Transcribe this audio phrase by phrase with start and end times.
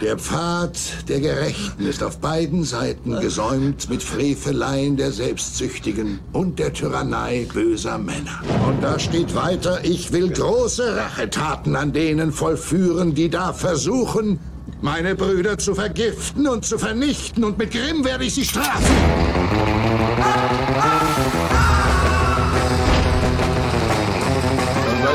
[0.00, 0.78] Der Pfad
[1.08, 7.98] der Gerechten ist auf beiden Seiten gesäumt mit Freveleien der Selbstsüchtigen und der Tyrannei böser
[7.98, 8.40] Männer.
[8.68, 14.38] Und da steht weiter, ich will große Rachetaten an denen vollführen, die da versuchen,
[14.82, 18.86] meine Brüder zu vergiften und zu vernichten, und mit Grimm werde ich sie strafen.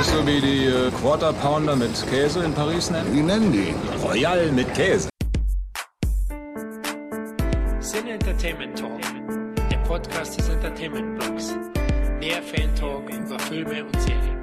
[0.03, 3.13] Weißt du, wie die äh, Quarter Pounder mit Käse in Paris nennen?
[3.13, 3.73] Wie nennen die?
[4.05, 5.07] Royal mit Käse.
[7.79, 8.99] Sin Entertainment Talk,
[9.71, 11.55] der Podcast des Entertainment Blogs.
[12.19, 14.33] Mehr Fan Talk über Filme und Serien.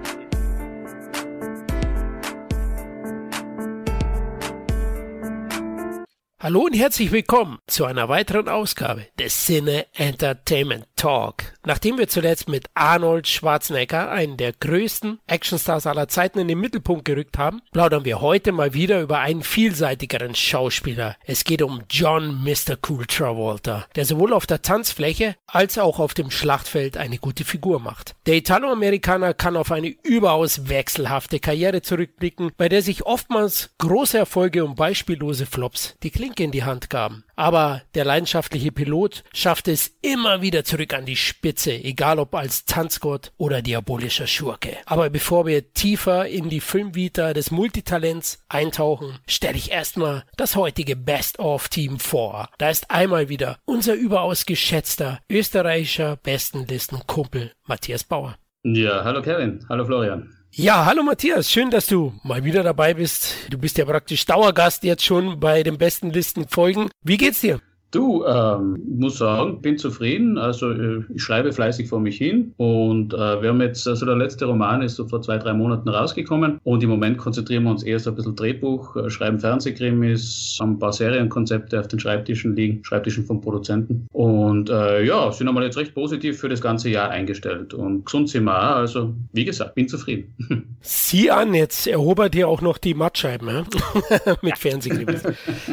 [6.43, 11.53] Hallo und herzlich willkommen zu einer weiteren Ausgabe des Cine Entertainment Talk.
[11.65, 17.05] Nachdem wir zuletzt mit Arnold Schwarzenegger, einen der größten Actionstars aller Zeiten, in den Mittelpunkt
[17.05, 21.17] gerückt haben, plaudern wir heute mal wieder über einen vielseitigeren Schauspieler.
[21.27, 22.77] Es geht um John Mr.
[22.89, 27.79] Cool Travolta, der sowohl auf der Tanzfläche als auch auf dem Schlachtfeld eine gute Figur
[27.79, 28.15] macht.
[28.25, 34.65] Der Italoamerikaner kann auf eine überaus wechselhafte Karriere zurückblicken, bei der sich oftmals große Erfolge
[34.65, 37.25] und beispiellose Flops die Klinke in die Hand gaben.
[37.41, 42.67] Aber der leidenschaftliche Pilot schafft es immer wieder zurück an die Spitze, egal ob als
[42.67, 44.77] Tanzgott oder diabolischer Schurke.
[44.85, 50.97] Aber bevor wir tiefer in die Filmvita des Multitalents eintauchen, stelle ich erstmal das heutige
[50.97, 52.51] Best-of-Team vor.
[52.59, 58.37] Da ist einmal wieder unser überaus geschätzter österreichischer Bestenlistenkumpel Matthias Bauer.
[58.65, 60.40] Ja, hallo Kevin, hallo Florian.
[60.53, 63.37] Ja, hallo Matthias, schön, dass du mal wieder dabei bist.
[63.51, 66.91] Du bist ja praktisch Dauergast jetzt schon bei den besten Listen Folgen.
[67.05, 67.61] Wie geht's dir?
[67.91, 70.39] Du, ähm, muss sagen, bin zufrieden.
[70.39, 72.55] Also äh, ich schreibe fleißig vor mich hin.
[72.57, 75.89] Und äh, wir haben jetzt, also der letzte Roman ist so vor zwei, drei Monaten
[75.89, 76.61] rausgekommen.
[76.63, 80.75] Und im Moment konzentrieren wir uns eher so ein bisschen Drehbuch, äh, schreiben Fernsehkrimis, haben
[80.75, 84.07] ein paar Serienkonzepte auf den Schreibtischen liegen, Schreibtischen vom Produzenten.
[84.13, 87.75] Und äh, ja, sind einmal jetzt recht positiv für das ganze Jahr eingestellt.
[87.75, 90.77] Und gesund sind wir auch, also wie gesagt, bin zufrieden.
[90.81, 93.67] Sieh an, jetzt erobert ihr auch noch die Mattscheiben
[94.43, 95.25] mit Fernsehkrimis.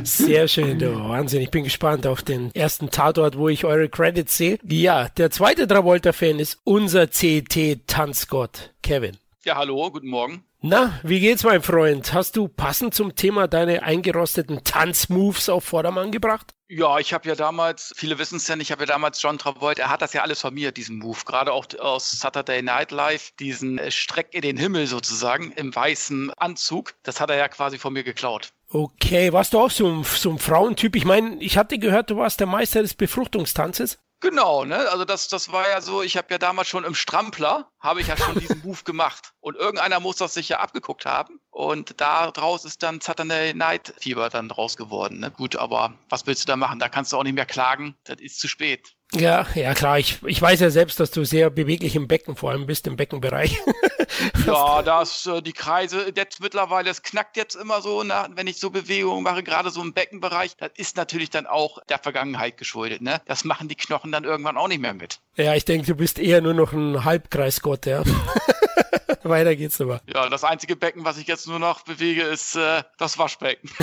[0.04, 4.36] Sehr schön, du, Wahnsinn, ich bin gespannt auf den ersten Tatort, wo ich eure Credits
[4.38, 4.60] sehe.
[4.64, 9.18] Ja, der zweite Travolta-Fan ist unser CT-Tanzgott, Kevin.
[9.44, 10.44] Ja, hallo, guten Morgen.
[10.62, 12.14] Na, wie geht's, mein Freund?
[12.14, 16.52] Hast du passend zum Thema deine eingerosteten Tanzmoves auf Vordermann gebracht?
[16.68, 19.38] Ja, ich habe ja damals, viele wissen es ja nicht, ich habe ja damals John
[19.38, 22.90] Travolta, er hat das ja alles von mir, diesen Move, gerade auch aus Saturday Night
[22.92, 27.48] Live, diesen äh, Streck in den Himmel sozusagen, im weißen Anzug, das hat er ja
[27.48, 28.50] quasi von mir geklaut.
[28.70, 30.96] Okay, warst du auch so ein, so ein Frauentyp?
[30.96, 34.00] Ich meine, ich hatte gehört, du warst der Meister des Befruchtungstanzes.
[34.20, 34.90] Genau, ne?
[34.90, 38.08] Also das, das war ja so, ich habe ja damals schon im Strampler, habe ich
[38.08, 39.34] ja schon diesen Move gemacht.
[39.40, 41.40] Und irgendeiner muss das sich ja abgeguckt haben.
[41.52, 45.20] Und daraus ist dann Saturday Night Fieber dann draus geworden.
[45.20, 45.30] Ne?
[45.30, 46.80] Gut, aber was willst du da machen?
[46.80, 47.96] Da kannst du auch nicht mehr klagen.
[48.06, 48.97] Das ist zu spät.
[49.14, 50.00] Ja, ja klar.
[50.00, 52.98] Ich, ich weiß ja selbst, dass du sehr beweglich im Becken vor allem bist, im
[52.98, 53.58] Beckenbereich.
[54.46, 58.60] ja, das, äh, die Kreise, jetzt mittlerweile, es knackt jetzt immer so, na, wenn ich
[58.60, 60.58] so Bewegungen mache, gerade so im Beckenbereich.
[60.58, 63.02] Das ist natürlich dann auch der Vergangenheit geschuldet.
[63.02, 63.22] Ne?
[63.26, 65.20] Das machen die Knochen dann irgendwann auch nicht mehr mit.
[65.36, 68.04] Ja, ich denke, du bist eher nur noch ein Halbkreisgott, ja.
[69.24, 70.02] Weiter geht's aber.
[70.14, 73.70] Ja, das einzige Becken, was ich jetzt nur noch bewege, ist äh, das Waschbecken.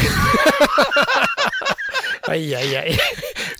[2.26, 2.98] Eieiei.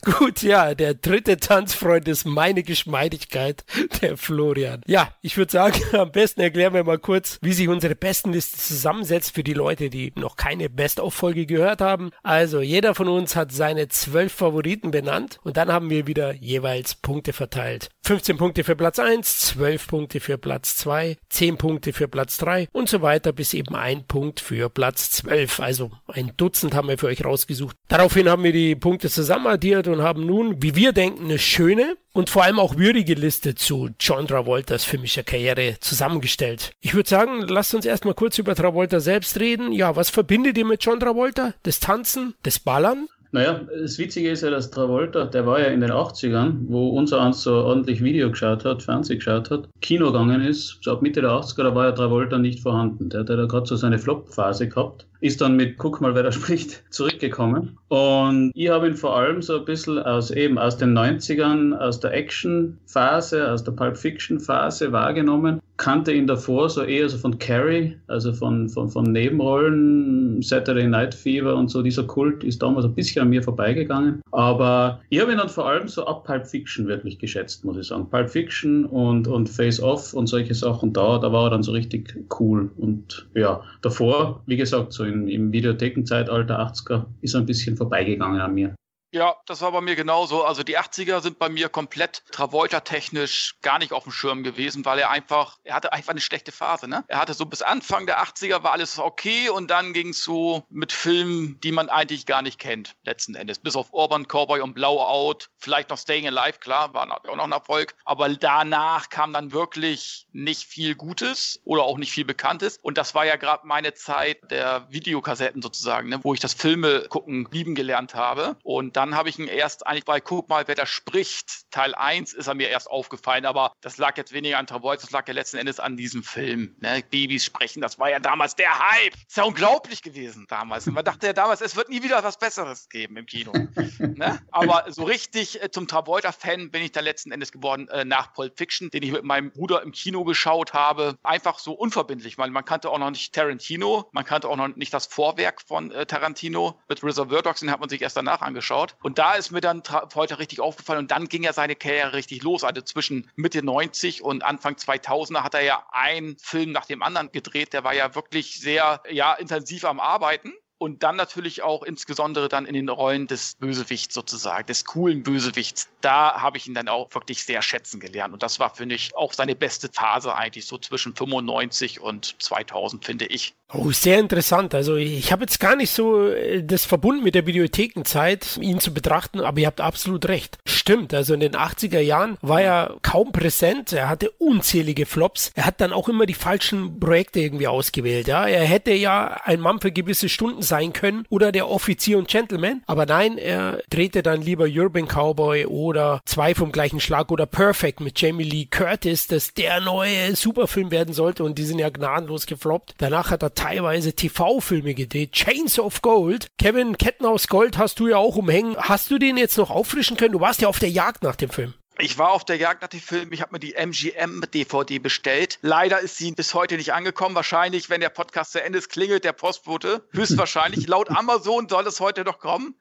[0.05, 3.65] Gut, ja, der dritte Tanzfreund ist meine Geschmeidigkeit,
[4.03, 4.83] der Florian.
[4.87, 9.35] Ja, ich würde sagen, am besten erklären wir mal kurz, wie sich unsere Bestenliste zusammensetzt
[9.35, 12.11] für die Leute, die noch keine Best-of-Folge gehört haben.
[12.23, 16.95] Also, jeder von uns hat seine zwölf Favoriten benannt und dann haben wir wieder jeweils
[16.97, 17.89] Punkte verteilt.
[18.05, 22.69] 15 Punkte für Platz 1, 12 Punkte für Platz 2, 10 Punkte für Platz 3
[22.73, 25.61] und so weiter bis eben ein Punkt für Platz 12.
[25.61, 27.77] Also ein Dutzend haben wir für euch rausgesucht.
[27.89, 32.31] Daraufhin haben wir die Punkte zusammenaddiert und haben nun, wie wir denken, eine schöne und
[32.31, 36.72] vor allem auch würdige Liste zu John Travoltas filmischer Karriere zusammengestellt.
[36.81, 39.72] Ich würde sagen, lasst uns erstmal kurz über Travolta selbst reden.
[39.72, 41.55] Ja, was verbindet ihr mit John Travolta?
[41.62, 43.08] Das Tanzen, das Ballern?
[43.35, 47.20] Naja, das Witzige ist ja, dass Travolta, der war ja in den 80ern, wo unser
[47.20, 51.20] eins so ordentlich Video geschaut hat, Fernsehen geschaut hat, Kino gegangen ist, so ab Mitte
[51.20, 53.11] der 80er, da war ja Travolta nicht vorhanden.
[53.11, 56.32] Der hat ja gerade so seine Flop-Phase gehabt ist dann mit Guck mal, wer da
[56.32, 57.78] spricht, zurückgekommen.
[57.88, 62.00] Und ich habe ihn vor allem so ein bisschen aus eben aus den 90ern, aus
[62.00, 65.61] der Action-Phase, aus der Pulp Fiction-Phase wahrgenommen.
[65.76, 71.14] Kannte ihn davor so eher so von Carrie, also von, von, von Nebenrollen, Saturday Night
[71.14, 71.82] Fever und so.
[71.82, 74.22] Dieser Kult ist damals ein bisschen an mir vorbeigegangen.
[74.31, 77.88] Aber ich habe ihn dann vor allem so ab Pulp Fiction wirklich geschätzt, muss ich
[77.88, 78.08] sagen.
[78.08, 81.72] Pulp Fiction und, und Face Off und solche Sachen da, da war er dann so
[81.72, 82.70] richtig cool.
[82.76, 88.40] Und ja, davor, wie gesagt, so in im, im Videothekenzeitalter 80er ist ein bisschen vorbeigegangen
[88.40, 88.75] an mir.
[89.14, 90.43] Ja, das war bei mir genauso.
[90.43, 94.99] Also die 80er sind bei mir komplett Travolta-technisch gar nicht auf dem Schirm gewesen, weil
[94.99, 96.88] er einfach, er hatte einfach eine schlechte Phase.
[96.88, 97.05] Ne?
[97.06, 100.64] Er hatte so bis Anfang der 80er war alles okay und dann ging es so
[100.69, 103.61] mit Filmen, die man eigentlich gar nicht kennt, letzten Endes.
[103.61, 107.52] Bis auf Urban Cowboy und Blowout, vielleicht noch Staying Alive, klar, war auch noch ein
[107.52, 107.94] Erfolg.
[108.05, 112.78] Aber danach kam dann wirklich nicht viel Gutes oder auch nicht viel Bekanntes.
[112.82, 116.19] Und das war ja gerade meine Zeit der Videokassetten sozusagen, ne?
[116.25, 118.56] wo ich das Filme gucken lieben gelernt habe.
[118.64, 121.95] Und dann dann habe ich ihn erst eigentlich bei Guck mal, wer da spricht, Teil
[121.95, 125.29] 1 ist er mir erst aufgefallen, aber das lag jetzt weniger an Travolta, das lag
[125.29, 126.75] ja letzten Endes an diesem Film.
[126.81, 127.05] Ne?
[127.11, 129.15] Babys sprechen, das war ja damals der Hype.
[129.15, 130.87] ist ja unglaublich gewesen damals.
[130.87, 133.53] Und man dachte ja damals, es wird nie wieder was Besseres geben im Kino.
[133.99, 134.41] ne?
[134.51, 138.57] Aber so richtig äh, zum Travolta-Fan bin ich dann letzten Endes geworden äh, nach Pulp
[138.57, 141.19] Fiction, den ich mit meinem Bruder im Kino geschaut habe.
[141.23, 144.95] Einfach so unverbindlich, weil man kannte auch noch nicht Tarantino, man kannte auch noch nicht
[144.95, 146.81] das Vorwerk von äh, Tarantino.
[146.89, 148.94] Mit Reservoir Dogs, den hat man sich erst danach angeschaut.
[149.02, 149.82] Und da ist mir dann
[150.14, 152.64] heute richtig aufgefallen und dann ging ja seine Karriere richtig los.
[152.64, 157.32] Also zwischen Mitte 90 und Anfang 2000er hat er ja einen Film nach dem anderen
[157.32, 157.73] gedreht.
[157.73, 160.52] Der war ja wirklich sehr, ja, intensiv am Arbeiten
[160.85, 165.89] und dann natürlich auch insbesondere dann in den Rollen des Bösewichts sozusagen, des coolen Bösewichts.
[166.03, 169.17] Da habe ich ihn dann auch wirklich sehr schätzen gelernt und das war, finde ich,
[169.17, 173.55] auch seine beste Phase eigentlich so zwischen 95 und 2000, finde ich.
[173.73, 174.75] Oh, sehr interessant.
[174.75, 178.93] Also ich habe jetzt gar nicht so äh, das verbunden mit der Videothekenzeit, ihn zu
[178.93, 180.59] betrachten, aber ihr habt absolut recht.
[180.67, 185.65] Stimmt, also in den 80er Jahren war er kaum präsent, er hatte unzählige Flops, er
[185.65, 188.29] hat dann auch immer die falschen Projekte irgendwie ausgewählt.
[188.29, 192.29] Ja, er hätte ja ein Mann für gewisse Stunden sein können oder der Offizier und
[192.29, 197.47] Gentleman, aber nein, er drehte dann lieber Urban Cowboy oder zwei vom gleichen Schlag oder
[197.47, 201.91] Perfect mit Jamie Lee Curtis, das der neue Superfilm werden sollte und die sind ja
[201.91, 202.94] gnadenlos gefloppt.
[202.99, 205.32] Danach hat er teilweise TV-Filme gedreht.
[205.32, 206.47] Chains of Gold.
[206.59, 208.76] Kevin, Ketten aus Gold hast du ja auch umhängen.
[208.76, 210.32] Hast du den jetzt noch auffrischen können?
[210.32, 211.75] Du warst ja auf der Jagd nach dem Film.
[211.99, 213.32] Ich war auf der Jagd nach dem Film.
[213.32, 215.58] Ich habe mir die MGM-DVD bestellt.
[215.62, 217.37] Leider ist sie bis heute nicht angekommen.
[217.37, 220.06] Wahrscheinlich, wenn der Podcast zu Ende ist, klingelt der Postbote.
[220.12, 220.88] Höchstwahrscheinlich.
[220.88, 222.76] Laut Amazon soll es heute noch kommen.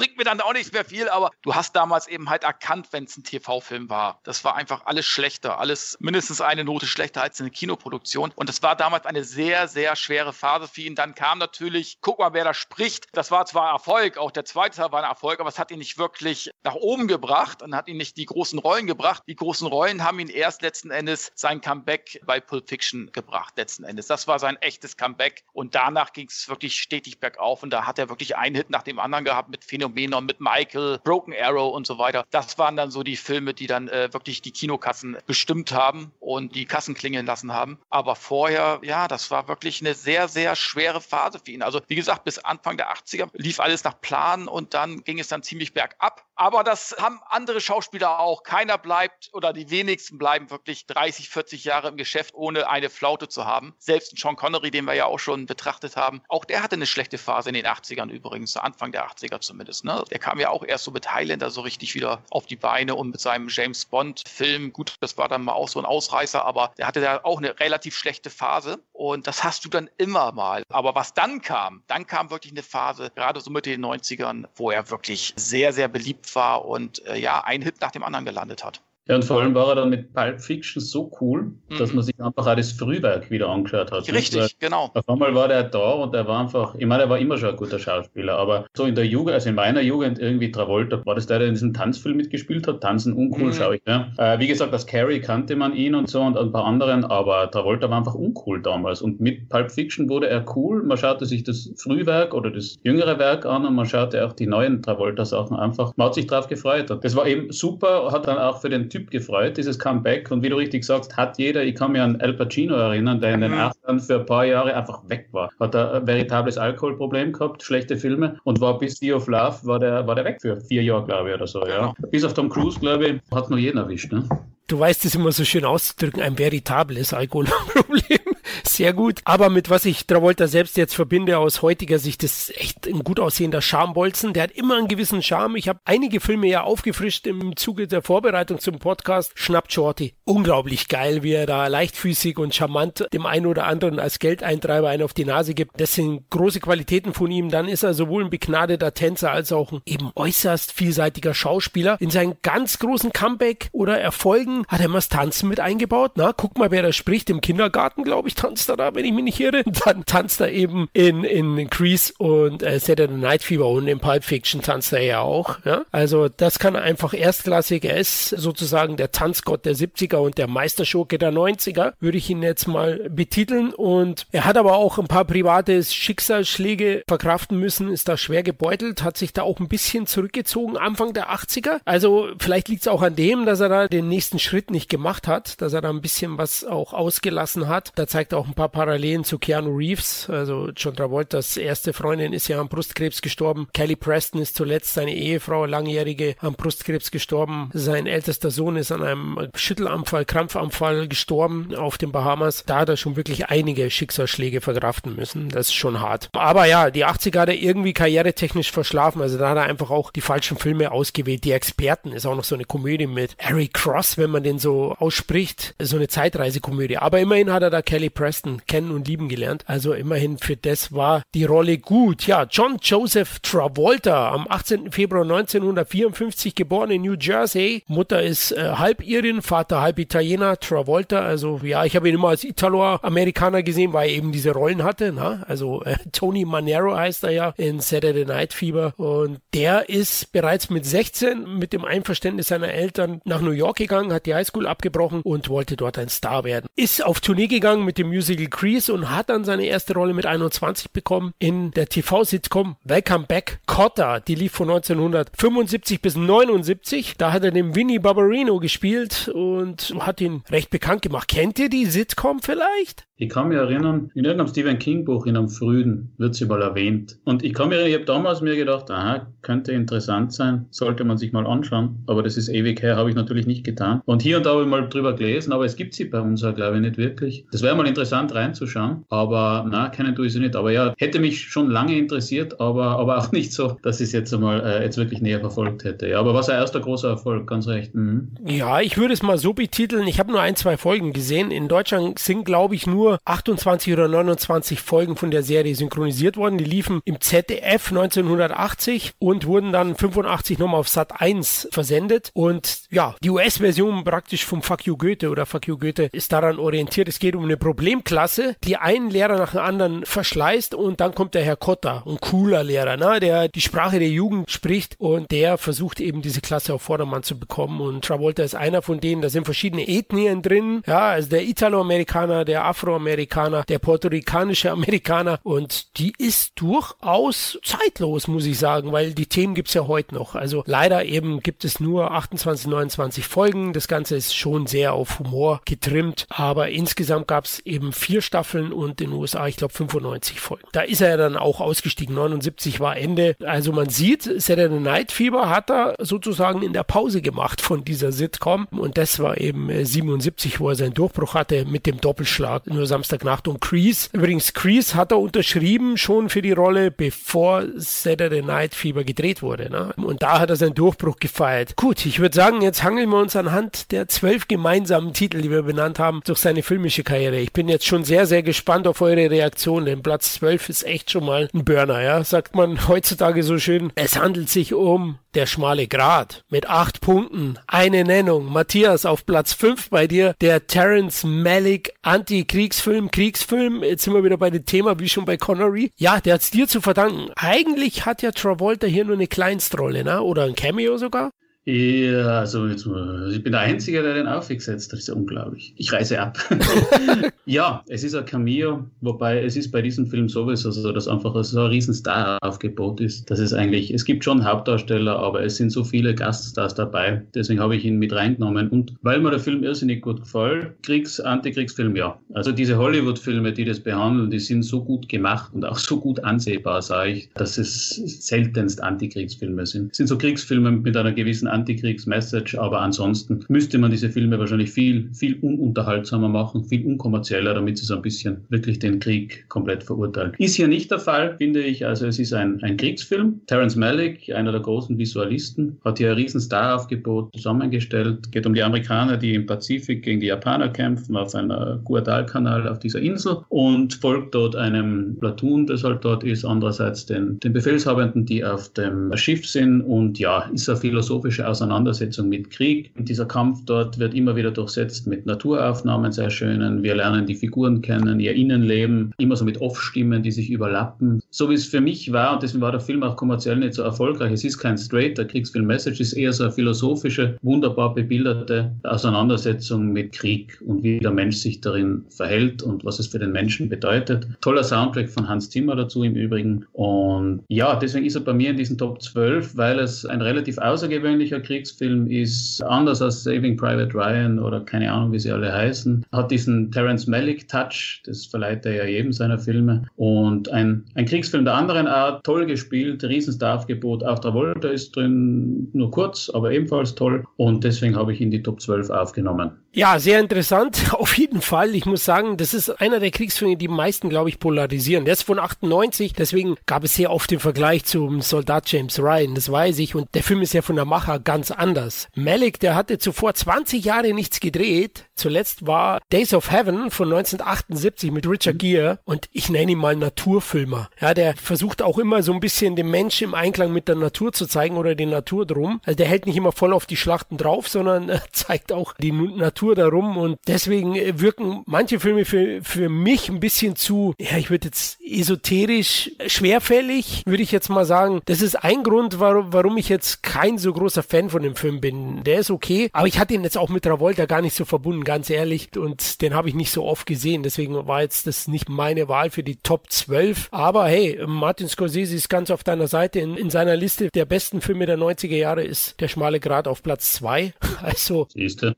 [0.00, 3.04] Bringt mir dann auch nicht mehr viel, aber du hast damals eben halt erkannt, wenn
[3.04, 4.18] es ein TV-Film war.
[4.22, 8.32] Das war einfach alles schlechter, alles mindestens eine Note schlechter als eine Kinoproduktion.
[8.34, 10.94] Und das war damals eine sehr, sehr schwere Phase für ihn.
[10.94, 13.08] Dann kam natürlich, guck mal, wer da spricht.
[13.12, 15.80] Das war zwar Erfolg, auch der zweite Teil war ein Erfolg, aber es hat ihn
[15.80, 19.24] nicht wirklich nach oben gebracht und hat ihn nicht die großen Rollen gebracht.
[19.26, 23.84] Die großen Rollen haben ihn erst letzten Endes sein Comeback bei Pulp Fiction gebracht, letzten
[23.84, 24.06] Endes.
[24.06, 25.44] Das war sein echtes Comeback.
[25.52, 28.82] Und danach ging es wirklich stetig bergauf und da hat er wirklich einen Hit nach
[28.82, 32.24] dem anderen gehabt mit Phänomen Phänomenon mit Michael, Broken Arrow und so weiter.
[32.30, 36.54] Das waren dann so die Filme, die dann äh, wirklich die Kinokassen bestimmt haben und
[36.54, 37.78] die Kassen klingeln lassen haben.
[37.90, 41.62] Aber vorher, ja, das war wirklich eine sehr, sehr schwere Phase für ihn.
[41.62, 45.28] Also wie gesagt, bis Anfang der 80er lief alles nach Plan und dann ging es
[45.28, 46.24] dann ziemlich bergab.
[46.34, 48.42] Aber das haben andere Schauspieler auch.
[48.42, 53.28] Keiner bleibt oder die wenigsten bleiben wirklich 30, 40 Jahre im Geschäft, ohne eine Flaute
[53.28, 53.74] zu haben.
[53.78, 57.18] Selbst Sean Connery, den wir ja auch schon betrachtet haben, auch der hatte eine schlechte
[57.18, 59.69] Phase in den 80ern übrigens, Anfang der 80er zumindest.
[59.84, 60.04] Ne?
[60.10, 63.10] Der kam ja auch erst so mit Highlander so richtig wieder auf die Beine und
[63.10, 64.72] mit seinem James Bond-Film.
[64.72, 67.58] Gut, das war dann mal auch so ein Ausreißer, aber der hatte da auch eine
[67.60, 68.82] relativ schlechte Phase.
[68.92, 70.62] Und das hast du dann immer mal.
[70.68, 74.70] Aber was dann kam, dann kam wirklich eine Phase, gerade so mit den 90ern, wo
[74.70, 78.64] er wirklich sehr, sehr beliebt war und äh, ja, ein Hit nach dem anderen gelandet
[78.64, 78.82] hat.
[79.10, 81.78] Ja, und vor allem war er dann mit Pulp Fiction so cool, mhm.
[81.78, 84.06] dass man sich einfach auch das Frühwerk wieder angeschaut hat.
[84.12, 84.88] Richtig, Weil genau.
[84.94, 87.48] Auf einmal war der da und er war einfach, ich meine, er war immer schon
[87.48, 91.16] ein guter Schauspieler, aber so in der Jugend, also in meiner Jugend irgendwie Travolta, war
[91.16, 92.82] das der, der in diesem Tanzfilm mitgespielt hat?
[92.82, 93.52] Tanzen uncool, mhm.
[93.52, 93.84] schaue ich.
[93.84, 94.12] Ne?
[94.16, 97.50] Äh, wie gesagt, als Carrie kannte man ihn und so und ein paar anderen, aber
[97.50, 99.02] Travolta war einfach uncool damals.
[99.02, 100.84] Und mit Pulp Fiction wurde er cool.
[100.84, 104.46] Man schaute sich das Frühwerk oder das jüngere Werk an und man schaute auch die
[104.46, 105.92] neuen Travolta-Sachen einfach.
[105.96, 106.96] Man hat sich drauf gefreut.
[107.02, 110.30] Das war eben super, hat dann auch für den Typ Typ gefreut, dieses Comeback.
[110.30, 113.34] Und wie du richtig sagst, hat jeder, ich kann mich an El Pacino erinnern, der
[113.34, 114.00] in den 80ern mhm.
[114.00, 115.50] für ein paar Jahre einfach weg war.
[115.58, 120.06] Hat ein veritables Alkoholproblem gehabt, schlechte Filme und war bis Sea of Love, war der,
[120.06, 121.66] war der weg für vier Jahre, glaube ich, oder so.
[121.66, 121.92] Ja.
[121.94, 122.10] Genau.
[122.10, 124.12] Bis auf Tom Cruise, glaube ich, hat nur jeden erwischt.
[124.12, 124.28] Ne?
[124.66, 128.29] Du weißt es immer so schön auszudrücken, ein veritables Alkoholproblem.
[128.64, 129.20] Sehr gut.
[129.24, 133.20] Aber mit was ich Travolta selbst jetzt verbinde aus heutiger Sicht, ist echt ein gut
[133.20, 134.32] aussehender Schambolzen.
[134.32, 135.56] Der hat immer einen gewissen Charme.
[135.56, 139.32] Ich habe einige Filme ja aufgefrischt im Zuge der Vorbereitung zum Podcast.
[139.34, 140.14] Schnappt Shorty.
[140.24, 145.02] Unglaublich geil, wie er da leichtfüßig und charmant dem einen oder anderen als Geldeintreiber einen
[145.02, 145.80] auf die Nase gibt.
[145.80, 147.50] Das sind große Qualitäten von ihm.
[147.50, 151.96] Dann ist er sowohl ein begnadeter Tänzer als auch ein eben äußerst vielseitiger Schauspieler.
[152.00, 156.12] In seinen ganz großen Comeback oder Erfolgen hat er immer das Tanzen mit eingebaut.
[156.16, 157.30] Na, guck mal, wer da spricht.
[157.30, 159.62] Im Kindergarten, glaube ich, tanzt er da, wenn ich mich nicht irre.
[159.84, 164.24] Dann tanzt er eben in, in Grease und äh, Saturday Night Fever und in Pulp
[164.24, 165.58] Fiction tanzt er ja auch.
[165.66, 165.82] Ja?
[165.92, 167.84] Also das kann er einfach erstklassig.
[167.84, 172.42] Er ist sozusagen der Tanzgott der 70er und der Meisterschurke der 90er, würde ich ihn
[172.42, 173.74] jetzt mal betiteln.
[173.74, 179.02] Und er hat aber auch ein paar private Schicksalsschläge verkraften müssen, ist da schwer gebeutelt,
[179.02, 181.80] hat sich da auch ein bisschen zurückgezogen Anfang der 80er.
[181.84, 185.28] Also vielleicht liegt es auch an dem, dass er da den nächsten Schritt nicht gemacht
[185.28, 187.92] hat, dass er da ein bisschen was auch ausgelassen hat.
[187.96, 190.28] Da zeigt er auch ein paar Parallelen zu Keanu Reeves.
[190.30, 193.68] Also John Travoltas erste Freundin ist ja an Brustkrebs gestorben.
[193.72, 197.70] Kelly Preston ist zuletzt seine Ehefrau, langjährige, an Brustkrebs gestorben.
[197.72, 202.64] Sein ältester Sohn ist an einem Schüttelanfall, Krampfanfall gestorben auf den Bahamas.
[202.66, 205.48] Da hat er schon wirklich einige Schicksalsschläge verkraften müssen.
[205.48, 206.28] Das ist schon hart.
[206.32, 209.22] Aber ja, die 80er hat er irgendwie karrieretechnisch verschlafen.
[209.22, 211.44] Also da hat er einfach auch die falschen Filme ausgewählt.
[211.44, 214.94] Die Experten ist auch noch so eine Komödie mit Harry Cross, wenn man den so
[214.98, 215.74] ausspricht.
[215.80, 216.98] So eine Zeitreisekomödie.
[216.98, 219.64] Aber immerhin hat er da Kelly Preston kennen und lieben gelernt.
[219.66, 222.26] Also immerhin für das war die Rolle gut.
[222.26, 224.92] Ja, John Joseph Travolta, am 18.
[224.92, 227.82] Februar 1954 geboren in New Jersey.
[227.86, 231.20] Mutter ist äh, halb Irin, Vater halb Italiener, Travolta.
[231.20, 235.12] Also ja, ich habe ihn immer als Italo-Amerikaner gesehen, weil er eben diese Rollen hatte.
[235.12, 235.44] Na?
[235.46, 238.92] Also äh, Tony Manero heißt er ja in Saturday Night Fever.
[238.96, 244.12] Und der ist bereits mit 16 mit dem Einverständnis seiner Eltern nach New York gegangen,
[244.12, 246.66] hat die Highschool abgebrochen und wollte dort ein Star werden.
[246.76, 250.24] Ist auf Tournee gegangen mit dem Musical Crease und hat dann seine erste Rolle mit
[250.24, 254.20] 21 bekommen in der TV-Sitcom Welcome Back Cotta.
[254.20, 257.16] Die lief von 1975 bis 79.
[257.18, 261.28] Da hat er den Vinnie Barbarino gespielt und hat ihn recht bekannt gemacht.
[261.28, 263.06] Kennt ihr die Sitcom vielleicht?
[263.20, 266.62] Ich kann mich erinnern, in irgendeinem Stephen King Buch, in einem Frühen, wird sie mal
[266.62, 267.18] erwähnt.
[267.24, 271.04] Und ich kann mich erinnern, ich habe damals mir gedacht, aha, könnte interessant sein, sollte
[271.04, 272.02] man sich mal anschauen.
[272.06, 274.00] Aber das ist ewig her, habe ich natürlich nicht getan.
[274.06, 276.40] Und hier und da habe ich mal drüber gelesen, aber es gibt sie bei uns
[276.40, 277.44] ja, glaube ich, nicht wirklich.
[277.52, 280.56] Das wäre mal interessant reinzuschauen, aber na, kennen tue ich sie nicht.
[280.56, 284.12] Aber ja, hätte mich schon lange interessiert, aber, aber auch nicht so, dass ich es
[284.12, 286.08] jetzt einmal äh, jetzt wirklich näher verfolgt hätte.
[286.08, 287.94] Ja, aber was ein erster großer Erfolg, ganz recht.
[287.94, 288.30] Mhm.
[288.46, 290.06] Ja, ich würde es mal so betiteln.
[290.06, 291.50] Ich habe nur ein, zwei Folgen gesehen.
[291.50, 296.58] In Deutschland sind, glaube ich, nur 28 oder 29 Folgen von der Serie synchronisiert worden.
[296.58, 302.30] Die liefen im ZDF 1980 und wurden dann 85 nochmal auf Sat 1 versendet.
[302.34, 306.58] Und ja, die US-Version praktisch vom Fuck You Goethe oder Fuck You Goethe ist daran
[306.58, 307.08] orientiert.
[307.08, 311.34] Es geht um eine Problemklasse, die einen Lehrer nach dem anderen verschleißt und dann kommt
[311.34, 315.58] der Herr Kotter, ein cooler Lehrer, ne, der die Sprache der Jugend spricht und der
[315.58, 317.80] versucht eben diese Klasse auf Vordermann zu bekommen.
[317.80, 319.22] Und Travolta ist einer von denen.
[319.22, 320.82] Da sind verschiedene Ethnien drin.
[320.86, 328.46] Ja, also der Italo-Amerikaner, der Afroamerikaner, der puerto-ricanische Amerikaner und die ist durchaus zeitlos, muss
[328.46, 330.34] ich sagen, weil die Themen gibt's ja heute noch.
[330.34, 333.72] Also leider eben gibt es nur 28, 29 Folgen.
[333.72, 339.00] Das Ganze ist schon sehr auf Humor getrimmt, aber insgesamt gab's eben vier Staffeln und
[339.00, 340.68] in den USA, ich glaube, 95 Folgen.
[340.72, 342.14] Da ist er dann auch ausgestiegen.
[342.14, 343.36] 79 war Ende.
[343.44, 348.12] Also man sieht, Saturday Night Fever hat er sozusagen in der Pause gemacht von dieser
[348.12, 352.66] Sitcom und das war eben 77, äh, wo er seinen Durchbruch hatte mit dem Doppelschlag
[352.66, 354.10] nur Samstagnacht und Crease.
[354.12, 359.70] Übrigens, Crease hat er unterschrieben schon für die Rolle, bevor Saturday Night Fever gedreht wurde.
[359.70, 359.94] Ne?
[359.96, 361.76] Und da hat er seinen Durchbruch gefeiert.
[361.76, 365.62] Gut, ich würde sagen, jetzt hangeln wir uns anhand der zwölf gemeinsamen Titel, die wir
[365.62, 367.38] benannt haben, durch seine filmische Karriere.
[367.38, 371.10] Ich bin jetzt schon sehr, sehr gespannt auf eure Reaktion, denn Platz 12 ist echt
[371.10, 372.24] schon mal ein Burner, ja.
[372.24, 373.92] Sagt man heutzutage so schön.
[373.94, 378.52] Es handelt sich um der schmale Grat mit acht Punkten, eine Nennung.
[378.52, 382.79] Matthias auf Platz 5 bei dir, der Terence Malick Anti-Kriegsfilm,
[383.10, 383.82] Kriegsfilm.
[383.82, 385.92] Jetzt sind wir wieder bei dem Thema, wie schon bei Connery.
[385.96, 387.30] Ja, der hat's dir zu verdanken.
[387.36, 390.22] Eigentlich hat ja Travolta hier nur eine Kleinstrolle, ne?
[390.22, 391.30] Oder ein Cameo sogar.
[391.66, 394.94] Ja, also jetzt, ich bin der Einzige, der den aufgesetzt hat.
[394.94, 395.74] Das ist ja unglaublich.
[395.76, 396.38] Ich reise ab.
[397.44, 401.34] ja, es ist ein Cameo, wobei es ist bei diesem Film sowieso so, dass einfach
[401.44, 403.30] so ein Riesenstar-Aufgebot ist.
[403.30, 407.22] Das ist eigentlich, es gibt schon Hauptdarsteller, aber es sind so viele Gaststars dabei.
[407.34, 408.70] Deswegen habe ich ihn mit reingenommen.
[408.70, 412.18] Und weil mir der Film irrsinnig gut gefällt, Kriegs-, Antikriegsfilm, ja.
[412.32, 416.24] Also diese Hollywood-Filme, die das behandeln, die sind so gut gemacht und auch so gut
[416.24, 419.90] ansehbar, sage ich, dass es seltenst Antikriegsfilme sind.
[419.90, 424.70] Es sind so Kriegsfilme mit einer gewissen Antikriegsmessage, aber ansonsten müsste man diese Filme wahrscheinlich
[424.70, 429.82] viel, viel ununterhaltsamer machen, viel unkommerzieller, damit sie so ein bisschen wirklich den Krieg komplett
[429.82, 430.32] verurteilen.
[430.38, 431.86] Ist hier nicht der Fall, finde ich.
[431.86, 433.40] Also es ist ein, ein Kriegsfilm.
[433.46, 438.30] Terence Malick, einer der großen Visualisten, hat hier ein riesen Star-Aufgebot zusammengestellt.
[438.32, 442.78] Geht um die Amerikaner, die im Pazifik gegen die Japaner kämpfen, auf einer Guadalcanal auf
[442.78, 448.24] dieser Insel und folgt dort einem Platoon, das halt dort ist, andererseits den, den Befehlshabenden,
[448.24, 452.92] die auf dem Schiff sind und ja, ist eine philosophische philosophische Auseinandersetzung mit Krieg.
[452.96, 456.82] Und dieser Kampf dort wird immer wieder durchsetzt mit Naturaufnahmen, sehr schönen.
[456.82, 461.22] Wir lernen die Figuren kennen, ihr Innenleben, immer so mit Off-Stimmen, die sich überlappen.
[461.30, 463.82] So wie es für mich war, und deswegen war der Film auch kommerziell nicht so
[463.82, 464.32] erfolgreich.
[464.32, 470.12] Es ist kein straighter Kriegsfilm-Message, es ist eher so eine philosophische, wunderbar bebilderte Auseinandersetzung mit
[470.12, 474.26] Krieg und wie der Mensch sich darin verhält und was es für den Menschen bedeutet.
[474.40, 476.66] Toller Soundtrack von Hans Zimmer dazu im Übrigen.
[476.72, 480.58] Und ja, deswegen ist er bei mir in diesen Top 12, weil es ein relativ
[480.58, 486.04] außergewöhnlicher Kriegsfilm ist, anders als Saving Private Ryan oder keine Ahnung, wie sie alle heißen.
[486.10, 489.84] Hat diesen Terence Malick Touch, das verleiht er ja jedem seiner Filme.
[489.96, 494.02] Und ein, ein Kriegsfilm der anderen Art, toll gespielt, Riesenstar-Aufgebot.
[494.02, 497.24] Auch Travolta ist drin, nur kurz, aber ebenfalls toll.
[497.36, 499.52] Und deswegen habe ich ihn die Top 12 aufgenommen.
[499.72, 500.92] Ja, sehr interessant.
[500.92, 501.76] Auf jeden Fall.
[501.76, 505.04] Ich muss sagen, das ist einer der Kriegsfilme, die meisten, glaube ich, polarisieren.
[505.04, 509.36] Der ist von 98, deswegen gab es sehr oft den Vergleich zum Soldat James Ryan,
[509.36, 509.94] das weiß ich.
[509.94, 512.08] Und der Film ist ja von der Macher ganz anders.
[512.16, 515.04] Malik, der hatte zuvor 20 Jahre nichts gedreht.
[515.14, 519.94] Zuletzt war Days of Heaven von 1978 mit Richard Gere und ich nenne ihn mal
[519.94, 520.90] Naturfilmer.
[521.00, 524.32] Ja, der versucht auch immer so ein bisschen den Menschen im Einklang mit der Natur
[524.32, 525.80] zu zeigen oder die Natur drum.
[525.84, 529.59] Also der hält nicht immer voll auf die Schlachten drauf, sondern zeigt auch die Natur
[529.60, 534.38] Natur darum und deswegen äh, wirken manche Filme für, für mich ein bisschen zu, ja,
[534.38, 538.20] ich würde jetzt esoterisch schwerfällig, würde ich jetzt mal sagen.
[538.24, 541.82] Das ist ein Grund, warum, warum ich jetzt kein so großer Fan von dem Film
[541.82, 542.24] bin.
[542.24, 545.04] Der ist okay, aber ich hatte ihn jetzt auch mit Travolta gar nicht so verbunden,
[545.04, 548.70] ganz ehrlich, und den habe ich nicht so oft gesehen, deswegen war jetzt das nicht
[548.70, 550.48] meine Wahl für die Top 12.
[550.52, 553.20] Aber hey, Martin Scorsese ist ganz auf deiner Seite.
[553.20, 556.82] In, in seiner Liste der besten Filme der 90er Jahre ist Der schmale Grat auf
[556.82, 557.52] Platz 2.
[557.82, 558.28] Also,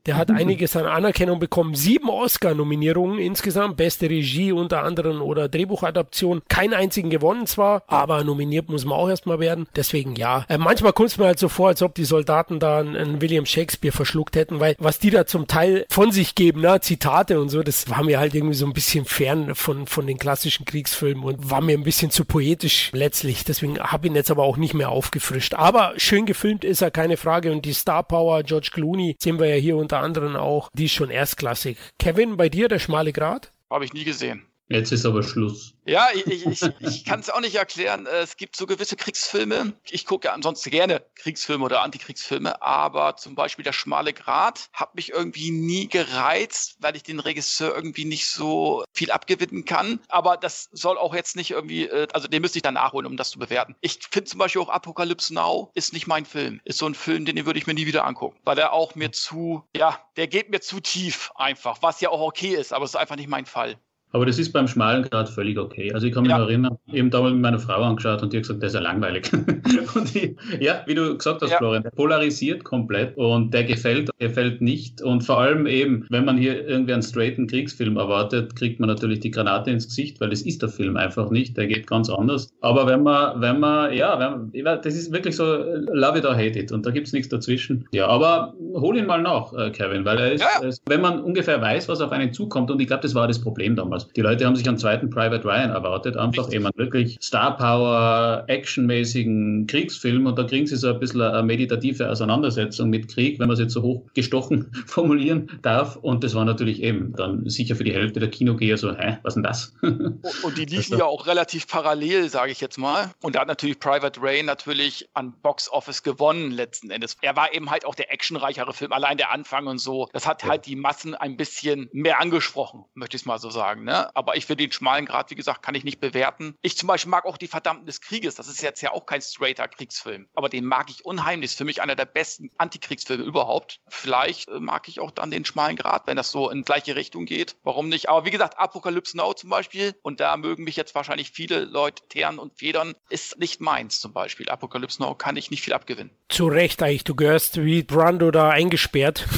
[0.05, 1.75] der hat einiges an Anerkennung bekommen.
[1.75, 6.41] Sieben Oscar-Nominierungen insgesamt, beste Regie unter anderem oder Drehbuchadaption.
[6.47, 9.67] Keinen einzigen gewonnen zwar, aber nominiert muss man auch erstmal werden.
[9.75, 10.45] Deswegen ja.
[10.49, 13.45] Äh, manchmal kommt es mir halt so vor, als ob die Soldaten da einen William
[13.45, 17.49] Shakespeare verschluckt hätten, weil was die da zum Teil von sich geben, ne, Zitate und
[17.49, 21.23] so, das war mir halt irgendwie so ein bisschen fern von, von den klassischen Kriegsfilmen
[21.23, 23.43] und war mir ein bisschen zu poetisch letztlich.
[23.43, 25.53] Deswegen habe ihn jetzt aber auch nicht mehr aufgefrischt.
[25.53, 27.51] Aber schön gefilmt ist er, keine Frage.
[27.51, 30.93] Und die Star Power, George Clooney, sehen wir ja hier unter anderem auch die ist
[30.93, 31.77] schon erstklassig.
[31.99, 33.51] Kevin, bei dir der schmale Grat?
[33.69, 34.45] Habe ich nie gesehen.
[34.73, 35.75] Jetzt ist aber Schluss.
[35.85, 38.07] Ja, ich, ich, ich kann es auch nicht erklären.
[38.07, 39.73] Es gibt so gewisse Kriegsfilme.
[39.91, 44.95] Ich gucke ja ansonsten gerne Kriegsfilme oder Antikriegsfilme, aber zum Beispiel Der schmale Grat hat
[44.95, 49.99] mich irgendwie nie gereizt, weil ich den Regisseur irgendwie nicht so viel abgewinnen kann.
[50.07, 53.15] Aber das soll auch jetzt nicht irgendwie, äh, also den müsste ich dann nachholen, um
[53.15, 53.75] das zu bewerten.
[53.81, 56.61] Ich finde zum Beispiel auch Apocalypse Now ist nicht mein Film.
[56.63, 59.11] Ist so ein Film, den würde ich mir nie wieder angucken, weil er auch mir
[59.11, 62.91] zu, ja, der geht mir zu tief einfach, was ja auch okay ist, aber es
[62.91, 63.77] ist einfach nicht mein Fall.
[64.13, 65.91] Aber das ist beim Schmalen Grad völlig okay.
[65.91, 66.39] Also ich kann mich ja.
[66.39, 69.27] erinnern, eben da mit meiner Frau angeschaut und die hat gesagt, das ist ja langweilig.
[69.95, 71.57] und ich, ja, wie du gesagt hast, ja.
[71.57, 75.01] Florian, der polarisiert komplett und der gefällt, gefällt nicht.
[75.01, 79.19] Und vor allem eben, wenn man hier irgendwie einen straighten Kriegsfilm erwartet, kriegt man natürlich
[79.19, 81.57] die Granate ins Gesicht, weil das ist der Film einfach nicht.
[81.57, 82.49] Der geht ganz anders.
[82.61, 84.19] Aber wenn man, wenn man, ja,
[84.53, 85.43] wenn, das ist wirklich so,
[85.91, 86.71] love it or hate it.
[86.71, 87.87] Und da gibt es nichts dazwischen.
[87.91, 90.69] Ja, aber hol ihn mal nach, äh, Kevin, weil er ist, ja.
[90.85, 93.75] wenn man ungefähr weiß, was auf einen zukommt, und ich glaube, das war das Problem
[93.75, 97.57] damals die Leute haben sich einen zweiten Private Ryan erwartet, einfach eben einen wirklich Star
[97.57, 103.39] Power, actionmäßigen Kriegsfilm und da kriegen sie so ein bisschen eine meditative Auseinandersetzung mit Krieg,
[103.39, 105.95] wenn man es jetzt so hochgestochen formulieren darf.
[105.95, 109.35] Und das war natürlich eben dann sicher für die Hälfte der Kinogeher so, hä, was
[109.35, 109.73] denn das?
[109.81, 113.11] und die liefen ja auch relativ parallel, sage ich jetzt mal.
[113.21, 117.17] Und da hat natürlich Private Ryan natürlich an Box Office gewonnen letzten Endes.
[117.21, 120.09] Er war eben halt auch der actionreichere Film, allein der Anfang und so.
[120.13, 123.83] Das hat halt die Massen ein bisschen mehr angesprochen, möchte ich es mal so sagen.
[123.83, 123.92] Ne?
[123.93, 124.09] Ne?
[124.15, 126.57] Aber ich finde den schmalen Grad, wie gesagt, kann ich nicht bewerten.
[126.63, 128.33] Ich zum Beispiel mag auch die Verdammten des Krieges.
[128.33, 130.27] Das ist jetzt ja auch kein straighter Kriegsfilm.
[130.33, 131.51] Aber den mag ich unheimlich.
[131.51, 133.81] Ist für mich einer der besten Antikriegsfilme überhaupt.
[133.87, 137.25] Vielleicht äh, mag ich auch dann den schmalen Grad, wenn das so in gleiche Richtung
[137.25, 137.55] geht.
[137.61, 138.09] Warum nicht?
[138.09, 142.07] Aber wie gesagt, Apocalypse Now zum Beispiel, und da mögen mich jetzt wahrscheinlich viele Leute
[142.07, 144.49] teeren und federn, ist nicht meins zum Beispiel.
[144.49, 146.09] Apocalypse Now kann ich nicht viel abgewinnen.
[146.29, 147.03] Zu Recht eigentlich.
[147.03, 149.27] Du gehörst wie Brando da eingesperrt.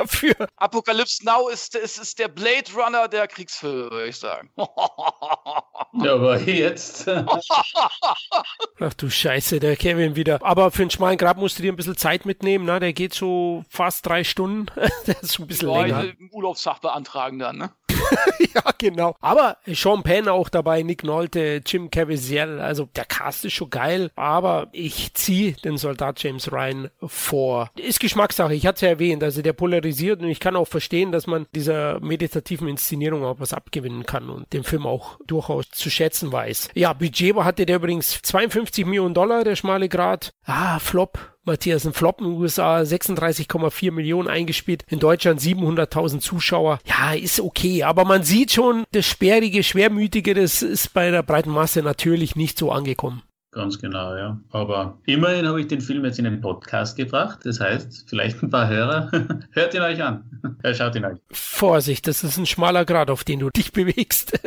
[0.00, 0.34] dafür.
[0.56, 4.50] Apocalypse Now ist, ist, ist der Blade Runner der Kriegsfilme, würde ich sagen.
[4.56, 7.08] ja, aber jetzt.
[8.80, 10.42] Ach du Scheiße, der Kevin wieder.
[10.42, 12.80] Aber für einen schmalen Grab musst du dir ein bisschen Zeit mitnehmen, ne?
[12.80, 14.66] Der geht so fast drei Stunden.
[15.06, 16.04] der ist schon ein bisschen Boah, länger.
[16.04, 17.72] Ich Urlaubstag beantragen dann, ne?
[18.54, 19.16] ja, genau.
[19.20, 22.60] Aber Sean Penn auch dabei, Nick Nolte, Jim Caviezel.
[22.60, 24.10] Also der Cast ist schon geil.
[24.16, 27.70] Aber ich ziehe den Soldat James Ryan vor.
[27.76, 28.54] Ist Geschmackssache.
[28.54, 29.22] Ich hatte es ja erwähnt.
[29.22, 33.52] Also der polarisiert und ich kann auch verstehen, dass man dieser meditativen Inszenierung auch was
[33.52, 36.70] abgewinnen kann und den Film auch durchaus zu schätzen weiß.
[36.74, 40.32] Ja, Budget hatte der übrigens 52 Millionen Dollar, der schmale Grad.
[40.44, 41.18] Ah, Flop
[41.50, 46.78] Matthias, ein Flop in den USA, 36,4 Millionen eingespielt, in Deutschland 700.000 Zuschauer.
[46.84, 51.50] Ja, ist okay, aber man sieht schon, das Sperrige, Schwermütige, das ist bei der breiten
[51.50, 53.22] Masse natürlich nicht so angekommen.
[53.52, 54.38] Ganz genau, ja.
[54.50, 57.40] Aber immerhin habe ich den Film jetzt in den Podcast gebracht.
[57.42, 59.10] Das heißt, vielleicht ein paar Hörer,
[59.50, 60.24] hört ihn euch an.
[60.72, 61.18] Schaut ihn euch.
[61.32, 64.38] Vorsicht, das ist ein schmaler Grad, auf den du dich bewegst.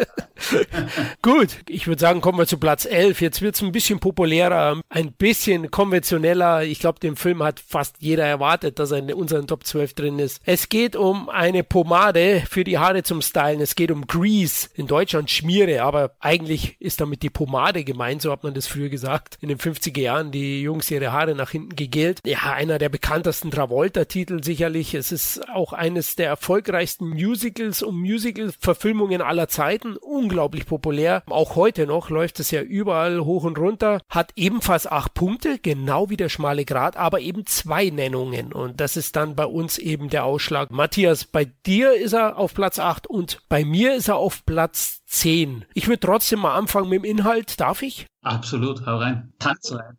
[1.21, 3.21] Gut, ich würde sagen, kommen wir zu Platz 11.
[3.21, 6.63] Jetzt wird es ein bisschen populärer, ein bisschen konventioneller.
[6.63, 10.19] Ich glaube, den Film hat fast jeder erwartet, dass er in unseren Top 12 drin
[10.19, 10.41] ist.
[10.45, 13.59] Es geht um eine Pomade für die Haare zum Stylen.
[13.59, 18.31] Es geht um Grease, in Deutschland Schmiere, aber eigentlich ist damit die Pomade gemeint, so
[18.31, 19.37] hat man das früher gesagt.
[19.41, 22.19] In den 50er Jahren die Jungs ihre Haare nach hinten gegelt.
[22.25, 24.93] Ja, einer der bekanntesten Travolta-Titel sicherlich.
[24.93, 29.97] Es ist auch eines der erfolgreichsten Musicals und Musical-Verfilmungen aller Zeiten.
[29.97, 31.23] Unglaublich populär.
[31.27, 33.99] Auch heute noch läuft es ja überall hoch und runter.
[34.09, 38.53] Hat ebenfalls acht Punkte, genau wie der schmale Grat, aber eben zwei Nennungen.
[38.53, 40.71] Und das ist dann bei uns eben der Ausschlag.
[40.71, 45.02] Matthias, bei dir ist er auf Platz 8 und bei mir ist er auf Platz
[45.13, 45.65] 10.
[45.75, 47.59] Ich würde trotzdem mal anfangen mit dem Inhalt.
[47.59, 48.07] Darf ich?
[48.23, 49.33] Absolut, hau rein.
[49.37, 49.97] Tanz rein.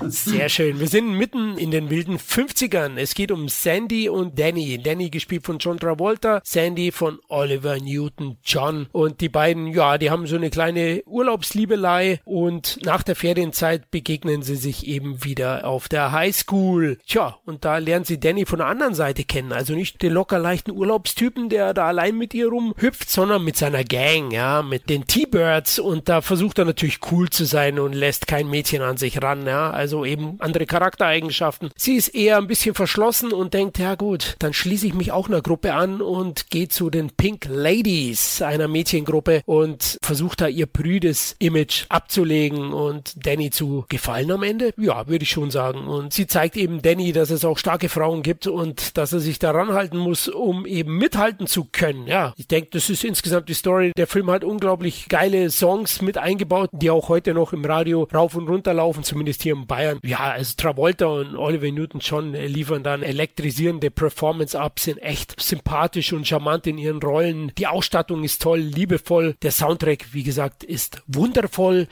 [0.08, 0.78] Sehr schön.
[0.78, 2.96] Wir sind mitten in den wilden 50ern.
[2.96, 4.80] Es geht um Sandy und Danny.
[4.80, 8.86] Danny gespielt von John Travolta, Sandy von Oliver Newton John.
[8.92, 14.42] Und die beiden, ja, die haben so eine kleine Urlaubsliebelei und nach der Ferienzeit begegnen
[14.42, 16.98] sie sich eben wieder auf der Highschool.
[17.04, 19.52] Tja, und da lernen sie Danny von der anderen Seite kennen.
[19.52, 23.82] Also nicht den locker leichten Urlaubstypen, der da allein mit ihr rumhüpft, sondern mit seiner
[23.82, 25.78] Gang, ja, mit den T-Birds.
[25.78, 29.46] Und da versucht er natürlich cool zu sein und lässt kein Mädchen an sich ran,
[29.46, 31.70] ja, also eben andere Charaktereigenschaften.
[31.76, 35.28] Sie ist eher ein bisschen verschlossen und denkt, ja gut, dann schließe ich mich auch
[35.28, 40.66] einer Gruppe an und gehe zu den Pink Ladies, einer Mädchengruppe und versucht da ihr
[40.66, 44.72] prüdes Image abzulegen und Danny zu gefallen am Ende.
[44.76, 45.86] Ja, würde ich schon sagen.
[45.86, 49.38] Und sie zeigt eben Danny, dass es auch starke Frauen gibt und dass er sich
[49.38, 52.06] daran halten muss, um eben mithalten zu können.
[52.06, 53.92] Ja, ich denke, das ist insgesamt die Story.
[53.96, 58.34] Der Film hat unglaublich geile Songs mit eingebaut, die auch heute noch im Radio rauf
[58.34, 59.98] und runter laufen, zumindest hier in Bayern.
[60.04, 66.26] Ja, also Travolta und Oliver Newton-John liefern dann elektrisierende Performance ab, sind echt sympathisch und
[66.26, 67.52] charmant in ihren Rollen.
[67.58, 69.36] Die Ausstattung ist toll, liebevoll.
[69.42, 71.88] Der Soundtrack, wie gesagt, ist wundervoll.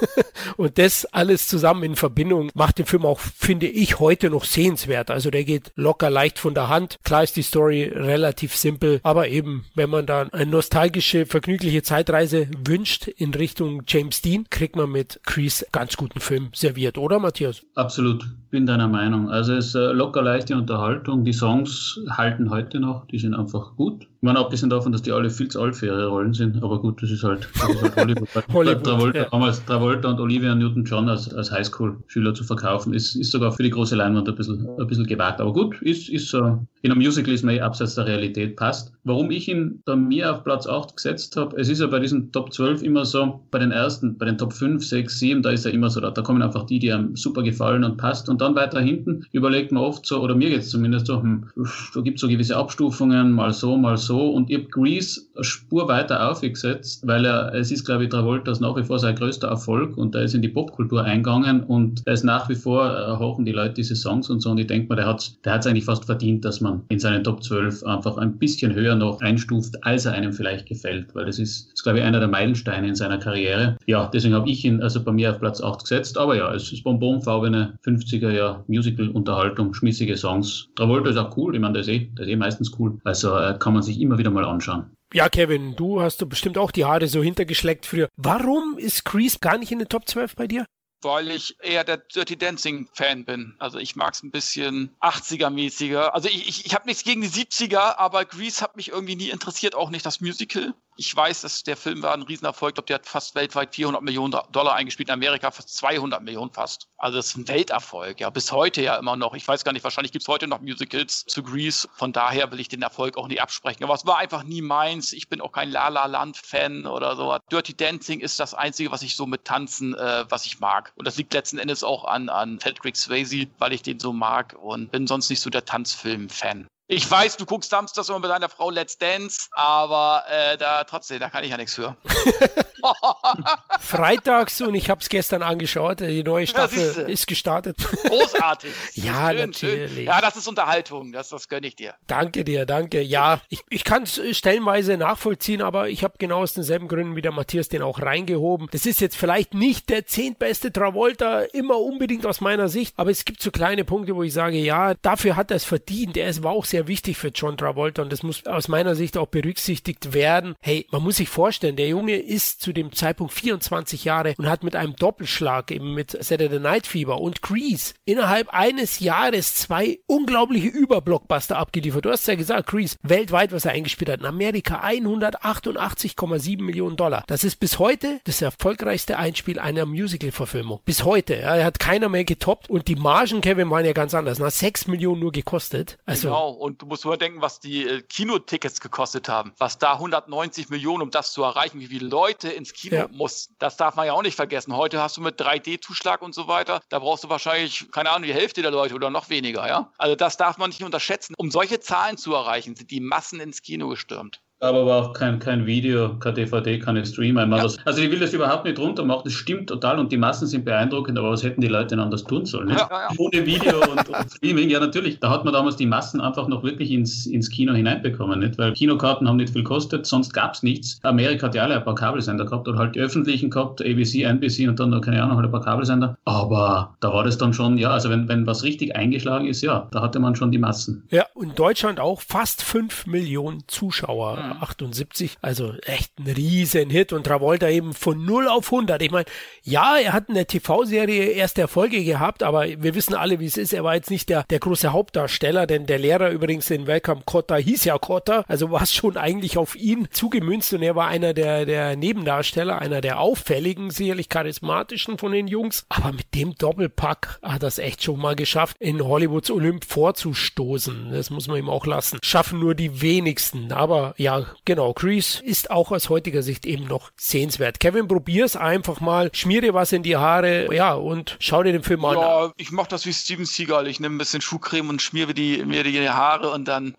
[0.56, 5.10] und das alles zusammen in Verbindung macht den Film auch, finde ich, heute noch sehenswert.
[5.10, 6.98] Also der geht locker leicht von der Hand.
[7.04, 12.48] Klar ist die Story relativ simpel, aber eben, wenn man dann eine nostalgische, vergnügliche Zeitreise
[12.64, 17.62] wünscht in Richtung James Dean, kriegt man mit Chris ganz guten Film serviert, oder Matthias?
[17.74, 19.30] Absolut, bin deiner Meinung.
[19.30, 21.24] Also es ist äh, locker leichte Unterhaltung.
[21.24, 24.06] Die Songs halten heute noch, die sind einfach gut.
[24.22, 26.78] Ich meine, abgesehen davon, dass die alle viel zu alt für ihre Rollen sind, aber
[26.78, 28.28] gut, das ist halt, das ist halt Hollywood.
[28.52, 29.28] Hollywood Travolta, ja.
[29.30, 33.70] damals Travolta und Olivia Newton-John als, als Highschool-Schüler zu verkaufen, ist, ist sogar für die
[33.70, 35.40] große Leinwand ein bisschen, ein bisschen gewagt.
[35.40, 38.92] Aber gut, ist, ist so, in einem Musical ist man eh abseits der Realität, passt.
[39.04, 42.30] Warum ich ihn bei mir auf Platz 8 gesetzt habe, es ist ja bei diesen
[42.30, 45.64] Top 12 immer so, bei den ersten, bei den Top 5, 6, 7, da ist
[45.64, 48.28] ja immer so, da, da kommen einfach die, die einem super gefallen und passt.
[48.28, 51.46] Und dann weiter hinten überlegt man oft so, oder mir geht es zumindest so, hm,
[51.94, 54.09] da gibt es so gewisse Abstufungen, mal so, mal so.
[54.18, 58.76] Und ich habe Grease Spur weiter aufgesetzt, weil er, es ist, glaube ich, Travoltas nach
[58.76, 62.24] wie vor sein größter Erfolg und er ist in die Popkultur eingegangen und er ist
[62.24, 64.50] nach wie vor, äh, hochen die Leute diese Songs und so.
[64.50, 67.24] Und ich denke mal, der hat es der eigentlich fast verdient, dass man in seinen
[67.24, 71.38] Top 12 einfach ein bisschen höher noch einstuft, als er einem vielleicht gefällt, weil das
[71.38, 73.76] ist, ist glaube ich, einer der Meilensteine in seiner Karriere.
[73.86, 76.18] Ja, deswegen habe ich ihn also bei mir auf Platz 8 gesetzt.
[76.18, 80.68] Aber ja, es ist bonbonfarbene 50er Jahr Musical-Unterhaltung, schmissige Songs.
[80.76, 82.98] Travolta ist auch cool, ich meine, der ist eh, ist eh meistens cool.
[83.04, 84.94] Also äh, kann man sich immer wieder mal anschauen.
[85.12, 88.08] Ja, Kevin, du hast du bestimmt auch die Haare so hintergeschleckt früher.
[88.16, 90.66] Warum ist Crease gar nicht in den Top 12 bei dir?
[91.02, 93.54] weil ich eher der Dirty Dancing Fan bin.
[93.58, 96.08] Also ich mag es ein bisschen 80er-mäßiger.
[96.12, 99.30] Also ich, ich, ich habe nichts gegen die 70er, aber Grease hat mich irgendwie nie
[99.30, 100.74] interessiert, auch nicht das Musical.
[101.00, 102.72] Ich weiß, dass der Film war ein Riesenerfolg.
[102.72, 106.52] Ich glaube, der hat fast weltweit 400 Millionen Dollar eingespielt, in Amerika fast 200 Millionen
[106.52, 106.88] fast.
[106.98, 109.32] Also das ist ein Welterfolg, ja, bis heute ja immer noch.
[109.32, 111.88] Ich weiß gar nicht, wahrscheinlich gibt es heute noch Musicals zu Grease.
[111.94, 113.82] Von daher will ich den Erfolg auch nicht absprechen.
[113.82, 115.14] Aber es war einfach nie meins.
[115.14, 117.34] Ich bin auch kein La La Land Fan oder so.
[117.50, 120.92] Dirty Dancing ist das Einzige, was ich so mit Tanzen, äh, was ich mag.
[120.96, 124.54] Und das liegt letzten Endes auch an, an Patrick Swayze, weil ich den so mag
[124.60, 126.68] und bin sonst nicht so der Tanzfilm-Fan.
[126.92, 131.20] Ich weiß, du guckst samstags immer mit deiner Frau Let's Dance, aber äh, da trotzdem,
[131.20, 131.96] da kann ich ja nichts für.
[133.80, 136.00] Freitags und ich habe es gestern angeschaut.
[136.00, 137.76] Die neue Staffel Ja, ist gestartet.
[138.04, 138.72] Großartig.
[138.94, 139.92] Ja, Schön, natürlich.
[139.94, 140.04] Schön.
[140.04, 141.12] Ja, das ist Unterhaltung.
[141.12, 141.94] Das, das gönne ich dir.
[142.08, 143.00] Danke dir, danke.
[143.02, 147.22] Ja, ich, ich kann es stellenweise nachvollziehen, aber ich habe genau aus denselben Gründen wie
[147.22, 148.68] der Matthias den auch reingehoben.
[148.72, 153.24] Das ist jetzt vielleicht nicht der zehntbeste Travolta, immer unbedingt aus meiner Sicht, aber es
[153.24, 156.16] gibt so kleine Punkte, wo ich sage, ja, dafür hat er es verdient.
[156.16, 159.16] Er ist- war auch sehr wichtig für John Travolta und das muss aus meiner Sicht
[159.16, 160.54] auch berücksichtigt werden.
[160.60, 164.62] Hey, man muss sich vorstellen, der Junge ist zu dem Zeitpunkt 24 Jahre und hat
[164.64, 170.68] mit einem Doppelschlag eben mit Saturday Night Fever und Grease innerhalb eines Jahres zwei unglaubliche
[170.68, 172.04] Überblockbuster abgeliefert.
[172.04, 174.20] Du hast ja gesagt, Grease, weltweit, was er eingespielt hat.
[174.20, 177.24] In Amerika 188,7 Millionen Dollar.
[177.26, 180.80] Das ist bis heute das erfolgreichste Einspiel einer Musical-Verfilmung.
[180.84, 181.36] Bis heute.
[181.36, 184.38] Ja, hat keiner mehr getoppt und die Margen, Kevin, waren ja ganz anders.
[184.38, 185.98] Na, 6 Millionen nur gekostet.
[186.06, 186.69] Also, Genau.
[186.70, 189.52] Und du musst nur denken, was die äh, Kinotickets gekostet haben.
[189.58, 193.08] Was da 190 Millionen, um das zu erreichen, wie viele Leute ins Kino Ja.
[193.10, 193.56] mussten.
[193.58, 194.76] Das darf man ja auch nicht vergessen.
[194.76, 198.34] Heute hast du mit 3D-Zuschlag und so weiter, da brauchst du wahrscheinlich, keine Ahnung, die
[198.34, 199.92] Hälfte der Leute oder noch weniger, ja.
[199.98, 201.34] Also das darf man nicht unterschätzen.
[201.36, 204.40] Um solche Zahlen zu erreichen, sind die Massen ins Kino gestürmt.
[204.60, 207.46] Aber war auch kein, kein Video, kein DVD, keine Streamer.
[207.46, 207.66] Ja.
[207.84, 210.66] Also ich will das überhaupt nicht runter machen, das stimmt total und die Massen sind
[210.66, 212.68] beeindruckend, aber was hätten die Leute denn anders tun sollen?
[212.68, 213.08] Ja, ja, ja.
[213.16, 216.62] Ohne Video und, und Streaming, ja natürlich, da hat man damals die Massen einfach noch
[216.62, 218.58] wirklich ins, ins Kino hineinbekommen, nicht?
[218.58, 221.00] weil Kinokarten haben nicht viel gekostet, sonst gab es nichts.
[221.04, 224.68] Amerika hat ja alle ein paar Kabelsender gehabt oder halt die öffentlichen gehabt, ABC, NBC
[224.68, 226.18] und dann keine Ahnung, halt ein paar Kabelsender.
[226.26, 229.88] Aber da war das dann schon, ja, also wenn, wenn was richtig eingeschlagen ist, ja,
[229.90, 231.04] da hatte man schon die Massen.
[231.08, 237.24] Ja, und Deutschland auch fast 5 Millionen Zuschauer, 78, also echt ein riesen Hit und
[237.24, 239.02] Travolta eben von 0 auf 100.
[239.02, 239.26] Ich meine,
[239.62, 243.56] ja, er hat in der TV-Serie erste Erfolge gehabt, aber wir wissen alle, wie es
[243.56, 243.72] ist.
[243.72, 247.56] Er war jetzt nicht der, der große Hauptdarsteller, denn der Lehrer übrigens in Welcome Cotta
[247.56, 251.34] hieß ja Cotta, also war es schon eigentlich auf ihn zugemünzt und er war einer
[251.34, 257.38] der, der Nebendarsteller, einer der auffälligen, sicherlich charismatischen von den Jungs, aber mit dem Doppelpack
[257.42, 261.10] hat er es echt schon mal geschafft, in Hollywoods Olymp vorzustoßen.
[261.12, 262.18] Das muss man ihm auch lassen.
[262.22, 267.10] Schaffen nur die wenigsten, aber ja, genau, Grease ist auch aus heutiger Sicht eben noch
[267.16, 267.80] sehenswert.
[267.80, 271.82] Kevin, probier's einfach mal, schmier dir was in die Haare, ja, und schau dir den
[271.82, 272.16] Film an.
[272.16, 273.86] Ja, ich mach das wie Steven Seagal.
[273.86, 276.94] Ich nehme ein bisschen Schuhcreme und schmier mir die, mir die Haare und dann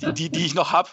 [0.00, 0.90] die, die, die ich noch hab.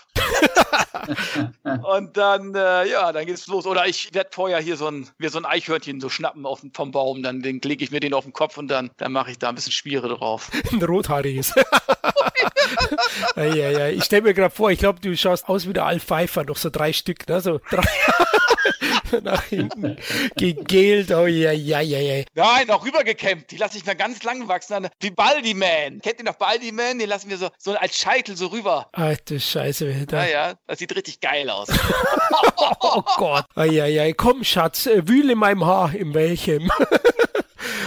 [1.83, 3.65] und dann, äh, ja, dann geht's los.
[3.65, 6.91] Oder ich werde vorher hier so ein, mir so ein Eichhörnchen so schnappen auf, vom
[6.91, 9.49] Baum, dann lege ich mir den auf den Kopf und dann, dann mache ich da
[9.49, 10.51] ein bisschen Schmiere drauf.
[10.71, 11.53] ein rothaariges.
[13.36, 13.88] ja, ja, ja.
[13.89, 16.58] Ich stelle mir gerade vor, ich glaube, du schaust aus wie der Al Pfeiffer, noch
[16.58, 17.41] so drei Stück, ne?
[17.41, 17.84] So drei
[19.23, 19.97] nach hinten
[20.36, 21.12] gegelt.
[21.12, 22.23] Oh ja, ja, ja, ja.
[22.36, 23.52] Nein, auch rübergekämmt.
[23.52, 24.88] Die lasse ich mir ganz lang wachsen.
[25.00, 26.00] Wie Baldi Man.
[26.02, 27.00] Kennt ihr noch Baldi Man?
[27.00, 28.89] Den lassen wir so, so als Scheitel so rüber.
[28.93, 30.06] Ach du Scheiße.
[30.08, 30.17] Da.
[30.17, 31.67] Naja, das sieht richtig geil aus.
[32.80, 33.45] Oh Gott.
[33.56, 34.13] Eieiei.
[34.13, 35.93] Komm, Schatz, äh, wühle in meinem Haar.
[35.93, 36.71] In welchem?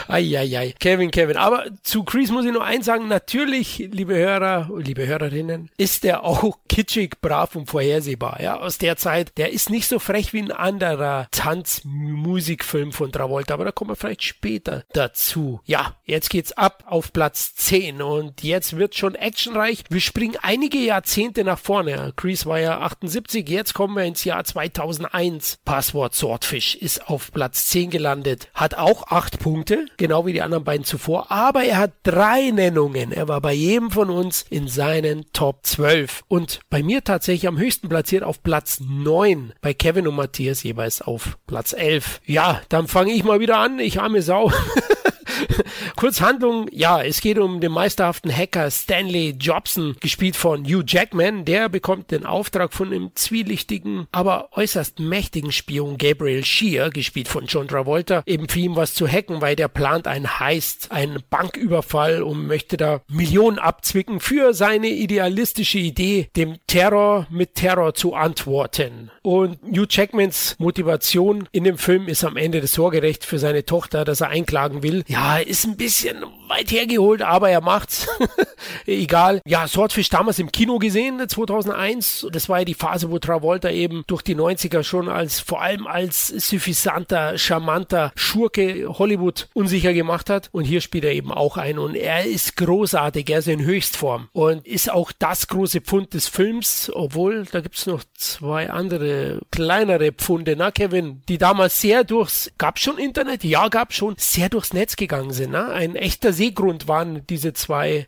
[0.09, 0.75] Eieiei.
[0.79, 1.37] Kevin, Kevin.
[1.37, 3.09] Aber zu Chris muss ich nur eins sagen.
[3.09, 8.41] Natürlich, liebe Hörer, liebe Hörerinnen, ist der auch kitschig, brav und vorhersehbar.
[8.41, 9.37] Ja, aus der Zeit.
[9.39, 13.55] Der ist nicht so frech wie ein anderer Tanzmusikfilm von Travolta.
[13.55, 15.61] Aber da kommen wir vielleicht später dazu.
[15.65, 18.03] Ja, jetzt geht's ab auf Platz 10.
[18.03, 19.85] Und jetzt wird schon actionreich.
[19.89, 22.13] Wir springen einige Jahrzehnte nach vorne.
[22.17, 23.49] Chris war ja 78.
[23.49, 25.59] Jetzt kommen wir ins Jahr 2001.
[25.65, 28.49] Passwort Swordfish ist auf Platz 10 gelandet.
[28.55, 33.13] Hat auch 8 Punkte genau wie die anderen beiden zuvor, aber er hat drei Nennungen.
[33.13, 37.59] Er war bei jedem von uns in seinen Top 12 und bei mir tatsächlich am
[37.59, 42.21] höchsten platziert auf Platz 9, bei Kevin und Matthias jeweils auf Platz 11.
[42.27, 44.53] Ja, dann fange ich mal wieder an, ich arme Sau.
[45.97, 51.45] Kurz Handlung, ja, es geht um den meisterhaften Hacker Stanley Jobson, gespielt von Hugh Jackman.
[51.45, 57.47] Der bekommt den Auftrag von dem zwielichtigen, aber äußerst mächtigen Spion Gabriel Shear, gespielt von
[57.47, 62.23] John Travolta, eben für ihn was zu hacken, weil der plant einen Heist, einen Banküberfall
[62.23, 69.11] und möchte da Millionen abzwicken für seine idealistische Idee, dem Terror mit Terror zu antworten.
[69.23, 74.05] Und Hugh Jackmans Motivation in dem Film ist am Ende das Sorgerecht für seine Tochter,
[74.05, 75.05] dass er einklagen will.
[75.07, 78.07] Ja, ist ein bisschen weit hergeholt, aber er macht's.
[78.87, 79.41] Egal.
[79.47, 82.27] Ja, Swordfish damals im Kino gesehen, 2001.
[82.33, 85.87] Das war ja die Phase, wo Travolta eben durch die 90er schon als, vor allem
[85.87, 90.49] als suffisanter, charmanter Schurke Hollywood unsicher gemacht hat.
[90.53, 91.79] Und hier spielt er eben auch ein.
[91.79, 94.29] Und er ist großartig, er ist in Höchstform.
[94.33, 100.13] Und ist auch das große Pfund des Films, obwohl da gibt's noch zwei andere kleinere
[100.13, 103.45] Pfunde, na Kevin, die damals sehr durchs, gab's schon Internet?
[103.45, 105.53] Ja, gab's schon, sehr durchs Netz gegangen sind.
[105.53, 105.69] Ne?
[105.69, 108.07] Ein echter Seegrund waren diese zwei.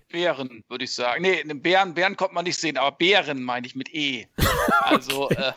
[0.48, 1.22] Bären, würde ich sagen.
[1.22, 4.28] Nee, einen Bären, Bären konnte man nicht sehen, aber Bären meine ich mit E.
[4.82, 5.52] Also, äh,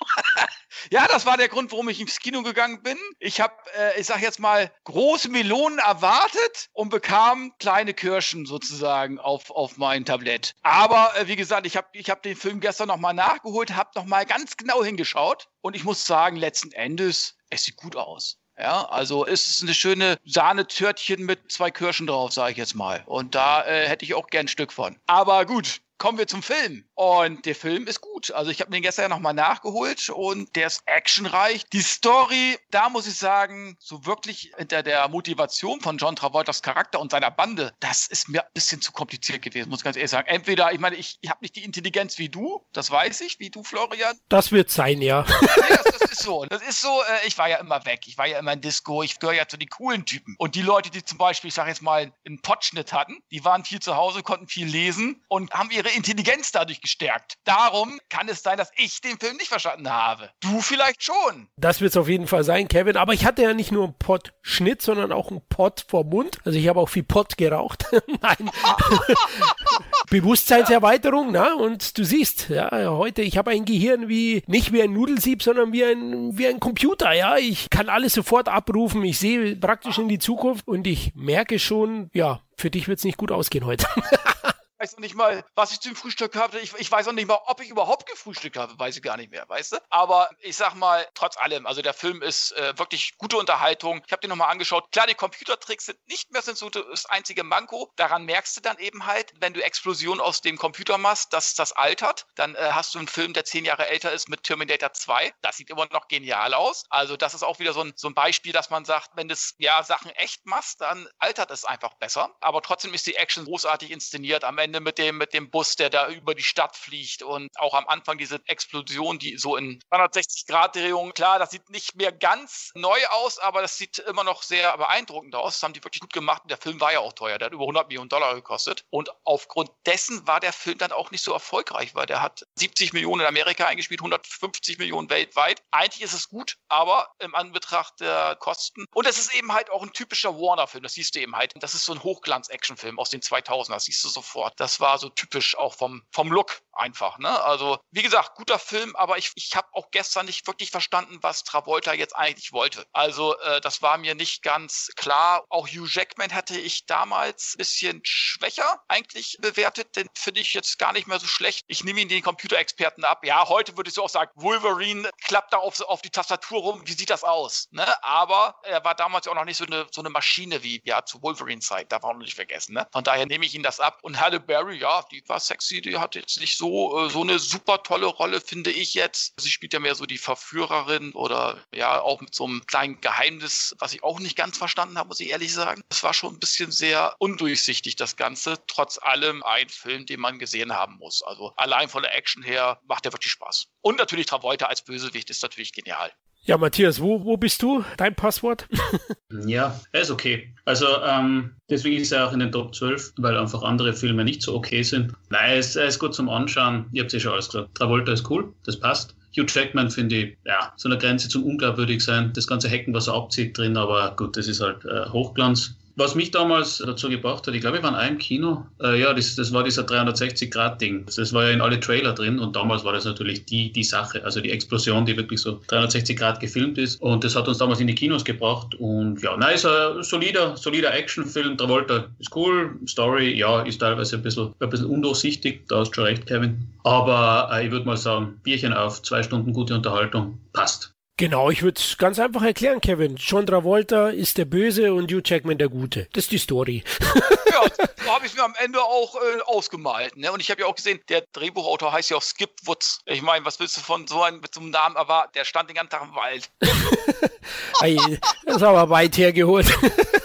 [0.90, 2.98] Ja, das war der Grund, warum ich ins Kino gegangen bin.
[3.18, 9.18] Ich habe, äh, ich sag jetzt mal, große Melonen erwartet und bekam kleine Kirschen sozusagen
[9.18, 10.54] auf, auf mein Tablett.
[10.62, 14.26] Aber äh, wie gesagt, ich habe ich hab den Film gestern nochmal nachgeholt, habe nochmal
[14.26, 18.38] ganz genau hingeschaut und ich muss sagen, letzten Endes, es sieht gut aus.
[18.58, 23.02] Ja, also ist es eine schöne Sahnetörtchen mit zwei Kirschen drauf, sage ich jetzt mal.
[23.06, 24.96] Und da äh, hätte ich auch gern ein Stück von.
[25.06, 26.84] Aber gut, kommen wir zum Film.
[26.94, 28.30] Und der Film ist gut.
[28.32, 31.64] Also ich habe den gestern ja nochmal nachgeholt und der ist actionreich.
[31.72, 37.00] Die Story, da muss ich sagen, so wirklich hinter der Motivation von John Travoltas Charakter
[37.00, 40.10] und seiner Bande, das ist mir ein bisschen zu kompliziert gewesen, muss ich ganz ehrlich
[40.10, 40.28] sagen.
[40.28, 43.50] Entweder, ich meine, ich, ich habe nicht die Intelligenz wie du, das weiß ich, wie
[43.50, 44.18] du, Florian.
[44.28, 45.24] Das wird sein, ja.
[45.68, 46.44] ja das, das, ist so.
[46.46, 48.02] Das ist so, äh, ich war ja immer weg.
[48.06, 49.02] Ich war ja immer in Disco.
[49.02, 50.34] Ich gehöre ja zu den coolen Typen.
[50.38, 53.64] Und die Leute, die zum Beispiel, ich sage jetzt mal, einen Potschnitt hatten, die waren
[53.64, 57.38] viel zu Hause, konnten viel lesen und haben ihre ihre Intelligenz dadurch gestärkt.
[57.44, 60.30] Darum kann es sein, dass ich den Film nicht verstanden habe.
[60.40, 61.48] Du vielleicht schon.
[61.56, 62.96] Das wird es auf jeden Fall sein, Kevin.
[62.96, 66.38] Aber ich hatte ja nicht nur einen Pott-Schnitt, sondern auch einen Pott vor Mund.
[66.44, 67.86] Also ich habe auch viel Pott geraucht.
[68.22, 68.50] Nein.
[70.10, 71.54] Bewusstseinserweiterung, na?
[71.54, 75.72] Und du siehst, ja, heute, ich habe ein Gehirn wie, nicht wie ein Nudelsieb, sondern
[75.72, 77.36] wie ein, wie ein Computer, ja.
[77.36, 79.04] Ich kann alles sofort abrufen.
[79.04, 83.04] Ich sehe praktisch in die Zukunft und ich merke schon, ja, für dich wird es
[83.04, 83.86] nicht gut ausgehen heute.
[84.86, 86.60] weiß noch nicht mal, was ich zum Frühstück hatte.
[86.60, 89.32] Ich, ich weiß noch nicht mal, ob ich überhaupt gefrühstückt habe, weiß ich gar nicht
[89.32, 89.76] mehr, weißt du?
[89.90, 94.00] Aber ich sag mal, trotz allem, also der Film ist äh, wirklich gute Unterhaltung.
[94.06, 94.92] Ich habe den nochmal angeschaut.
[94.92, 97.92] Klar, die Computertricks sind nicht mehr so das einzige Manko.
[97.96, 101.72] Daran merkst du dann eben halt, wenn du Explosionen aus dem Computer machst, dass das
[101.72, 102.26] altert.
[102.36, 105.34] Dann äh, hast du einen Film, der zehn Jahre älter ist mit Terminator 2.
[105.42, 106.84] Das sieht immer noch genial aus.
[106.90, 109.34] Also das ist auch wieder so ein, so ein Beispiel, dass man sagt, wenn du
[109.58, 112.30] ja Sachen echt machst, dann altert es einfach besser.
[112.40, 114.44] Aber trotzdem ist die Action großartig inszeniert.
[114.44, 117.74] Am Ende mit dem, mit dem Bus, der da über die Stadt fliegt und auch
[117.74, 122.98] am Anfang diese Explosion, die so in 360-Grad-Drehung, klar, das sieht nicht mehr ganz neu
[123.10, 125.54] aus, aber das sieht immer noch sehr beeindruckend aus.
[125.54, 127.64] Das haben die wirklich gut gemacht der Film war ja auch teuer, der hat über
[127.64, 131.94] 100 Millionen Dollar gekostet und aufgrund dessen war der Film dann auch nicht so erfolgreich,
[131.94, 135.62] weil der hat 70 Millionen in Amerika eingespielt, 150 Millionen weltweit.
[135.70, 139.82] Eigentlich ist es gut, aber im Anbetracht der Kosten und es ist eben halt auch
[139.82, 141.52] ein typischer Warner-Film, das siehst du eben halt.
[141.56, 144.55] Das ist so ein Hochglanz-Action-Film aus den 2000 das siehst du sofort.
[144.56, 147.18] Das war so typisch auch vom, vom Look einfach.
[147.18, 147.42] Ne?
[147.42, 151.44] Also, wie gesagt, guter Film, aber ich, ich habe auch gestern nicht wirklich verstanden, was
[151.44, 152.86] Travolta jetzt eigentlich wollte.
[152.92, 155.44] Also, äh, das war mir nicht ganz klar.
[155.48, 159.96] Auch Hugh Jackman hatte ich damals ein bisschen schwächer eigentlich bewertet.
[159.96, 161.64] Den finde ich jetzt gar nicht mehr so schlecht.
[161.66, 163.24] Ich nehme ihn den Computerexperten ab.
[163.24, 166.82] Ja, heute würde ich so auch sagen, Wolverine klappt da auf, auf die Tastatur rum.
[166.84, 167.68] Wie sieht das aus?
[167.70, 167.86] Ne?
[168.02, 171.22] Aber er war damals auch noch nicht so eine, so eine Maschine wie ja zu
[171.22, 171.90] Wolverine-Zeit.
[171.92, 172.74] Darf man auch nicht vergessen.
[172.74, 172.86] Ne?
[172.92, 173.98] Von daher nehme ich ihn das ab.
[174.02, 175.80] Und Halle Berry, ja, die war sexy.
[175.80, 179.34] Die hat jetzt nicht so äh, so eine super tolle Rolle, finde ich jetzt.
[179.40, 183.74] Sie spielt ja mehr so die Verführerin oder ja auch mit so einem kleinen Geheimnis,
[183.78, 185.82] was ich auch nicht ganz verstanden habe, muss ich ehrlich sagen.
[185.88, 188.58] Es war schon ein bisschen sehr undurchsichtig, das Ganze.
[188.66, 191.22] Trotz allem ein Film, den man gesehen haben muss.
[191.22, 193.66] Also allein von der Action her macht der wirklich Spaß.
[193.80, 196.12] Und natürlich Travolta als Bösewicht ist natürlich genial.
[196.46, 197.84] Ja, Matthias, wo, wo bist du?
[197.96, 198.68] Dein Passwort?
[199.46, 200.54] ja, er ist okay.
[200.64, 204.42] Also ähm, deswegen ist er auch in den Top 12, weil einfach andere Filme nicht
[204.42, 205.12] so okay sind.
[205.28, 206.86] Nein, er ist, er ist gut zum Anschauen.
[206.92, 207.74] Ihr habt ja schon alles gesagt.
[207.74, 209.16] Travolta ist cool, das passt.
[209.36, 212.32] Hugh Jackman finde ich, ja, so eine Grenze zum unglaubwürdig sein.
[212.32, 215.74] Das ganze Hacken, was er abzieht drin, aber gut, das ist halt äh, Hochglanz.
[215.98, 218.66] Was mich damals dazu gebracht hat, ich glaube, wir waren auch im Kino.
[218.82, 221.06] Äh, ja, das, das war dieser 360-Grad-Ding.
[221.06, 224.22] Das war ja in alle Trailer drin und damals war das natürlich die, die Sache.
[224.22, 227.00] Also die Explosion, die wirklich so 360 Grad gefilmt ist.
[227.00, 228.74] Und das hat uns damals in die Kinos gebracht.
[228.74, 231.56] Und ja, nein, ist ein solider, solider Actionfilm.
[231.56, 232.78] Travolta ist cool.
[232.86, 235.66] Story, ja, ist teilweise ein bisschen, ein bisschen undurchsichtig.
[235.68, 236.66] Da hast du schon recht, Kevin.
[236.84, 240.95] Aber äh, ich würde mal sagen, Bierchen auf, zwei Stunden gute Unterhaltung, passt.
[241.18, 243.16] Genau, ich würde es ganz einfach erklären, Kevin.
[243.16, 246.08] John Travolta ist der Böse und Hugh Jackman der Gute.
[246.12, 246.84] Das ist die Story.
[247.50, 247.62] ja,
[248.04, 250.14] so habe ich mir am Ende auch äh, ausgemalt.
[250.18, 250.30] Ne?
[250.30, 253.00] Und ich habe ja auch gesehen, der Drehbuchautor heißt ja auch Skip Woods.
[253.06, 255.32] Ich meine, was willst du von so einem, mit so einem Namen erwarten?
[255.34, 256.50] Der stand den ganzen Tag im Wald.
[256.60, 259.68] das ist aber weit hergeholt.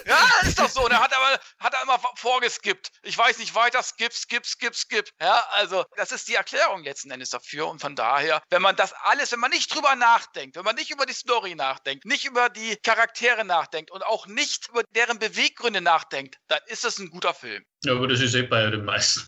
[0.05, 0.85] ja, ist doch so.
[0.85, 2.91] Und er hat aber hat er immer vorgeskippt.
[3.03, 5.09] Ich weiß nicht weiter, skip, skip, skip, skip.
[5.19, 7.67] Ja, also das ist die Erklärung letzten Endes dafür.
[7.67, 10.91] Und von daher, wenn man das alles, wenn man nicht drüber nachdenkt, wenn man nicht
[10.91, 15.81] über die Story nachdenkt, nicht über die Charaktere nachdenkt und auch nicht über deren Beweggründe
[15.81, 17.63] nachdenkt, dann ist das ein guter Film.
[17.83, 19.27] Ja, aber das ist eh bei den meisten.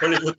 [0.00, 0.36] Hollywood,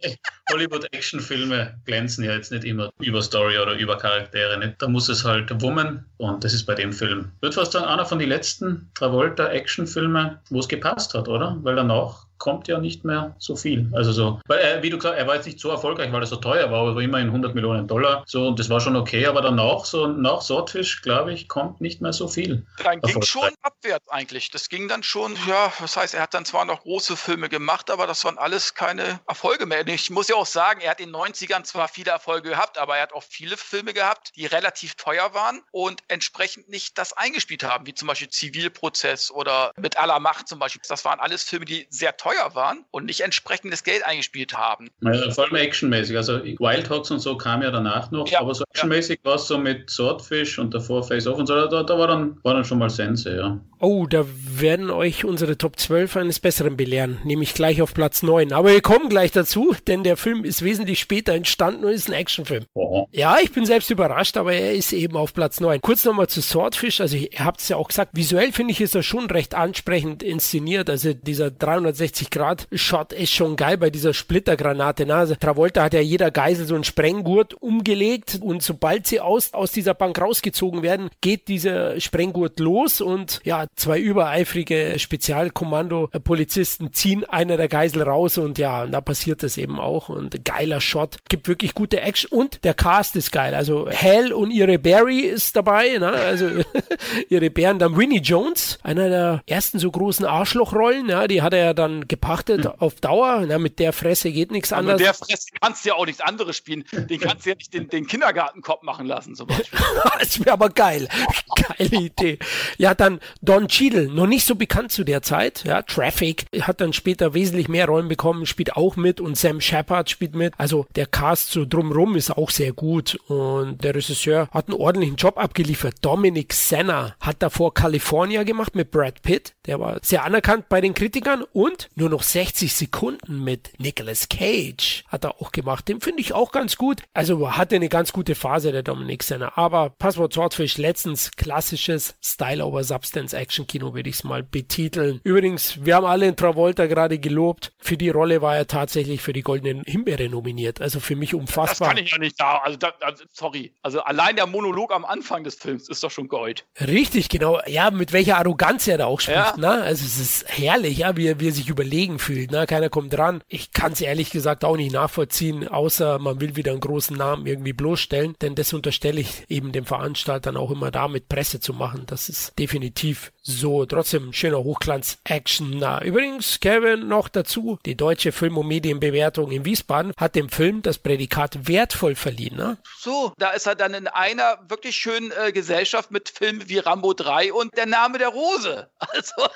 [0.52, 4.58] Hollywood Actionfilme glänzen ja jetzt nicht immer über Story oder über Charaktere.
[4.58, 4.82] Nicht?
[4.82, 7.32] Da muss es halt wummen und das ist bei dem Film.
[7.42, 11.58] Wird fast dann einer von den letzten Travolta Actionfilme, wo es gepasst hat, oder?
[11.62, 13.90] Weil danach kommt ja nicht mehr so viel.
[13.94, 16.28] Also so, weil er, wie du gesagt, er war jetzt nicht so erfolgreich, weil er
[16.28, 18.24] so teuer war, aber immerhin 100 Millionen Dollar.
[18.26, 22.02] So und das war schon okay, aber danach so nach Swordfish, glaube ich, kommt nicht
[22.02, 22.66] mehr so viel.
[22.84, 24.52] Dann ging schon abwärts eigentlich.
[24.52, 27.90] Das ging dann schon, ja, das heißt, er hat dann zwar noch große Filme gemacht,
[27.90, 29.88] aber das waren alles keine Erfolge mehr.
[29.88, 32.98] Ich muss ja auch sagen, er hat in den 90ern zwar viele Erfolge gehabt, aber
[32.98, 37.64] er hat auch viele Filme gehabt, die relativ teuer waren und entsprechend nicht das eingespielt
[37.64, 40.82] haben, wie zum Beispiel Zivilprozess oder mit aller Macht zum Beispiel.
[40.88, 44.90] Das waren alles Filme, die sehr teuer waren und nicht entsprechendes Geld eingespielt haben.
[45.02, 46.18] Ja, vor allem actionmäßig.
[46.18, 49.30] Also Wild Hogs und so kam ja danach noch, ja, aber so actionmäßig ja.
[49.30, 52.38] war es so mit Swordfish und davor Face Off und so, da, da war, dann,
[52.44, 53.60] war dann schon mal Sense, ja.
[53.80, 58.54] Oh, da werden euch unsere Top 12 eines Besseren belehren, nämlich gleich auf Platz 9.
[58.54, 62.14] Aber wir kommen gleich dazu, denn der Film ist wesentlich später entstanden und ist ein
[62.14, 62.66] Actionfilm.
[62.74, 63.08] Oh.
[63.12, 65.82] Ja, ich bin selbst überrascht, aber er ist eben auf Platz 9.
[65.82, 68.96] Kurz nochmal zu Swordfish, also ihr habt es ja auch gesagt, visuell finde ich, ist
[68.96, 70.90] er schon recht ansprechend inszeniert.
[70.90, 75.06] Also dieser 360-Grad-Shot ist schon geil bei dieser Splittergranate.
[75.06, 75.16] Ne?
[75.16, 79.72] Also Travolta hat ja jeder Geisel so einen Sprenggurt umgelegt und sobald sie aus, aus
[79.72, 87.58] dieser Bank rausgezogen werden, geht dieser Sprenggurt los und ja, zwei übereifrige Spezialkommando-Polizisten ziehen einer
[87.58, 91.48] der Geisel raus und ja, und da passiert das eben auch und geiler Shot, gibt
[91.48, 93.54] wirklich gute Action und der Cast ist geil.
[93.56, 96.12] Also Hell und ihre Barry ist dabei, ne?
[96.12, 96.50] also
[97.30, 101.66] ihre Bären, dann Winnie Jones, einer der ersten so großen Arschlochrollen, ja, die hat er
[101.66, 102.72] ja dann gepachtet mhm.
[102.80, 105.00] auf Dauer, na, mit der Fresse geht nichts anderes.
[105.00, 107.74] Mit der Fresse kannst du ja auch nichts anderes spielen, den kannst du ja nicht
[107.74, 109.80] den, den Kindergartenkopf machen lassen zum Beispiel.
[110.20, 111.08] das wäre aber geil,
[111.78, 112.40] geile Idee.
[112.78, 116.94] Ja, dann Don Cheadle, noch nicht so bekannt zu der Zeit, ja, Traffic, hat dann
[116.94, 121.06] später wesentlich mehr Rollen bekommen, spielt auch mit und Sam Shepard spielt mit, also der
[121.06, 125.96] Cast so drumrum ist auch sehr gut und der Regisseur hat einen ordentlichen Job abgeliefert.
[126.02, 130.94] Dominic Senna hat davor California gemacht mit Brad Pitt, der war sehr anerkannt bei den
[130.94, 135.88] Kritikern und nur noch 60 Sekunden mit Nicolas Cage hat er auch gemacht.
[135.88, 137.04] Den finde ich auch ganz gut.
[137.14, 142.66] Also hatte eine ganz gute Phase der Dominic Senna, aber Passwort Swordfish letztens klassisches Style
[142.66, 145.22] over Substance Action Kino würde ich es mal betiteln.
[145.24, 147.74] Übrigens, wir haben alle in Travolta gerade gelobt.
[147.78, 150.82] Für die Rolle war er tatsächlich für die Goldenen Himbeere nominiert.
[150.82, 151.90] Also für mich unfassbar.
[151.90, 152.58] Das kann ich ja nicht da.
[152.58, 153.72] Also, da, also sorry.
[153.84, 156.66] Also allein der Monolog am Anfang des Films ist doch schon Gold.
[156.82, 157.60] Richtig, genau.
[157.68, 159.38] Ja, mit welcher Arroganz er da auch spricht.
[159.38, 159.58] Ja.
[159.58, 159.70] Ne?
[159.70, 162.50] Also es ist herrlich, ja, wie er, wie er sich überlegen fühlt.
[162.50, 162.66] Ne?
[162.66, 163.44] Keiner kommt dran.
[163.48, 167.46] Ich kann es ehrlich gesagt auch nicht nachvollziehen, außer man will wieder einen großen Namen
[167.46, 168.34] irgendwie bloßstellen.
[168.42, 172.06] Denn das unterstelle ich eben dem Veranstaltern auch immer damit, Presse zu machen.
[172.08, 173.86] Das ist definitiv so.
[173.86, 175.78] Trotzdem schöner Hochglanz-Action.
[175.78, 180.82] Na, übrigens, Kevin, noch dazu, die deutsche Film- und Medienbewertung in Wiesbaden hat dem Film
[180.82, 182.58] das Prädikat wertvoll verliehen.
[182.58, 182.78] Ne?
[182.98, 187.14] So, da ist er dann in einer wirklich schönen äh, Gesellschaft mit Filmen wie Rambo
[187.14, 188.90] 3 und Der Name der Rose.
[189.08, 189.48] Also,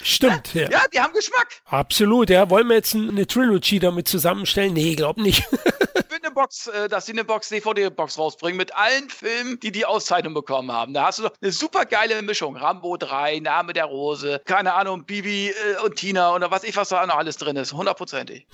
[0.00, 0.68] Stimmt, ja.
[0.70, 1.60] Ja, die haben Geschmack.
[1.66, 2.48] Absolut, ja.
[2.48, 4.72] Wollen wir jetzt eine Trilogy damit zusammenstellen?
[4.72, 5.44] Nee, glaub nicht.
[6.28, 10.34] eine Box, äh, dass sie eine Box, DVD-Box rausbringen mit allen Filmen, die die Auszeichnung
[10.34, 10.94] bekommen haben.
[10.94, 12.56] Da hast du doch eine super geile Mischung.
[12.56, 16.88] Rambo 3, Name der Rose, keine Ahnung, Bibi äh, und Tina oder was ich was
[16.88, 17.72] da noch alles drin ist.
[17.72, 18.46] Hundertprozentig.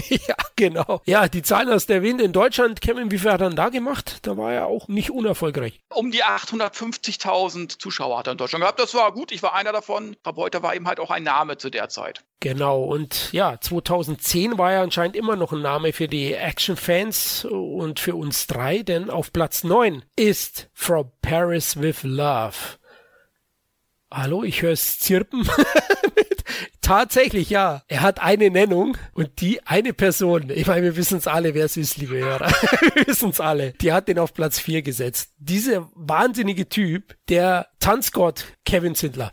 [0.08, 1.00] ja, genau.
[1.04, 2.20] Ja, die Zahlen hast du erwähnt.
[2.20, 4.18] In Deutschland, Kevin, wie viel hat er dann da gemacht?
[4.22, 5.80] Da war er auch nicht unerfolgreich.
[5.90, 8.80] Um die 850.000 Zuschauer hat er in Deutschland gehabt.
[8.80, 9.32] Das war gut.
[9.32, 10.16] Ich war einer davon.
[10.24, 12.24] Rabeuter war eben halt auch ein Name zu der Zeit.
[12.40, 12.82] Genau.
[12.82, 18.16] Und ja, 2010 war er anscheinend immer noch ein Name für die Action-Fans und für
[18.16, 22.78] uns drei, denn auf Platz 9 ist From Paris with Love.
[24.14, 25.48] Hallo, ich höre es zirpen.
[26.82, 27.82] Tatsächlich, ja.
[27.88, 31.64] Er hat eine Nennung und die eine Person, ich meine, wir wissen es alle, wer
[31.64, 32.50] es ist, liebe Hörer.
[32.94, 33.72] wir wissen es alle.
[33.72, 35.32] Die hat den auf Platz 4 gesetzt.
[35.38, 39.30] Dieser wahnsinnige Typ, der Tanzgott Kevin Zindler.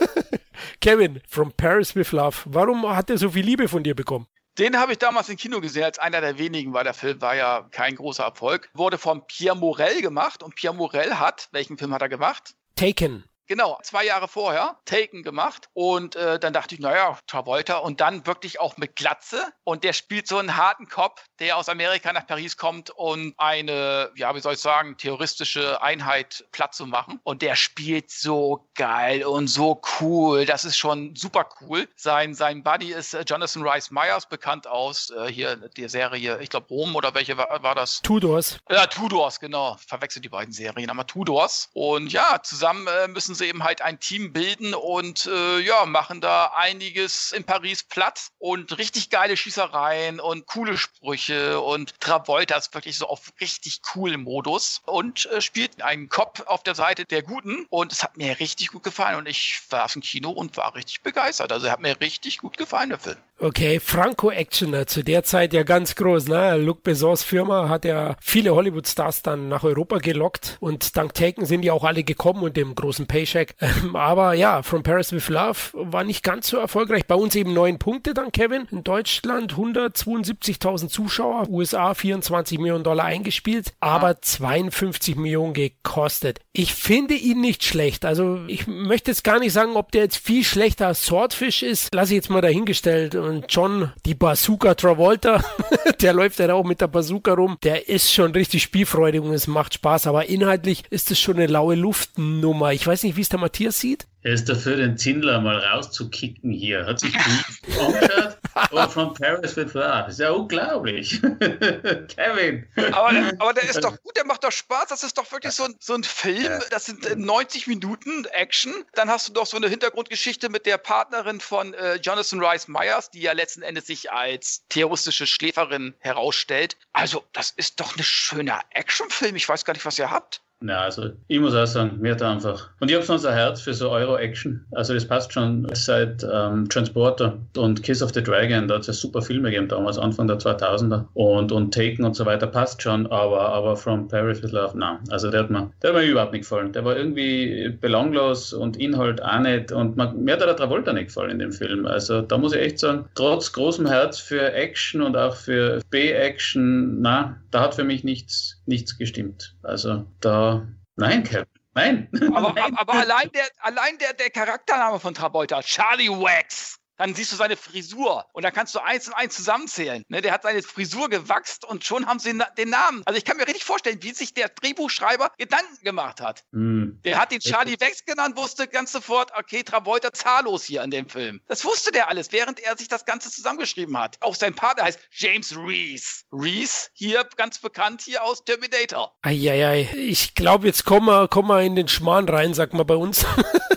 [0.80, 2.36] Kevin, from Paris with Love.
[2.44, 4.28] Warum hat er so viel Liebe von dir bekommen?
[4.56, 7.34] Den habe ich damals im Kino gesehen als einer der wenigen, weil der Film war
[7.34, 8.70] ja kein großer Erfolg.
[8.72, 12.54] Wurde von Pierre Morel gemacht und Pierre Morel hat, welchen Film hat er gemacht?
[12.76, 13.24] Taken.
[13.48, 18.26] Genau, zwei Jahre vorher Taken gemacht und äh, dann dachte ich, naja, Travolta und dann
[18.26, 22.26] wirklich auch mit Glatze und der spielt so einen harten Cop, der aus Amerika nach
[22.26, 27.40] Paris kommt, um eine, ja, wie soll ich sagen, terroristische Einheit platt zu machen und
[27.40, 31.88] der spielt so geil und so cool, das ist schon super cool.
[31.94, 36.50] Sein, sein Buddy ist äh, Jonathan Rice Myers, bekannt aus äh, hier der Serie, ich
[36.50, 38.02] glaube Rom oder welche war, war das?
[38.02, 38.58] Tudors.
[38.68, 43.46] Ja, Tudors, genau, verwechselt die beiden Serien, aber Tudors und ja, zusammen äh, müssen sie
[43.46, 48.76] eben halt ein Team bilden und äh, ja, machen da einiges in Paris platt und
[48.78, 54.82] richtig geile Schießereien und coole Sprüche und Travolta ist wirklich so auf richtig coolen Modus
[54.86, 58.68] und äh, spielt einen Kopf auf der Seite der Guten und es hat mir richtig
[58.68, 61.52] gut gefallen und ich war im Kino und war richtig begeistert.
[61.52, 63.18] Also er hat mir richtig gut gefallen, der Film.
[63.38, 66.28] Okay, Franco Actioner, zu der Zeit ja ganz groß.
[66.28, 66.56] Ne?
[66.56, 71.60] Luc Bessons Firma hat ja viele Hollywood-Stars dann nach Europa gelockt und dank Taken sind
[71.60, 73.54] die auch alle gekommen und dem großen Paycheck.
[73.66, 77.06] Ähm, aber ja, From Paris with Love war nicht ganz so erfolgreich.
[77.06, 78.68] Bei uns eben neun Punkte dann, Kevin.
[78.70, 86.38] In Deutschland 172.000 Zuschauer, USA 24 Millionen Dollar eingespielt, aber 52 Millionen gekostet.
[86.52, 88.04] Ich finde ihn nicht schlecht.
[88.04, 91.88] Also ich möchte jetzt gar nicht sagen, ob der jetzt viel schlechter als Swordfish ist.
[91.92, 95.42] Lass ich jetzt mal dahingestellt und John, die Bazooka Travolta,
[96.00, 99.46] der läuft ja auch mit der Bazooka rum, der ist schon richtig spielfreudig und es
[99.46, 102.72] macht Spaß, aber inhaltlich ist es schon eine laue Luftnummer.
[102.72, 104.06] Ich weiß nicht, wie es der Matthias sieht.
[104.26, 106.84] Er ist dafür, den Zindler mal rauszukicken hier.
[106.84, 107.18] Hat sich die
[107.78, 108.38] angeschaut?
[108.72, 110.06] Oh, from Paris with Love.
[110.08, 111.22] Ist ja unglaublich.
[112.08, 112.66] Kevin.
[112.90, 114.88] Aber, aber der ist doch gut, der macht doch Spaß.
[114.88, 116.60] Das ist doch wirklich so ein, so ein Film.
[116.70, 118.74] Das sind 90 Minuten Action.
[118.94, 123.10] Dann hast du doch so eine Hintergrundgeschichte mit der Partnerin von äh, Jonathan Rice Myers,
[123.10, 126.76] die ja letzten Endes sich als terroristische Schläferin herausstellt.
[126.92, 129.36] Also, das ist doch ein schöner Actionfilm.
[129.36, 130.42] Ich weiß gar nicht, was ihr habt.
[130.60, 132.70] Na, also ich muss auch sagen, mir er einfach.
[132.80, 134.64] Und ich habe sonst ein Herz für so Euro-Action.
[134.72, 138.66] Also das passt schon seit ähm, Transporter und Kiss of the Dragon.
[138.66, 141.04] Da hat es ja super Filme gegeben damals, Anfang der 2000er.
[141.12, 144.98] Und, und Taken und so weiter passt schon, aber, aber From Paris with Love, nein.
[145.10, 146.72] Also der hat, mir, der hat mir überhaupt nicht gefallen.
[146.72, 149.72] Der war irgendwie belanglos und Inhalt auch nicht.
[149.72, 151.84] Und man, mir hat der Travolta nicht gefallen in dem Film.
[151.84, 157.02] Also da muss ich echt sagen, trotz großem Herz für Action und auch für B-Action,
[157.02, 159.54] na, da hat für mich nichts, nichts gestimmt.
[159.66, 161.48] Also da nein, Cap.
[161.74, 162.08] Nein.
[162.32, 162.76] Aber, nein.
[162.76, 167.56] aber allein, der, allein der, der Charaktername von Travolta, Charlie Wax, dann siehst du seine
[167.56, 170.04] Frisur und dann kannst du eins und eins zusammenzählen.
[170.08, 173.02] Ne, der hat seine Frisur gewachst und schon haben sie den Namen.
[173.04, 176.44] Also ich kann mir richtig vorstellen, wie sich der Drehbuchschreiber Gedanken gemacht hat.
[176.52, 177.00] Hm.
[177.04, 181.08] Der hat ihn Charlie Wex genannt, wusste ganz sofort, okay, Travolta zahllos hier in dem
[181.08, 181.40] Film.
[181.48, 184.16] Das wusste der alles, während er sich das Ganze zusammengeschrieben hat.
[184.20, 186.24] Auch sein Partner heißt James Reese.
[186.32, 189.16] Reese, hier ganz bekannt hier aus Terminator.
[189.22, 192.96] Eieiei, ich glaube, jetzt kommen wir, kommen wir in den Schmarrn rein, sagt man bei
[192.96, 193.24] uns.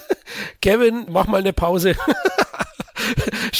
[0.61, 1.95] Kevin, mach mal eine Pause.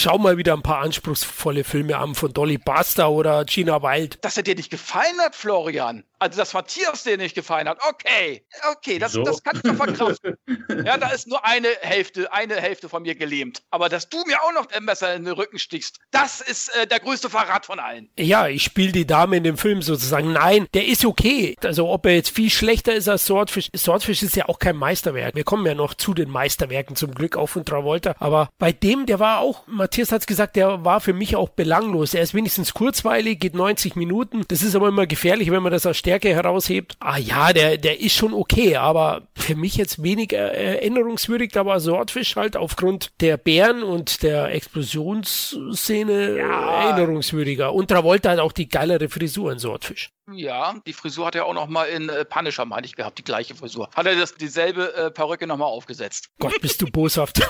[0.02, 4.24] Schau mal wieder ein paar anspruchsvolle Filme an von Dolly Buster oder Gina Wild.
[4.24, 6.06] Dass er dir nicht gefallen hat, Florian.
[6.20, 7.80] Also, dass Matthias dir nicht gefallen hat.
[7.88, 9.24] Okay, okay, das, So.
[9.24, 10.36] das kann ich doch verkraften.
[10.86, 13.63] ja, da ist nur eine Hälfte, eine Hälfte von mir gelähmt.
[13.72, 16.88] Aber dass du mir auch noch ein Messer in den Rücken stichst, das ist äh,
[16.88, 18.09] der größte Verrat von allen.
[18.17, 20.34] Ja, ich spiele die Dame in dem Film sozusagen.
[20.34, 21.55] Nein, der ist okay.
[21.63, 23.70] Also ob er jetzt viel schlechter ist als Swordfish.
[23.76, 25.36] Swordfish ist ja auch kein Meisterwerk.
[25.36, 28.15] Wir kommen ja noch zu den Meisterwerken zum Glück auch von Travolta.
[28.20, 32.13] Aber bei dem, der war auch, Matthias hat's gesagt, der war für mich auch belanglos.
[32.13, 34.43] Er ist wenigstens kurzweilig, geht 90 Minuten.
[34.49, 36.95] Das ist aber immer gefährlich, wenn man das als Stärke heraushebt.
[36.99, 41.51] Ah ja, der, der ist schon okay, aber für mich jetzt weniger erinnerungswürdig.
[41.51, 47.74] Da war Swordfish halt aufgrund der Bären und der Explosionsszene erinnerungswürdiger.
[47.74, 50.10] Und Travolta hat auch die geilere Frisur in Swordfish.
[50.34, 53.23] Ja, die Frisur hat er auch noch mal in äh, Punisher, meine ich, gehabt, die
[53.23, 53.89] gleiche Frisur.
[53.95, 56.30] Hat er das, dieselbe äh, Perücke noch mal aufgesetzt.
[56.39, 57.41] Gott, bist du boshaft.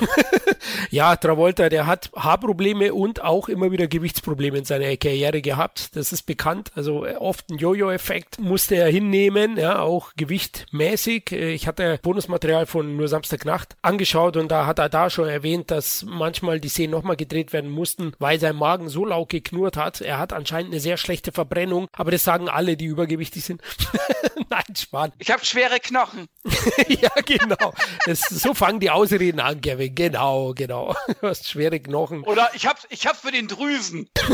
[0.89, 5.95] ja, Travolta, der hat Haarprobleme und auch immer wieder Gewichtsprobleme in seiner Karriere gehabt.
[5.95, 6.71] Das ist bekannt.
[6.75, 11.31] Also äh, oft ein Jojo-Effekt musste er hinnehmen, ja, auch gewichtmäßig.
[11.31, 15.71] Äh, Ich hatte Bonusmaterial von Nur Samstagnacht angeschaut und da hat er da schon erwähnt,
[15.71, 20.01] dass manchmal die Szenen nochmal gedreht werden mussten, weil sein Magen so laut geknurrt hat.
[20.01, 23.61] Er hat anscheinend eine sehr schlechte Verbrennung, aber das sagen alle, die übergewichtig sind.
[24.49, 25.11] Nein, Spahn.
[25.17, 26.27] Ich habe schwere Knochen.
[26.87, 27.73] ja, genau.
[28.05, 29.93] Das, so fangen die Ausreden an, Kevin.
[29.93, 30.95] Genau, genau.
[31.21, 32.23] Du hast schwere Knochen.
[32.23, 34.09] Oder ich hab, ich hab für den Drüsen.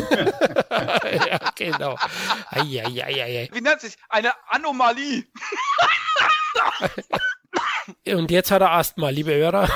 [0.70, 1.98] ja, genau.
[2.50, 3.50] Eieieiei.
[3.52, 3.96] Wie nennt sich?
[4.10, 5.26] Eine Anomalie.
[8.08, 9.70] Und jetzt hat er Asthma, liebe Hörer.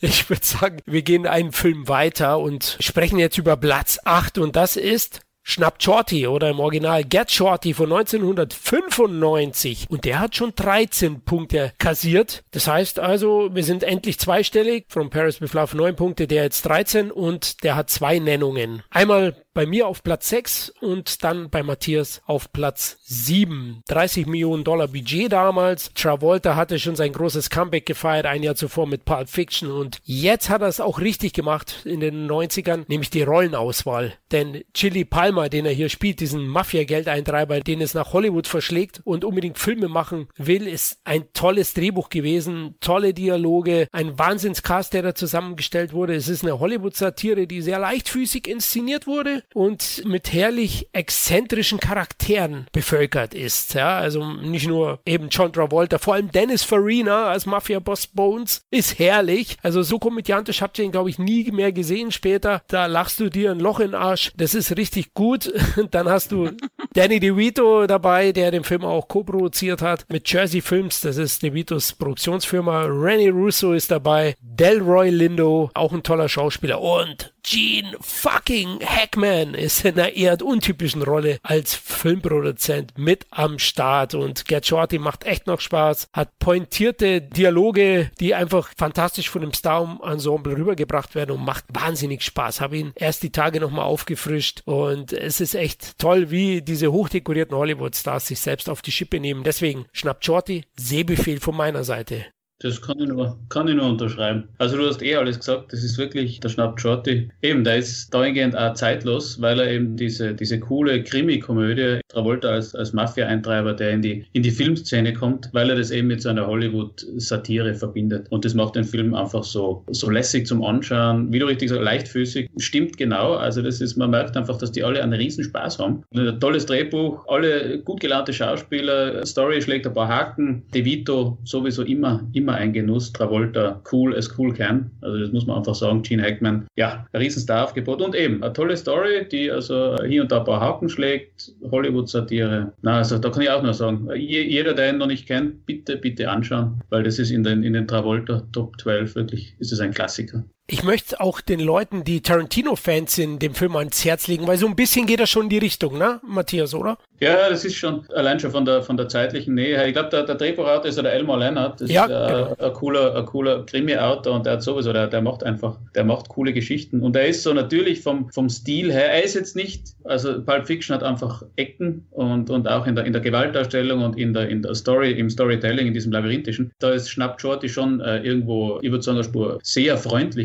[0.00, 4.54] Ich würde sagen, wir gehen einen Film weiter und sprechen jetzt über Platz 8 und
[4.54, 10.54] das ist Schnappt Shorty oder im Original Get Shorty von 1995 und der hat schon
[10.56, 12.44] 13 Punkte kassiert.
[12.50, 14.86] Das heißt also, wir sind endlich zweistellig.
[14.88, 18.82] From Paris with Love 9 Punkte, der jetzt 13 und der hat zwei Nennungen.
[18.88, 23.82] Einmal bei mir auf Platz 6 und dann bei Matthias auf Platz 7.
[23.86, 25.92] 30 Millionen Dollar Budget damals.
[25.94, 30.50] Travolta hatte schon sein großes Comeback gefeiert, ein Jahr zuvor mit Pulp Fiction und jetzt
[30.50, 34.14] hat er es auch richtig gemacht in den 90ern, nämlich die Rollenauswahl.
[34.32, 39.24] Denn Chili Palmer, den er hier spielt, diesen Mafia-Geldeintreiber, den es nach Hollywood verschlägt und
[39.24, 45.14] unbedingt Filme machen will, ist ein tolles Drehbuch gewesen, tolle Dialoge, ein Wahnsinnscast, der da
[45.14, 46.16] zusammengestellt wurde.
[46.16, 53.34] Es ist eine Hollywood-Satire, die sehr leichtfüßig inszeniert wurde und mit herrlich exzentrischen Charakteren bevölkert
[53.34, 53.74] ist.
[53.74, 58.98] Ja, also nicht nur eben John Travolta, vor allem Dennis Farina als Mafia-Boss Bones ist
[58.98, 59.56] herrlich.
[59.62, 62.62] Also so komödiantisch habt ihr ihn, glaube ich, nie mehr gesehen später.
[62.68, 64.32] Da lachst du dir ein Loch in den Arsch.
[64.36, 65.52] Das ist richtig gut.
[65.90, 66.50] Dann hast du
[66.94, 71.00] Danny DeVito dabei, der den Film auch co-produziert hat mit Jersey Films.
[71.00, 72.84] Das ist DeVitos Produktionsfirma.
[72.84, 74.34] Rennie Russo ist dabei.
[74.40, 76.80] Delroy Lindo, auch ein toller Schauspieler.
[76.80, 84.14] Und Gene fucking Hackman ist in einer eher untypischen Rolle als Filmproduzent mit am Start
[84.14, 89.52] und Get Shorty macht echt noch Spaß, hat pointierte Dialoge, die einfach fantastisch von dem
[89.52, 92.60] Star-Ensemble rübergebracht werden und macht wahnsinnig Spaß.
[92.60, 97.56] Habe ihn erst die Tage nochmal aufgefrischt und es ist echt toll, wie diese hochdekorierten
[97.56, 99.44] Hollywood-Stars sich selbst auf die Schippe nehmen.
[99.44, 102.26] Deswegen schnappt Shorty, Sehbefehl von meiner Seite.
[102.64, 104.44] Das kann ich, nur, kann ich nur unterschreiben.
[104.56, 107.28] Also du hast eh alles gesagt, das ist wirklich der Schnapp Shorty.
[107.42, 112.74] Eben, der ist dahingehend auch zeitlos, weil er eben diese, diese coole Krimi-Komödie, Travolta als,
[112.74, 116.30] als Mafia-Eintreiber, der in die, in die Filmszene kommt, weil er das eben mit so
[116.30, 118.28] einer Hollywood-Satire verbindet.
[118.30, 121.30] Und das macht den Film einfach so, so lässig zum Anschauen.
[121.30, 122.48] Wie du richtig sagst, leichtfüßig.
[122.56, 123.34] Stimmt genau.
[123.34, 126.02] Also das ist, man merkt einfach, dass die alle einen riesen Spaß haben.
[126.16, 130.62] Ein tolles Drehbuch, alle gut gelernte Schauspieler, Story schlägt ein paar Haken.
[130.72, 133.12] De Vito sowieso immer, immer immer ein Genuss.
[133.12, 134.90] Travolta, cool as cool can.
[135.00, 136.02] Also das muss man einfach sagen.
[136.02, 140.32] Gene Hackman, ja, ein riesen Star-Aufgebot und eben eine tolle Story, die also hier und
[140.32, 141.52] da ein paar Haken schlägt.
[141.70, 142.72] Hollywood-Satire.
[142.82, 145.96] Na, also da kann ich auch nur sagen, jeder, der ihn noch nicht kennt, bitte,
[145.96, 149.80] bitte anschauen, weil das ist in den, in den Travolta Top 12 wirklich, ist es
[149.80, 150.44] ein Klassiker.
[150.66, 154.66] Ich möchte auch den Leuten, die Tarantino-Fans sind, dem Film ans Herz legen, weil so
[154.66, 156.96] ein bisschen geht das schon in die Richtung, ne, Matthias, oder?
[157.20, 159.86] Ja, das ist schon allein schon von der, von der zeitlichen Nähe.
[159.86, 161.80] Ich glaube, der, der Drehbuchautor ist der Elmar Leonard.
[161.80, 162.56] Das ja, ist äh, genau.
[162.58, 166.28] ein cooler, ein cooler Krimi-Autor und der hat sowieso, der, der macht einfach, der macht
[166.28, 167.00] coole Geschichten.
[167.00, 170.66] Und er ist so natürlich vom, vom Stil her, er ist jetzt nicht, also Pulp
[170.66, 174.48] Fiction hat einfach Ecken und, und auch in der, in der Gewaltdarstellung und in der,
[174.48, 178.80] in der Story, im Storytelling, in diesem Labyrinthischen, da ist Schnapp Shorty schon äh, irgendwo,
[178.82, 179.96] ich würde sagen, eine Spur sehr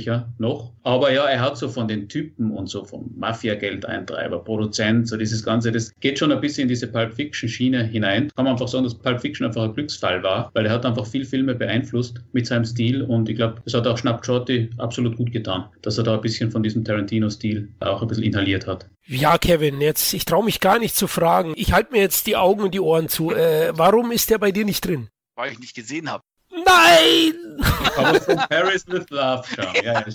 [0.10, 0.74] freundlicher noch.
[0.84, 5.44] Aber ja, er hat so von den Typen und so vom Mafia-Geldeintreiber, Produzent, so dieses
[5.44, 8.32] Ganze, das geht schon ein bisschen in diese Pulp Fiction-Schiene hinein.
[8.36, 11.06] Kann man einfach sagen, dass Pulp Fiction einfach ein Glücksfall war, weil er hat einfach
[11.06, 15.18] viel Filme beeinflusst mit seinem Stil und ich glaube, es hat auch Schnapp Shorty absolut
[15.18, 18.88] gut getan, dass er da ein bisschen von diesem Tarantino-Stil auch ein bisschen inhaliert hat.
[19.08, 21.54] Ja, Kevin, jetzt, ich traue mich gar nicht zu fragen.
[21.56, 23.32] Ich halte mir jetzt die Augen und die Ohren zu.
[23.32, 25.10] Äh, warum ist der bei dir nicht drin?
[25.36, 26.24] Weil ich nicht gesehen habe.
[26.52, 27.49] Nein!
[27.98, 29.76] Aber Paris with Love schauen.
[29.84, 30.06] Ja,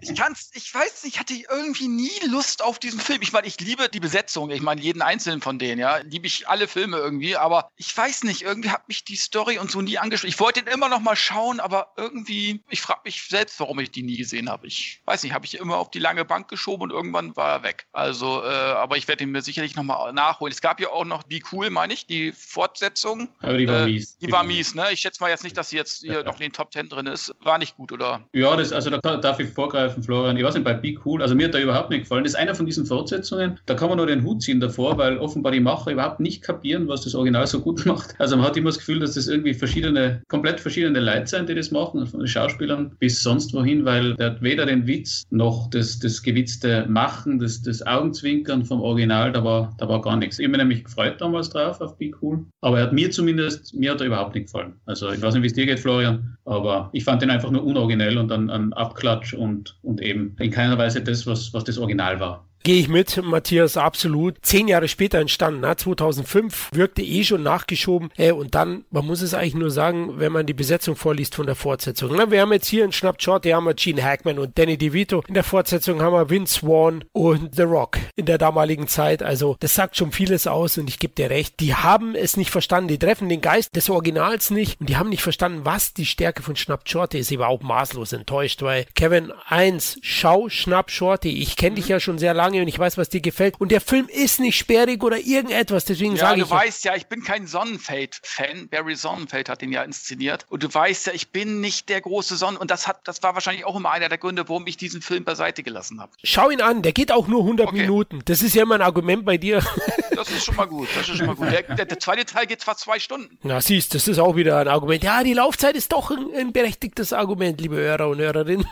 [0.00, 3.20] ich kann's, ich weiß nicht, ich hatte irgendwie nie Lust auf diesen Film.
[3.22, 4.50] Ich meine, ich liebe die Besetzung.
[4.50, 5.98] Ich meine, jeden einzelnen von denen, ja.
[5.98, 9.70] Liebe ich alle Filme irgendwie, aber ich weiß nicht, irgendwie hat mich die Story und
[9.70, 10.30] so nie angesprochen.
[10.30, 13.90] Ich wollte den immer noch mal schauen, aber irgendwie, ich frage mich selbst, warum ich
[13.90, 14.66] die nie gesehen habe.
[14.66, 17.62] Ich weiß nicht, habe ich immer auf die lange Bank geschoben und irgendwann war er
[17.62, 17.86] weg.
[17.92, 20.52] Also, äh, aber ich werde ihn mir sicherlich noch mal nachholen.
[20.52, 23.28] Es gab ja auch noch Be Cool, meine ich, die Fortsetzung.
[23.40, 24.16] Aber die war äh, mies.
[24.18, 24.92] Die, die war mies, ne?
[24.92, 26.22] Ich schätze mal jetzt nicht, dass sie jetzt hier ja.
[26.22, 27.34] noch den Top Ten drin ist.
[27.42, 28.20] War nicht gut, oder?
[28.32, 30.36] Ja, das, also da darf ich vorgreifen, Florian.
[30.36, 32.24] Ich weiß nicht, bei Be Cool, also mir hat da überhaupt nicht gefallen.
[32.24, 35.18] Das ist einer von diesen Fortsetzungen, da kann man nur den Hut ziehen davor, weil
[35.18, 38.14] offenbar die Macher überhaupt nicht kapieren, was das Original so gut macht.
[38.18, 41.54] Also man hat immer das Gefühl, dass das irgendwie verschiedene, komplett verschiedene Leute sind, die
[41.54, 45.68] das machen, von den Schauspielern bis sonst wohin, weil der hat weder den Witz noch
[45.70, 50.38] das, das gewitzte Machen, das, das Augenzwinkern vom Original, da war, da war gar nichts.
[50.38, 53.74] Ich habe mich nämlich gefreut damals drauf auf Be Cool, aber er hat mir zumindest,
[53.74, 54.74] mir hat er überhaupt nicht gefallen.
[54.86, 57.64] Also ich weiß nicht, wie es dir geht, Florian, aber ich fand den einfach nur
[57.64, 61.78] unoriginell und ein, ein Abklatsch und, und eben in keiner Weise das, was, was das
[61.78, 62.46] Original war.
[62.64, 64.36] Gehe ich mit, Matthias, absolut.
[64.40, 65.76] Zehn Jahre später entstanden, ne?
[65.76, 68.08] 2005, wirkte eh schon nachgeschoben.
[68.16, 71.44] Äh, und dann, man muss es eigentlich nur sagen, wenn man die Besetzung vorliest von
[71.44, 72.16] der Fortsetzung.
[72.16, 72.30] Ne?
[72.30, 75.22] Wir haben jetzt hier in Schnapp Short, haben wir Gene Hackman und Danny DeVito.
[75.28, 79.22] In der Fortsetzung haben wir Vince Vaughn und The Rock in der damaligen Zeit.
[79.22, 81.60] Also das sagt schon vieles aus und ich gebe dir recht.
[81.60, 82.88] Die haben es nicht verstanden.
[82.88, 86.42] Die treffen den Geist des Originals nicht und die haben nicht verstanden, was die Stärke
[86.42, 87.30] von Schnapp Shorty ist.
[87.30, 91.42] Ich war auch maßlos enttäuscht, weil Kevin, eins, schau Schnapp Shorty.
[91.42, 93.60] Ich kenne dich ja schon sehr lange lange und ich weiß, was dir gefällt.
[93.60, 96.50] Und der Film ist nicht sperrig oder irgendetwas, deswegen Ja, sage du ich.
[96.50, 98.68] weißt ja, ich bin kein Sonnenfeld-Fan.
[98.68, 100.46] Barry Sonnenfeld hat den ja inszeniert.
[100.48, 102.56] Und du weißt ja, ich bin nicht der große Sonnen.
[102.56, 105.24] Und das hat, das war wahrscheinlich auch immer einer der Gründe, warum ich diesen Film
[105.24, 106.12] beiseite gelassen habe.
[106.22, 107.76] Schau ihn an, der geht auch nur 100 Okay.
[107.82, 108.20] Minuten.
[108.26, 109.62] Das ist ja immer ein Argument bei dir.
[110.14, 110.86] Das ist schon mal gut.
[110.96, 111.50] Das ist schon mal gut.
[111.50, 113.36] Der, der, der zweite Teil geht fast zwei Stunden.
[113.42, 115.02] Na, siehst, das ist auch wieder ein Argument.
[115.02, 118.64] Ja, die Laufzeit ist doch ein, ein berechtigtes Argument, liebe Hörer und Hörerinnen.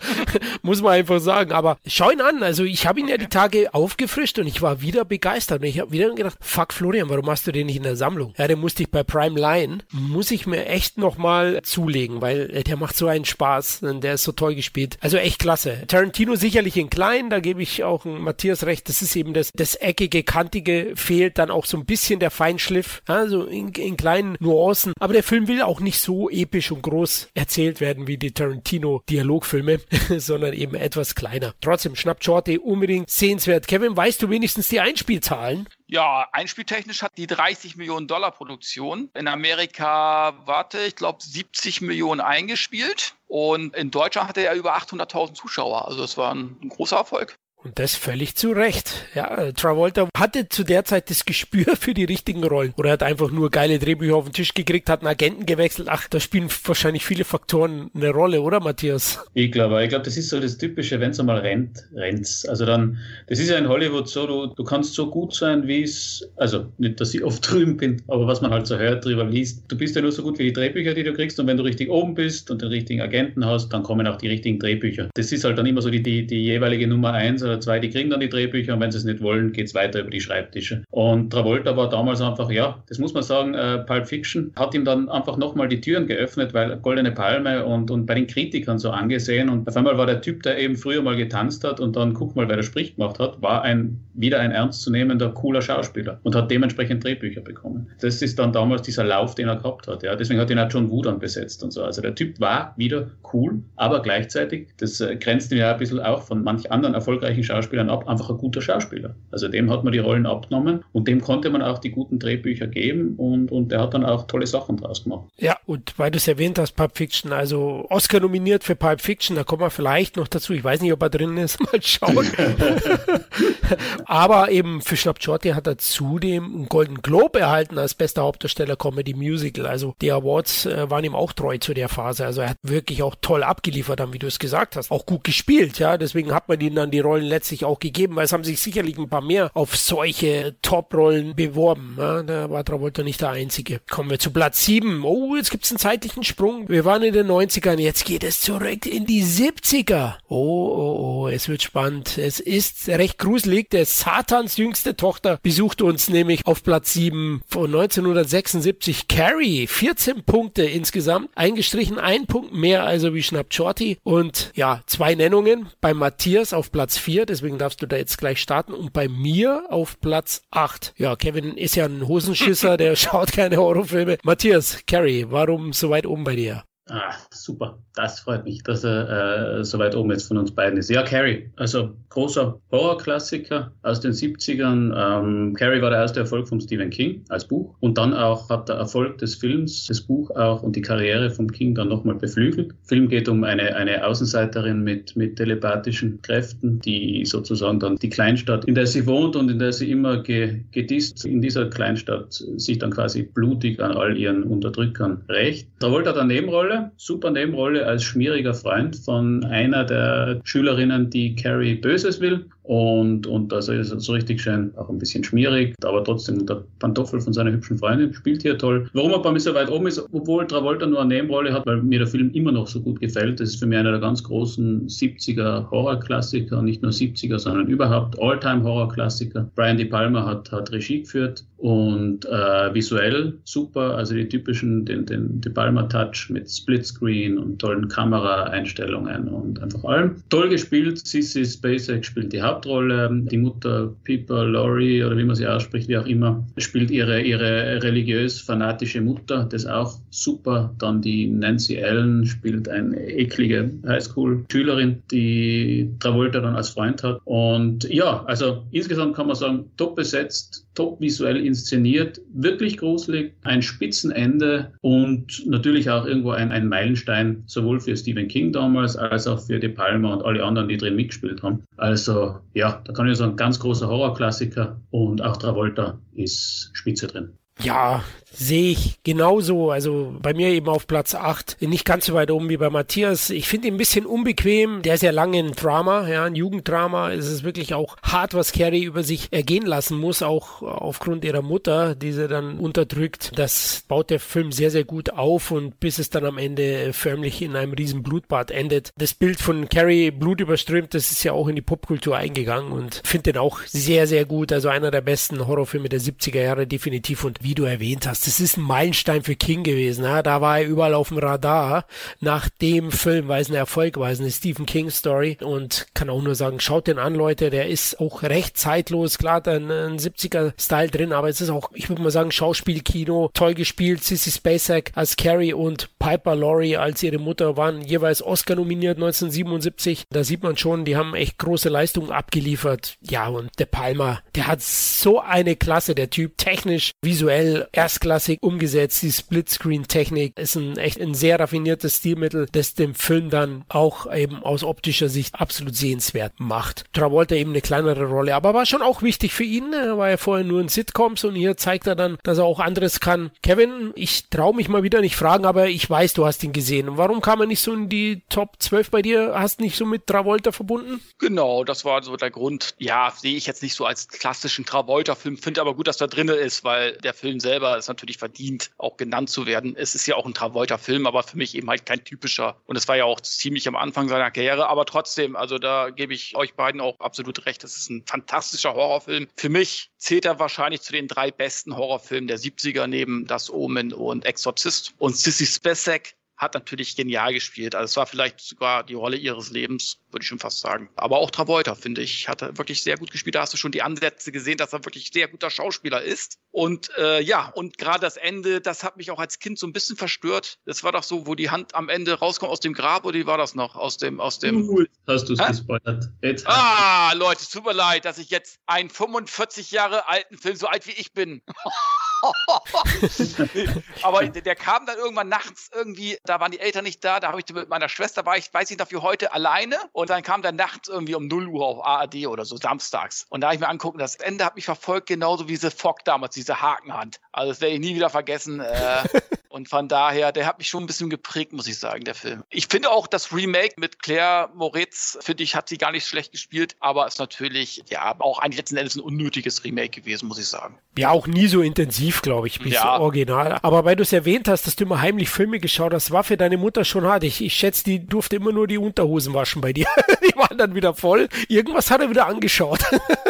[0.62, 1.52] Muss man einfach sagen.
[1.52, 2.42] Aber schau ihn an.
[2.42, 5.60] Also, ich habe ihn ja die Tage aufgefrischt und ich war wieder begeistert.
[5.62, 8.34] Und ich habe wieder gedacht, fuck Florian, warum hast du den nicht in der Sammlung?
[8.36, 12.64] Ja, den musste ich bei Prime Line, muss ich mir echt nochmal zulegen, weil äh,
[12.64, 14.96] der macht so einen Spaß und der ist so toll gespielt.
[15.00, 15.84] Also echt klasse.
[15.86, 18.88] Tarantino sicherlich in klein, da gebe ich auch Matthias recht.
[18.88, 23.02] Das ist eben das, das eckige, kantige fehlt dann auch so ein bisschen der Feinschliff,
[23.06, 24.92] also in, in kleinen Nuancen.
[24.98, 29.80] Aber der Film will auch nicht so episch und groß erzählt werden wie die Tarantino-Dialogfilme,
[30.18, 31.54] sondern eben etwas kleiner.
[31.60, 33.66] Trotzdem, schnappt Shorty unbedingt sehenswert.
[33.66, 35.68] Kevin, weißt du wenigstens die Einspielzahlen?
[35.86, 39.10] Ja, einspieltechnisch hat die 30 Millionen Dollar Produktion.
[39.14, 43.14] In Amerika, warte, ich glaube 70 Millionen eingespielt.
[43.26, 45.88] Und in Deutschland hatte er über 800.000 Zuschauer.
[45.88, 47.38] Also es war ein, ein großer Erfolg.
[47.62, 49.04] Und das völlig zu Recht.
[49.14, 52.72] Ja, Travolta hatte zu der Zeit das Gespür für die richtigen Rollen.
[52.78, 55.88] Oder hat einfach nur geile Drehbücher auf den Tisch gekriegt, hat einen Agenten gewechselt.
[55.90, 59.22] Ach, da spielen wahrscheinlich viele Faktoren eine Rolle, oder Matthias?
[59.34, 62.46] Ich glaube, ich glaube, das ist so das Typische, wenn es einmal rennt, rennt's.
[62.46, 62.96] Also dann,
[63.26, 66.64] das ist ja in Hollywood so, du, du kannst so gut sein, wie es, also
[66.78, 69.64] nicht, dass ich oft drüben bin, aber was man halt so hört, drüber liest.
[69.68, 71.62] Du bist ja nur so gut wie die Drehbücher, die du kriegst und wenn du
[71.62, 75.10] richtig oben bist und den richtigen Agenten hast, dann kommen auch die richtigen Drehbücher.
[75.14, 77.90] Das ist halt dann immer so die, die, die jeweilige Nummer eins oder zwei, die
[77.90, 80.84] kriegen dann die Drehbücher und wenn sie es nicht wollen, geht's weiter über die Schreibtische.
[80.90, 84.84] Und Travolta war damals einfach, ja, das muss man sagen, äh, Pulp Fiction hat ihm
[84.84, 88.90] dann einfach nochmal die Türen geöffnet, weil Goldene Palme und, und bei den Kritikern so
[88.90, 92.14] angesehen und auf einmal war der Typ, der eben früher mal getanzt hat und dann
[92.14, 96.34] guck mal, wer der Sprich gemacht hat, war ein wieder ein ernstzunehmender, cooler Schauspieler und
[96.34, 97.88] hat dementsprechend Drehbücher bekommen.
[98.00, 100.02] Das ist dann damals dieser Lauf, den er gehabt hat.
[100.02, 100.14] Ja.
[100.14, 101.82] Deswegen hat ihn auch John Woo dann besetzt und so.
[101.82, 106.00] Also der Typ war wieder cool, aber gleichzeitig, das äh, grenzt ihn ja ein bisschen
[106.00, 109.14] auch von manch anderen erfolgreichen Schauspielern ab, einfach ein guter Schauspieler.
[109.30, 112.66] Also dem hat man die Rollen abgenommen und dem konnte man auch die guten Drehbücher
[112.66, 115.28] geben und, und der hat dann auch tolle Sachen draus gemacht.
[115.38, 119.36] Ja, und weil du es erwähnt hast, Pulp Fiction, also Oscar nominiert für Pulp Fiction,
[119.36, 120.52] da kommen wir vielleicht noch dazu.
[120.52, 122.26] Ich weiß nicht, ob er drin ist, mal schauen.
[124.04, 128.76] Aber eben für Schnapp Shorty hat er zudem einen Golden Globe erhalten als bester Hauptdarsteller
[128.76, 129.66] Comedy Musical.
[129.66, 132.26] Also die Awards äh, waren ihm auch treu zu der Phase.
[132.26, 134.90] Also er hat wirklich auch toll abgeliefert, dann, wie du es gesagt hast.
[134.90, 135.96] Auch gut gespielt, ja.
[135.96, 138.98] Deswegen hat man ihm dann die Rollen letztlich auch gegeben, weil es haben sich sicherlich
[138.98, 141.96] ein paar mehr auf solche Top-Rollen beworben.
[141.98, 142.22] Ja.
[142.22, 143.80] Da war Travolta nicht der Einzige.
[143.88, 145.04] Kommen wir zu Platz 7.
[145.04, 146.68] Oh, jetzt gibt's einen zeitlichen Sprung.
[146.68, 150.14] Wir waren in den 90ern, jetzt geht es zurück in die 70er.
[150.28, 152.18] Oh, oh, oh, es wird spannend.
[152.18, 153.70] Es ist recht gruselig.
[153.70, 159.08] Der Satans jüngste Tochter besucht uns nämlich auf Platz 7 von 1976.
[159.08, 161.30] Carrie, 14 Punkte insgesamt.
[161.34, 163.98] Eingestrichen ein Punkt mehr also wie Schnapp Shorty.
[164.02, 165.68] Und ja, zwei Nennungen.
[165.80, 168.72] Bei Matthias auf Platz 4, deswegen darfst du da jetzt gleich starten.
[168.72, 170.94] Und bei mir auf Platz 8.
[170.96, 174.18] Ja, Kevin ist ja ein Hosenschisser, der schaut keine Horrorfilme.
[174.22, 176.64] Matthias, Carrie, warum so weit oben bei dir?
[176.88, 177.78] Ah, super.
[177.94, 180.90] Das freut mich, dass er äh, so weit oben jetzt von uns beiden ist.
[180.90, 184.94] Ja, Carrie, also großer Horrorklassiker aus den 70ern.
[184.96, 188.68] Ähm, Carrie war der erste Erfolg von Stephen King als Buch und dann auch hat
[188.68, 192.74] der Erfolg des Films, das Buch auch und die Karriere von King dann nochmal beflügelt.
[192.84, 198.66] Film geht um eine, eine Außenseiterin mit, mit telepathischen Kräften, die sozusagen dann die Kleinstadt,
[198.66, 202.78] in der sie wohnt und in der sie immer ge, gedisst, in dieser Kleinstadt sich
[202.78, 205.68] dann quasi blutig an all ihren Unterdrückern rächt.
[205.80, 211.74] Travolta hat eine Nebenrolle, super Nebenrolle als schmieriger Freund von einer der Schülerinnen, die Carrie
[211.74, 212.46] Böses will.
[212.70, 217.20] Und, und also ist so richtig schön, auch ein bisschen schmierig, aber trotzdem der Pantoffel
[217.20, 218.88] von seiner hübschen Freundin spielt hier toll.
[218.92, 221.82] Warum er bei mir so weit oben ist, obwohl Travolta nur eine Nebenrolle hat, weil
[221.82, 223.40] mir der Film immer noch so gut gefällt.
[223.40, 228.16] Das ist für mich einer der ganz großen 70er Horrorklassiker, nicht nur 70er, sondern überhaupt
[228.22, 229.50] All-Time-Horrorklassiker.
[229.56, 235.06] Brian De Palma hat, hat Regie geführt und äh, visuell super, also die typischen, den,
[235.06, 240.16] den De Palma-Touch mit Splitscreen und tollen Kameraeinstellungen und einfach allem.
[240.30, 245.46] Toll gespielt, Sissy Spacek spielt die Hauptrolle, die Mutter Pippa Laurie oder wie man sie
[245.46, 250.74] ausspricht, wie auch immer, spielt ihre, ihre religiös-fanatische Mutter, das auch super.
[250.78, 257.20] Dann die Nancy Allen spielt eine eklige Highschool-Schülerin, die Travolta dann als Freund hat.
[257.24, 263.62] Und ja, also insgesamt kann man sagen, top besetzt, top visuell inszeniert, wirklich gruselig, ein
[263.62, 269.40] Spitzenende und natürlich auch irgendwo ein, ein Meilenstein, sowohl für Stephen King damals als auch
[269.40, 271.64] für De Palma und alle anderen, die drin mitgespielt haben.
[271.76, 277.38] Also ja, da kann ich sagen, ganz großer Horrorklassiker und auch Travolta ist spitze drin.
[277.62, 278.02] Ja,
[278.32, 279.70] sehe ich genauso.
[279.70, 281.58] Also bei mir eben auf Platz 8.
[281.60, 283.30] Nicht ganz so weit oben wie bei Matthias.
[283.30, 284.82] Ich finde ihn ein bisschen unbequem.
[284.82, 287.12] Der ist ja lange ein Drama, ja, ein Jugenddrama.
[287.12, 291.42] Es ist wirklich auch hart, was Carrie über sich ergehen lassen muss, auch aufgrund ihrer
[291.42, 293.32] Mutter, die sie dann unterdrückt.
[293.36, 297.42] Das baut der Film sehr, sehr gut auf und bis es dann am Ende förmlich
[297.42, 298.90] in einem riesen Blutbad endet.
[298.96, 303.32] Das Bild von Carrie blutüberströmt, das ist ja auch in die Popkultur eingegangen und finde
[303.32, 304.52] den auch sehr, sehr gut.
[304.52, 308.40] Also einer der besten Horrorfilme der 70er Jahre definitiv und wie du erwähnt hast, das
[308.40, 310.04] ist ein Meilenstein für King gewesen.
[310.04, 310.22] Ja?
[310.22, 311.86] Da war er überall auf dem Radar
[312.20, 315.86] nach dem Film, weil es ein Erfolg war, es ist eine Stephen King Story und
[315.94, 319.70] kann auch nur sagen, schaut den an, Leute, der ist auch recht zeitlos, klar, ein,
[319.70, 324.04] ein 70er Style drin, aber es ist auch, ich würde mal sagen, Schauspielkino, toll gespielt,
[324.04, 330.04] Sissy Spacek als Carrie und Piper Laurie als ihre Mutter waren jeweils Oscar nominiert 1977.
[330.10, 332.96] Da sieht man schon, die haben echt große Leistungen abgeliefert.
[333.00, 338.09] Ja, und der Palmer, der hat so eine Klasse, der Typ, technisch, visuell, erstklassig
[338.40, 339.02] umgesetzt.
[339.02, 344.42] Die Splitscreen-Technik ist ein echt ein sehr raffiniertes Stilmittel, das den Film dann auch eben
[344.42, 346.84] aus optischer Sicht absolut sehenswert macht.
[346.92, 349.72] Travolta eben eine kleinere Rolle, aber war schon auch wichtig für ihn.
[349.72, 352.60] Er war ja vorher nur in Sitcoms und hier zeigt er dann, dass er auch
[352.60, 353.30] anderes kann.
[353.42, 356.96] Kevin, ich traue mich mal wieder nicht fragen, aber ich weiß, du hast ihn gesehen.
[356.96, 359.34] Warum kam er nicht so in die Top 12 bei dir?
[359.34, 361.00] Hast nicht so mit Travolta verbunden?
[361.18, 362.74] Genau, das war so der Grund.
[362.78, 366.28] Ja, sehe ich jetzt nicht so als klassischen Travolta-Film, finde aber gut, dass er drin
[366.28, 369.76] ist, weil der Film selber ist natürlich verdient, auch genannt zu werden.
[369.76, 372.60] Es ist ja auch ein Travolta-Film, aber für mich eben halt kein typischer.
[372.66, 376.14] Und es war ja auch ziemlich am Anfang seiner Karriere, aber trotzdem, also da gebe
[376.14, 377.64] ich euch beiden auch absolut recht.
[377.64, 379.28] Es ist ein fantastischer Horrorfilm.
[379.36, 383.92] Für mich zählt er wahrscheinlich zu den drei besten Horrorfilmen der 70er neben Das Omen
[383.92, 384.94] und Exorzist.
[384.98, 387.74] Und Sissy Spacek hat natürlich genial gespielt.
[387.74, 390.88] Also es war vielleicht sogar die Rolle ihres Lebens, würde ich schon fast sagen.
[390.96, 393.34] Aber auch Travolta, finde ich, hat er wirklich sehr gut gespielt.
[393.34, 396.38] Da hast du schon die Ansätze gesehen, dass er wirklich sehr guter Schauspieler ist.
[396.50, 399.74] Und äh, ja, und gerade das Ende, das hat mich auch als Kind so ein
[399.74, 400.58] bisschen verstört.
[400.64, 403.26] Das war doch so, wo die Hand am Ende rauskommt aus dem Grab, oder wie
[403.26, 403.76] war das noch?
[403.76, 404.66] Aus dem, aus dem.
[404.66, 406.08] Uh, hast du es gespoilert?
[406.22, 406.46] Jetzt.
[406.46, 410.68] Ah, Leute, es tut mir leid, dass ich jetzt einen 45 Jahre alten Film, so
[410.68, 411.42] alt wie ich bin.
[414.02, 417.40] Aber der kam dann irgendwann nachts irgendwie, da waren die Eltern nicht da, da habe
[417.40, 420.52] ich mit meiner Schwester, war ich, weiß ich dafür heute alleine und dann kam der
[420.52, 423.26] nachts irgendwie um 0 Uhr auf ARD oder so, samstags.
[423.28, 426.04] Und da habe ich mir angucken, das Ende hat mich verfolgt, genauso wie diese Fock
[426.04, 427.20] damals, diese Hakenhand.
[427.32, 428.60] Also das werde ich nie wieder vergessen.
[428.60, 429.04] Äh,
[429.48, 432.44] und von daher, der hat mich schon ein bisschen geprägt, muss ich sagen, der Film.
[432.50, 436.32] Ich finde auch das Remake mit Claire Moritz, finde ich, hat sie gar nicht schlecht
[436.32, 440.48] gespielt, aber ist natürlich, ja, auch eigentlich letzten Endes ein unnötiges Remake gewesen, muss ich
[440.48, 440.78] sagen.
[440.96, 442.98] Ja, auch nie so intensiv, glaube ich, wie ja.
[442.98, 443.58] Original.
[443.62, 446.36] Aber weil du es erwähnt hast, dass du immer heimlich Filme geschaut hast, war für
[446.36, 447.24] deine Mutter schon hart.
[447.24, 449.86] Ich, ich schätze, die durfte immer nur die Unterhosen waschen bei dir.
[450.22, 451.28] die waren dann wieder voll.
[451.48, 452.80] Irgendwas hat er wieder angeschaut.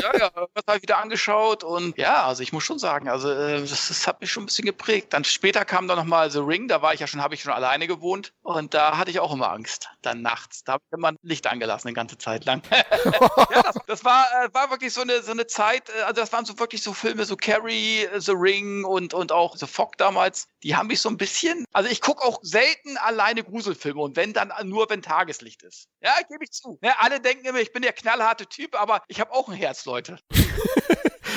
[0.03, 3.31] ja, ja, was habe ich wieder angeschaut und ja, also ich muss schon sagen, also
[3.31, 5.13] äh, das, das hat mich schon ein bisschen geprägt.
[5.13, 7.43] Dann später kam dann noch mal The Ring, da war ich ja schon, habe ich
[7.43, 9.89] schon alleine gewohnt und da hatte ich auch immer Angst.
[10.03, 12.63] Dann nachts, da habe ich immer Licht angelassen eine ganze Zeit lang.
[12.71, 16.33] ja, das, das, war, äh, war wirklich so eine, so eine Zeit, äh, also das
[16.33, 20.49] waren so wirklich so Filme, so Carrie, The Ring und, und auch The Fog damals,
[20.63, 24.33] die haben mich so ein bisschen, also ich gucke auch selten alleine Gruselfilme und wenn
[24.33, 25.89] dann nur, wenn Tageslicht ist.
[26.03, 26.79] Ja, gebe ich zu.
[26.83, 29.85] Ja, alle denken immer, ich bin der knallharte Typ, aber ich habe auch ein Herz,
[29.85, 30.19] Leute.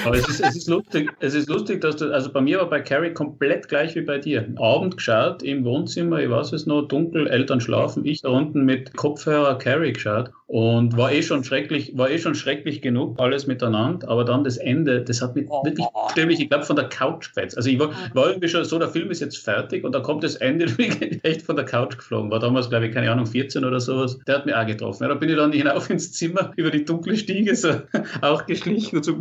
[0.06, 2.70] Aber es ist, es ist lustig, es ist lustig, dass du, also bei mir war
[2.70, 4.54] bei Carrie komplett gleich wie bei dir.
[4.58, 8.96] Abend geschaut im Wohnzimmer, ich weiß es noch, dunkel, Eltern schlafen, ich da unten mit
[8.98, 14.08] Kopfhörer Carrie geschaut und war eh schon schrecklich, war eh schon schrecklich genug, alles miteinander,
[14.08, 17.58] aber dann das Ende, das hat mich wirklich ständig, ich glaube, von der Couch gefetzt.
[17.58, 20.24] Also ich war, war irgendwie schon so, der Film ist jetzt fertig und dann kommt
[20.24, 20.66] das Ende,
[21.24, 22.30] echt von der Couch geflogen.
[22.30, 24.20] War damals, glaube ich, keine Ahnung, 14 oder sowas.
[24.28, 25.02] Der hat mich auch getroffen.
[25.02, 27.82] Ja, da bin ich dann hinauf ins Zimmer über die dunkle Stiege so
[28.22, 29.14] auch geschlichen und so.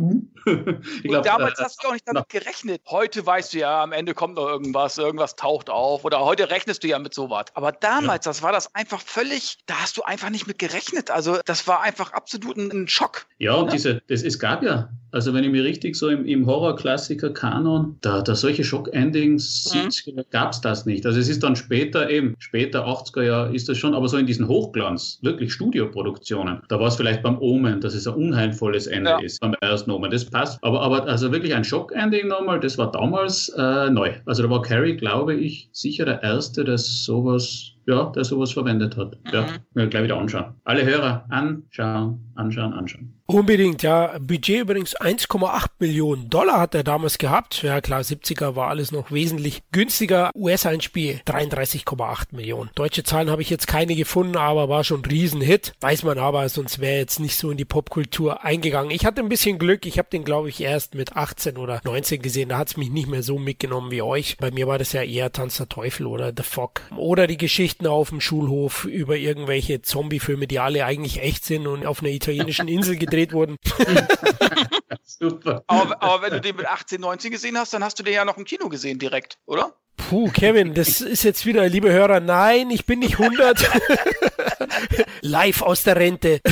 [0.45, 2.39] ich glaub, und damals äh, hast du auch nicht damit na.
[2.39, 2.83] gerechnet.
[2.91, 6.83] Heute weißt du ja, am Ende kommt noch irgendwas, irgendwas taucht auf oder heute rechnest
[6.83, 7.45] du ja mit sowas.
[7.55, 8.29] Aber damals, ja.
[8.29, 11.09] das war das einfach völlig, da hast du einfach nicht mit gerechnet.
[11.09, 13.25] Also also das war einfach absolut ein, ein Schock.
[13.37, 16.45] Ja, und diese, das, es gab ja, also wenn ich mir richtig so im, im
[16.45, 20.23] Horror-Klassiker-Kanon, da, da solche Schock-Endings mhm.
[20.31, 21.05] gab es das nicht.
[21.05, 24.25] Also es ist dann später eben, später 80er Jahre ist das schon, aber so in
[24.25, 29.11] diesen Hochglanz, wirklich Studioproduktionen, da war es vielleicht beim Omen, dass es ein unheilvolles Ende
[29.11, 29.19] ja.
[29.19, 30.61] ist, beim ersten Omen, das passt.
[30.63, 34.13] Aber, aber also wirklich ein Schock-Ending nochmal, das war damals äh, neu.
[34.25, 38.97] Also da war Carrie, glaube ich, sicher der Erste, der sowas ja, der sowas verwendet
[38.97, 39.17] hat.
[39.31, 39.89] Ja, mhm.
[39.89, 40.53] gleich wieder anschauen.
[40.63, 43.13] Alle Hörer anschauen, anschauen, anschauen.
[43.25, 44.17] Unbedingt, ja.
[44.19, 47.63] Budget übrigens 1,8 Millionen Dollar hat er damals gehabt.
[47.63, 50.29] Ja klar, 70er war alles noch wesentlich günstiger.
[50.35, 52.69] US-Einspiel 33,8 Millionen.
[52.75, 55.71] Deutsche Zahlen habe ich jetzt keine gefunden, aber war schon ein Riesenhit.
[55.79, 58.91] Weiß man aber, sonst wäre jetzt nicht so in die Popkultur eingegangen.
[58.91, 59.85] Ich hatte ein bisschen Glück.
[59.85, 62.49] Ich habe den, glaube ich, erst mit 18 oder 19 gesehen.
[62.49, 64.35] Da hat es mich nicht mehr so mitgenommen wie euch.
[64.37, 66.81] Bei mir war das ja eher Tanz der Teufel oder The Fog.
[66.97, 71.85] Oder die Geschichten auf dem Schulhof über irgendwelche Zombie-Filme, die alle eigentlich echt sind und
[71.85, 73.57] auf einer italienischen Insel gedreht wurden.
[75.03, 75.63] Super.
[75.67, 78.25] Aber, aber wenn du den mit 18, 19 gesehen hast, dann hast du den ja
[78.25, 79.73] noch im Kino gesehen direkt, oder?
[79.97, 83.57] Puh, Kevin, das ist jetzt wieder, liebe Hörer, nein, ich bin nicht 100.
[85.21, 86.41] Live aus der Rente.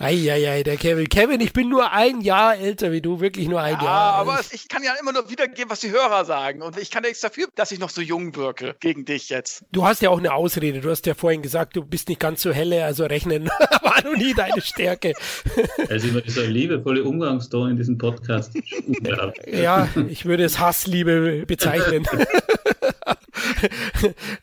[0.00, 1.08] Eieiei, der Kevin.
[1.08, 4.14] Kevin, ich bin nur ein Jahr älter wie du, wirklich nur ein ja, Jahr.
[4.14, 6.62] aber ich kann ja immer nur wiedergeben, was die Hörer sagen.
[6.62, 9.64] Und ich kann nichts dafür, dass ich noch so jung wirke gegen dich jetzt.
[9.72, 10.80] Du hast ja auch eine Ausrede.
[10.80, 13.48] Du hast ja vorhin gesagt, du bist nicht ganz so helle, also rechnen
[13.82, 15.14] war noch nie deine Stärke.
[15.88, 18.52] Also immer dieser liebevolle Umgangston in diesem Podcast.
[19.46, 22.06] ja, ich würde es Hassliebe bezeichnen.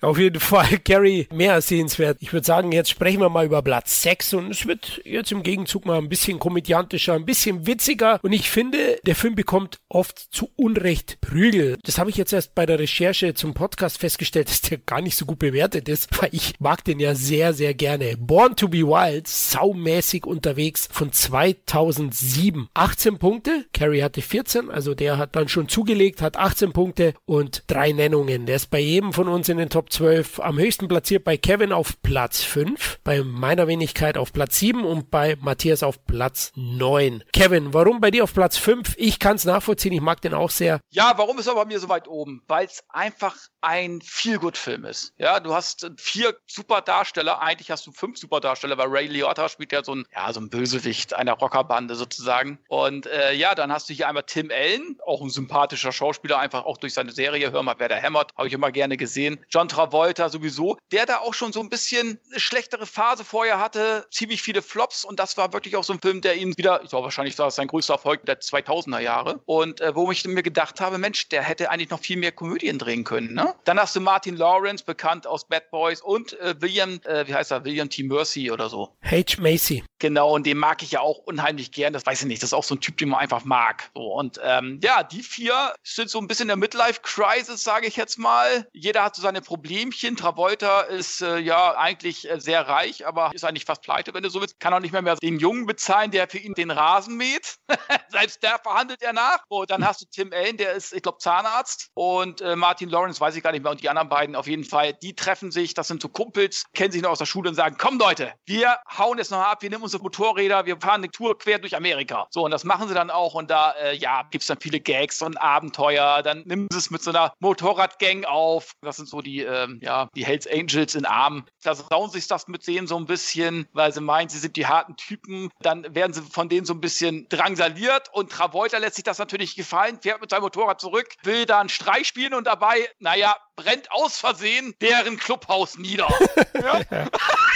[0.02, 2.18] Auf jeden Fall, Gary, mehr sehenswert.
[2.22, 5.44] Ich würde sagen, jetzt sprechen wir mal über Platz 6 und es wird jetzt im
[5.44, 10.20] Gegenzug mal ein bisschen komödiantischer, ein bisschen witziger und ich finde, der Film bekommt oft
[10.32, 11.78] zu Unrecht Prügel.
[11.84, 15.18] Das habe ich jetzt erst bei der Recherche zum Podcast festgestellt, dass der gar nicht
[15.18, 18.16] so gut bewertet ist, weil ich mag den ja sehr, sehr gerne.
[18.18, 22.70] Born to be Wild, saumäßig unterwegs von 2007.
[22.74, 27.64] 18 Punkte, Carrie hatte 14, also der hat dann schon zugelegt, hat 18 Punkte und
[27.68, 28.46] drei Nennungen.
[28.46, 31.72] Der ist bei jedem von uns in den Top 12 am höchsten platziert, bei Kevin
[31.72, 37.24] auf Platz 5, bei meiner Wenigkeit auf Platz 7 und bei Matthias auf Platz 9.
[37.34, 38.96] Kevin, warum bei dir auf Platz 5?
[38.98, 40.80] Ich kann es nachvollziehen, ich mag den auch sehr.
[40.92, 42.44] Ja, warum ist er bei mir so weit oben?
[42.48, 45.14] Weil es einfach ein Feel-Good-Film ist.
[45.18, 49.50] Ja, du hast vier super Darsteller, eigentlich hast du fünf super Darsteller, weil Ray Liotta
[49.50, 52.60] spielt ja so ein, ja, so ein Bösewicht einer Rockerbande sozusagen.
[52.68, 56.66] Und äh, ja, dann hast du hier einmal Tim Allen, auch ein sympathischer Schauspieler, einfach
[56.66, 59.44] auch durch seine Serie, hör mal, wer da hämmert, habe ich immer gerne gesehen.
[59.50, 64.06] John Travolta sowieso, der da auch schon so ein bisschen eine schlechtere Phase vorher hatte,
[64.12, 66.90] ziemlich viele Flops und das war wirklich auch so ein Film, der ihn wieder, ich
[66.90, 70.44] glaube wahrscheinlich war es sein größter Erfolg der 2000er Jahre und äh, wo ich mir
[70.44, 73.54] gedacht habe, Mensch, der hätte eigentlich noch viel mehr Komödien drehen können, ne?
[73.64, 77.52] Dann hast du Martin Lawrence, bekannt aus Bad Boys und äh, William, äh, wie heißt
[77.52, 78.04] er, William T.
[78.04, 78.96] Mercy oder so.
[79.04, 79.40] H.
[79.40, 79.84] Macy.
[80.06, 81.92] Genau, und den mag ich ja auch unheimlich gern.
[81.92, 82.44] Das weiß ich nicht.
[82.44, 83.90] Das ist auch so ein Typ, den man einfach mag.
[83.96, 88.20] So, und ähm, ja, die vier sind so ein bisschen der Midlife-Crisis, sage ich jetzt
[88.20, 88.68] mal.
[88.72, 90.16] Jeder hat so seine Problemchen.
[90.16, 94.30] Travolta ist äh, ja eigentlich äh, sehr reich, aber ist eigentlich fast pleite, wenn du
[94.30, 94.60] so willst.
[94.60, 97.56] Kann auch nicht mehr, mehr den Jungen bezahlen, der für ihn den Rasen mäht.
[98.10, 99.40] Selbst der verhandelt er nach.
[99.48, 101.90] Und dann hast du Tim Allen, der ist, ich glaube, Zahnarzt.
[101.96, 103.72] Und äh, Martin Lawrence, weiß ich gar nicht mehr.
[103.72, 105.74] Und die anderen beiden auf jeden Fall, die treffen sich.
[105.74, 108.78] Das sind so Kumpels, kennen sich noch aus der Schule und sagen, komm Leute, wir
[108.96, 112.28] hauen jetzt noch ab, wir nehmen unsere Motorräder, wir fahren eine Tour quer durch Amerika.
[112.30, 113.34] So, und das machen sie dann auch.
[113.34, 116.22] Und da, äh, ja, gibt es dann viele Gags und Abenteuer.
[116.24, 118.72] Dann nehmen sie es mit so einer Motorradgang auf.
[118.82, 121.46] Das sind so die, ähm, ja, die Hells Angels in Arm.
[121.64, 124.68] Da sauen sich das mit denen so ein bisschen, weil sie meinen, sie sind die
[124.68, 125.50] harten Typen.
[125.62, 128.10] Dann werden sie von denen so ein bisschen drangsaliert.
[128.12, 131.70] Und Travolta lässt sich das natürlich gefallen, fährt mit seinem Motorrad zurück, will da einen
[131.70, 136.08] Streich spielen und dabei, naja, brennt aus Versehen deren Clubhaus nieder.
[136.62, 136.82] ja?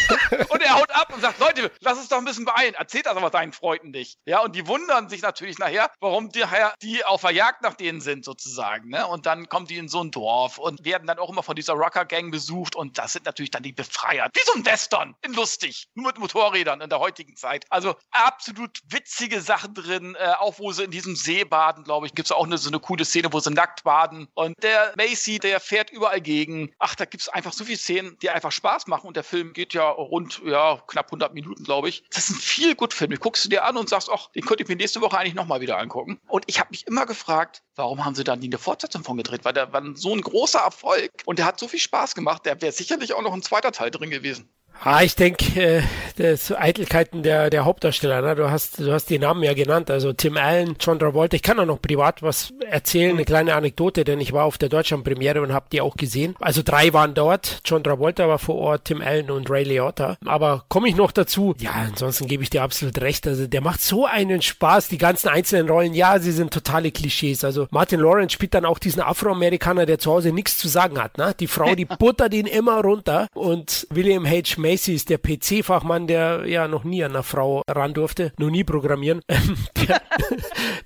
[0.50, 2.74] und er haut ab und sagt, Leute, lass uns doch ein bisschen beeilen.
[2.74, 4.18] Erzählt das aber deinen Freunden nicht.
[4.26, 6.44] Ja, und die wundern sich natürlich nachher, warum die,
[6.82, 8.90] die auf der Jagd nach denen sind, sozusagen.
[8.90, 9.06] Ne?
[9.08, 11.74] Und dann kommen die in so ein Dorf und werden dann auch immer von dieser
[11.74, 12.76] Rocker-Gang besucht.
[12.76, 14.30] Und das sind natürlich dann die Befreier.
[14.34, 15.16] Wie so ein Western.
[15.22, 15.88] In lustig.
[15.94, 17.66] Nur mit Motorrädern in der heutigen Zeit.
[17.70, 20.16] Also absolut witzige Sachen drin.
[20.16, 22.70] Äh, auch wo sie in diesem See baden, glaube ich, gibt es auch eine, so
[22.70, 24.28] eine coole Szene, wo sie nackt baden.
[24.34, 26.72] Und der Macy, der fährt überall gegen.
[26.80, 29.08] Ach, da gibt es einfach so viele Szenen, die einfach Spaß machen.
[29.08, 32.04] Und der Film geht ja rund, ja, knapp 100 Minuten, glaube ich.
[32.10, 33.12] Das ist ein viel gut Film.
[33.12, 35.36] Den guckst du dir an und sagst, ach, den könnte ich mir nächste Woche eigentlich
[35.36, 36.20] nochmal wieder angucken.
[36.28, 39.46] Und ich habe mich immer gefragt, warum haben sie da nie eine Fortsetzung von gedreht?
[39.46, 42.62] Weil der war so ein großer Erfolg und der hat so viel Spaß gemacht, der
[42.62, 44.50] wäre sicherlich auch noch ein zweiter Teil drin gewesen.
[44.82, 45.82] Ah, ich denke, äh,
[46.16, 48.36] das Eitelkeiten der, der Hauptdarsteller, ne?
[48.36, 51.36] du, hast, du hast die Namen ja genannt, also Tim Allen, John Travolta.
[51.36, 54.70] Ich kann auch noch privat was erzählen, eine kleine Anekdote, denn ich war auf der
[54.70, 56.36] Deutschlandpremiere und habe die auch gesehen.
[56.40, 60.18] Also drei waren dort, John Travolta war vor Ort, Tim Allen und Ray Liotta.
[60.26, 61.56] Aber komme ich noch dazu?
[61.60, 63.28] Ja, ansonsten gebe ich dir absolut recht.
[63.28, 65.94] Also der macht so einen Spaß, die ganzen einzelnen Rollen.
[65.94, 67.44] Ja, sie sind totale Klischees.
[67.44, 71.18] Also Martin Lawrence spielt dann auch diesen Afroamerikaner, der zu Hause nichts zu sagen hat.
[71.18, 71.34] Ne?
[71.38, 74.56] Die Frau, die buttert ihn immer runter und William H.
[74.70, 78.64] Macy ist der PC-Fachmann, der ja noch nie an einer Frau ran durfte, noch nie
[78.64, 79.22] programmieren.
[79.88, 80.00] der,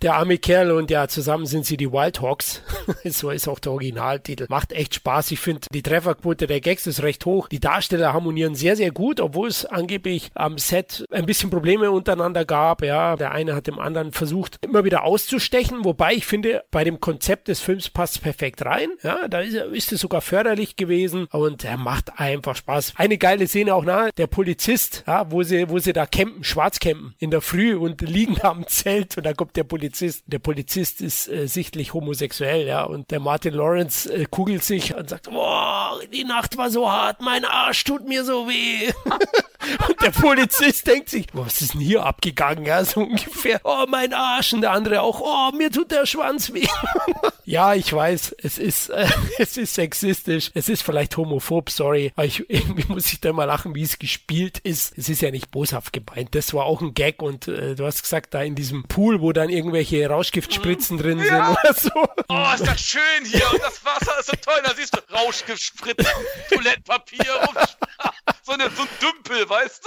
[0.02, 2.62] der arme Kerl und ja, zusammen sind sie die Wildhawks.
[3.04, 4.46] so ist auch der Originaltitel.
[4.48, 5.32] Macht echt Spaß.
[5.32, 7.50] Ich finde, die Trefferquote der Gags ist recht hoch.
[7.50, 12.46] Die Darsteller harmonieren sehr, sehr gut, obwohl es angeblich am Set ein bisschen Probleme untereinander
[12.46, 12.84] gab.
[12.84, 17.02] Ja, der eine hat dem anderen versucht, immer wieder auszustechen, wobei ich finde, bei dem
[17.02, 18.92] Konzept des Films passt perfekt rein.
[19.04, 22.94] Ja, da ist, ist es sogar förderlich gewesen und er macht einfach Spaß.
[22.96, 26.80] Eine geile Szene auch nahe, der Polizist, ja, wo sie, wo sie da campen, schwarz
[26.80, 30.24] campen in der Früh und liegen am Zelt und da kommt der Polizist.
[30.28, 35.10] Der Polizist ist äh, sichtlich homosexuell, ja, und der Martin Lawrence äh, kugelt sich und
[35.10, 38.92] sagt, boah, die Nacht war so hart, mein Arsch tut mir so weh.
[39.88, 44.14] und der Polizist denkt sich, was ist denn hier abgegangen, ja, so ungefähr, oh, mein
[44.14, 46.68] Arsch, und der andere auch, oh, mir tut der Schwanz weh.
[47.46, 49.08] ja, ich weiß, es ist, äh,
[49.40, 53.46] es ist sexistisch, es ist vielleicht homophob, sorry, aber ich, irgendwie muss ich da mal
[53.46, 54.97] lachen, wie es gespielt ist.
[54.97, 58.03] Es ist ja nicht boshaft gemeint, das war auch ein Gag und äh, du hast
[58.03, 61.26] gesagt, da in diesem Pool, wo dann irgendwelche Rauschgiftspritzen drin ja.
[61.26, 62.24] sind oder so.
[62.30, 66.11] Oh, ist das schön hier und das Wasser ist so toll, da siehst du Rauschgiftspritzen,
[66.49, 67.57] Toilettenpapier und
[68.44, 69.86] so, eine, so ein Dümpel, weißt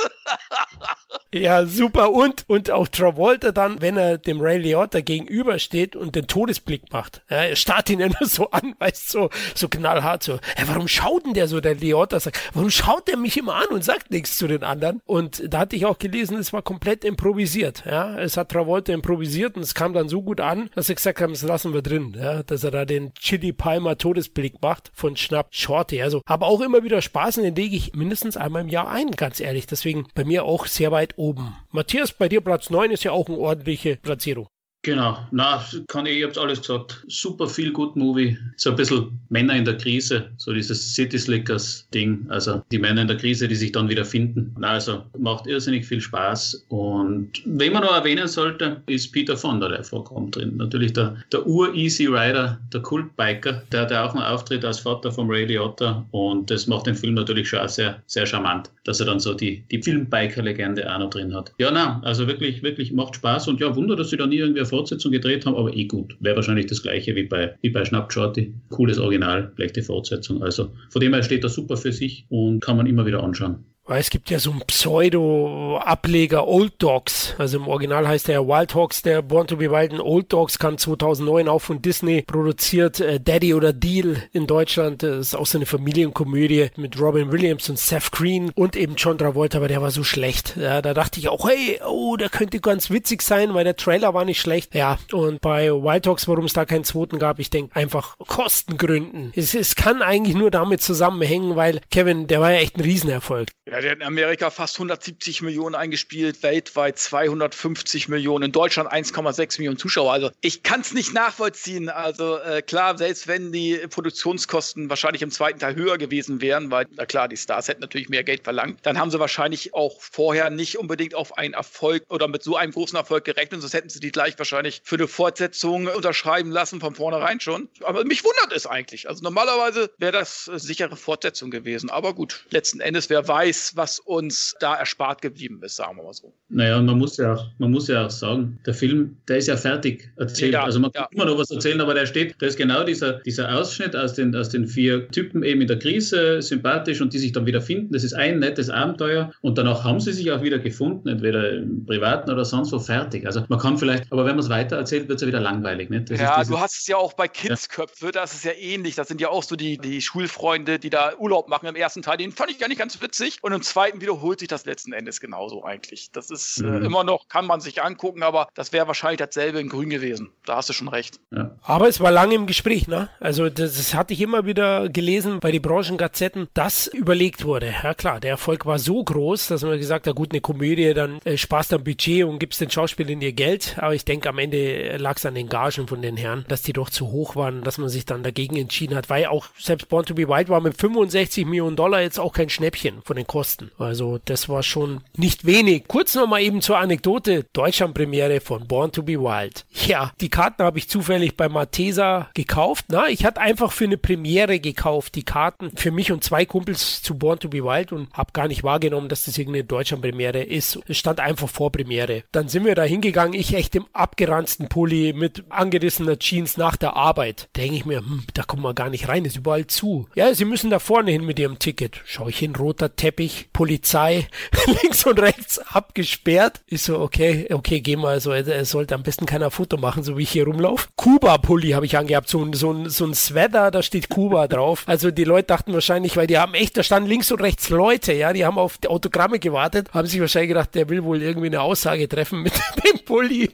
[1.33, 1.39] du?
[1.39, 2.11] ja, super.
[2.11, 7.23] Und, und auch Travolta dann, wenn er dem Ray Liotta gegenübersteht und den Todesblick macht.
[7.31, 10.39] Ja, er starrt ihn immer so an, weißt du, so, so knallhart so.
[10.57, 13.69] Hey, warum schaut denn der so, der Liotta sagt, warum schaut der mich immer an
[13.69, 15.01] und sagt nichts zu den anderen?
[15.05, 17.85] Und da hatte ich auch gelesen, es war komplett improvisiert.
[17.87, 21.21] Ja, es hat Travolta improvisiert und es kam dann so gut an, dass sie gesagt
[21.21, 22.17] haben, das lassen wir drin.
[22.19, 26.03] Ja, dass er da den Chili Palmer Todesblick macht von Schnapp Shorty.
[26.03, 29.41] Also, aber auch immer wieder Spaß den lege ich mindestens einmal im Jahr ein, ganz
[29.41, 29.67] ehrlich.
[29.67, 31.57] Deswegen bei mir auch sehr weit oben.
[31.71, 34.49] Matthias, bei dir Platz 9 ist ja auch eine ordentliche Platzierung.
[34.87, 37.05] Genau, na, kann ich, ich hab's alles gesagt.
[37.09, 38.39] Super viel gut Movie.
[38.57, 42.25] So ein bisschen Männer in der Krise, so dieses City Slickers Ding.
[42.29, 44.55] Also die Männer in der Krise, die sich dann wieder finden.
[44.61, 46.67] Na, also macht irrsinnig viel Spaß.
[46.69, 50.57] Und wen man noch erwähnen sollte, ist Peter Fonda, der vorkommt drin.
[50.57, 55.29] Natürlich der, der Ur-Easy Rider, der Kultbiker, der, der auch einen Auftritt als Vater vom
[55.29, 56.07] Ray Liotta.
[56.13, 59.65] Und das macht den Film natürlich schon sehr, sehr charmant, dass er dann so die,
[59.69, 61.53] die Filmbiker-Legende auch noch drin hat.
[61.59, 63.49] Ja, na, also wirklich, wirklich macht Spaß.
[63.49, 66.17] Und ja, Wunder, dass sie da nie irgendwie Fortsetzung gedreht haben, aber eh gut.
[66.21, 68.55] Wäre wahrscheinlich das gleiche wie bei, wie bei Schnapp Shorty.
[68.69, 70.43] Cooles Original, gleich die Fortsetzung.
[70.43, 73.65] Also von dem her steht er super für sich und kann man immer wieder anschauen.
[73.87, 77.35] Weil es gibt ja so einen Pseudo-Ableger Old Dogs.
[77.39, 79.93] Also im Original heißt der Wild Hogs, der Born to be Wild.
[79.93, 82.99] Und Old Dogs kam 2009 auch von Disney produziert.
[82.99, 85.05] Äh, Daddy oder Deal in Deutschland.
[85.05, 89.19] Das ist auch so eine Familienkomödie mit Robin Williams und Seth Green und eben John
[89.19, 90.57] Travolta, aber der war so schlecht.
[90.57, 94.15] Ja, da dachte ich auch, hey, oh, der könnte ganz witzig sein, weil der Trailer
[94.15, 94.75] war nicht schlecht.
[94.75, 99.33] Ja, und bei Wild Hogs, warum es da keinen zweiten gab, ich denke einfach Kostengründen.
[99.37, 103.49] Es, es kann eigentlich nur damit zusammenhängen, weil Kevin, der war ja echt ein Riesenerfolg.
[103.71, 108.91] Ja, ja, der hat in Amerika fast 170 Millionen eingespielt, weltweit 250 Millionen, in Deutschland
[108.91, 110.13] 1,6 Millionen Zuschauer.
[110.15, 111.91] Also ich kann es nicht nachvollziehen.
[111.91, 116.87] Also äh, klar, selbst wenn die Produktionskosten wahrscheinlich im zweiten Teil höher gewesen wären, weil,
[116.97, 120.49] na klar, die Stars hätten natürlich mehr Geld verlangt, dann haben sie wahrscheinlich auch vorher
[120.49, 124.01] nicht unbedingt auf einen Erfolg oder mit so einem großen Erfolg gerechnet, sonst hätten sie
[124.01, 127.69] die gleich wahrscheinlich für eine Fortsetzung unterschreiben lassen, von vornherein schon.
[127.83, 129.07] Aber mich wundert es eigentlich.
[129.07, 131.91] Also normalerweise wäre das äh, sichere Fortsetzung gewesen.
[131.91, 136.13] Aber gut, letzten Endes, wer weiß, was uns da erspart geblieben ist, sagen wir mal
[136.13, 136.33] so.
[136.49, 139.49] Naja, und man muss ja auch, man muss ja auch sagen, der Film, der ist
[139.49, 140.53] ja fertig erzählt.
[140.53, 143.15] Ja, also man kann immer noch was erzählen, aber der steht, da ist genau dieser,
[143.21, 147.19] dieser Ausschnitt aus den, aus den vier Typen eben in der Krise, sympathisch und die
[147.19, 147.93] sich dann wieder finden.
[147.93, 151.85] Das ist ein nettes Abenteuer und danach haben sie sich auch wieder gefunden, entweder im
[151.87, 153.27] Privaten oder sonst wo fertig.
[153.27, 155.91] Also man kann vielleicht, aber wenn man es weiter erzählt, wird es ja wieder langweilig.
[155.91, 156.11] Nicht?
[156.11, 158.13] Das ja, du hast es ja auch bei Kindsköpfe, ja.
[158.13, 158.95] das ist ja ähnlich.
[158.95, 162.17] Das sind ja auch so die, die Schulfreunde, die da Urlaub machen im ersten Teil.
[162.17, 163.39] Den fand ich gar nicht ganz witzig.
[163.43, 166.11] Und im zweiten wiederholt sich das letzten Endes genauso eigentlich.
[166.13, 166.83] Das ist äh, mhm.
[166.83, 170.31] äh, immer noch, kann man sich angucken, aber das wäre wahrscheinlich dasselbe in Grün gewesen.
[170.45, 171.19] Da hast du schon recht.
[171.31, 171.51] Ja.
[171.63, 173.09] Aber es war lange im Gespräch, ne?
[173.21, 177.75] Also das, das hatte ich immer wieder gelesen bei den Branchengazetten, dass überlegt wurde.
[177.83, 181.21] Ja klar, der Erfolg war so groß, dass man gesagt hat, gut, eine Komödie, dann
[181.25, 183.77] äh, sparst am Budget und gibst den Schauspielern ihr Geld.
[183.79, 186.73] Aber ich denke, am Ende lag es an den Gagen von den Herren, dass die
[186.73, 190.05] doch zu hoch waren, dass man sich dann dagegen entschieden hat, weil auch selbst Born
[190.05, 193.46] to be Wild war mit 65 Millionen Dollar jetzt auch kein Schnäppchen von den Kosten.
[193.79, 195.85] Also das war schon nicht wenig.
[195.89, 197.47] Kurz nochmal eben zur Anekdote.
[197.53, 199.65] Deutschland-Premiere von Born to be Wild.
[199.87, 202.87] Ja, die Karten habe ich zufällig bei Matesa gekauft.
[202.89, 207.03] Na, ich hatte einfach für eine Premiere gekauft, die Karten für mich und zwei Kumpels
[207.03, 210.79] zu Born to be Wild und habe gar nicht wahrgenommen, dass das irgendeine Deutschland-Premiere ist.
[210.89, 212.25] Es stand einfach vor Premiere.
[212.33, 216.97] Dann sind wir da hingegangen, ich echt im abgeranzten Pulli mit angerissener Jeans nach der
[216.97, 217.49] Arbeit.
[217.57, 220.09] Denke ich mir, hm, da kommt man gar nicht rein, ist überall zu.
[220.15, 222.01] Ja, sie müssen da vorne hin mit ihrem Ticket.
[222.05, 224.27] Schau ich hin, roter Teppich Teppich, Polizei,
[224.83, 226.61] links und rechts abgesperrt.
[226.67, 230.17] Ich so, okay, okay, geh mal, so, es sollte am besten keiner Foto machen, so
[230.17, 230.89] wie ich hier rumlaufe.
[230.97, 234.85] Kuba-Pulli habe ich angehabt, so, so, so ein Sweater, da steht Kuba drauf.
[234.87, 238.13] Also die Leute dachten wahrscheinlich, weil die haben echt, da standen links und rechts Leute,
[238.13, 241.49] ja, die haben auf die Autogramme gewartet, haben sich wahrscheinlich gedacht, der will wohl irgendwie
[241.49, 242.53] eine Aussage treffen mit
[242.85, 243.51] dem Pulli.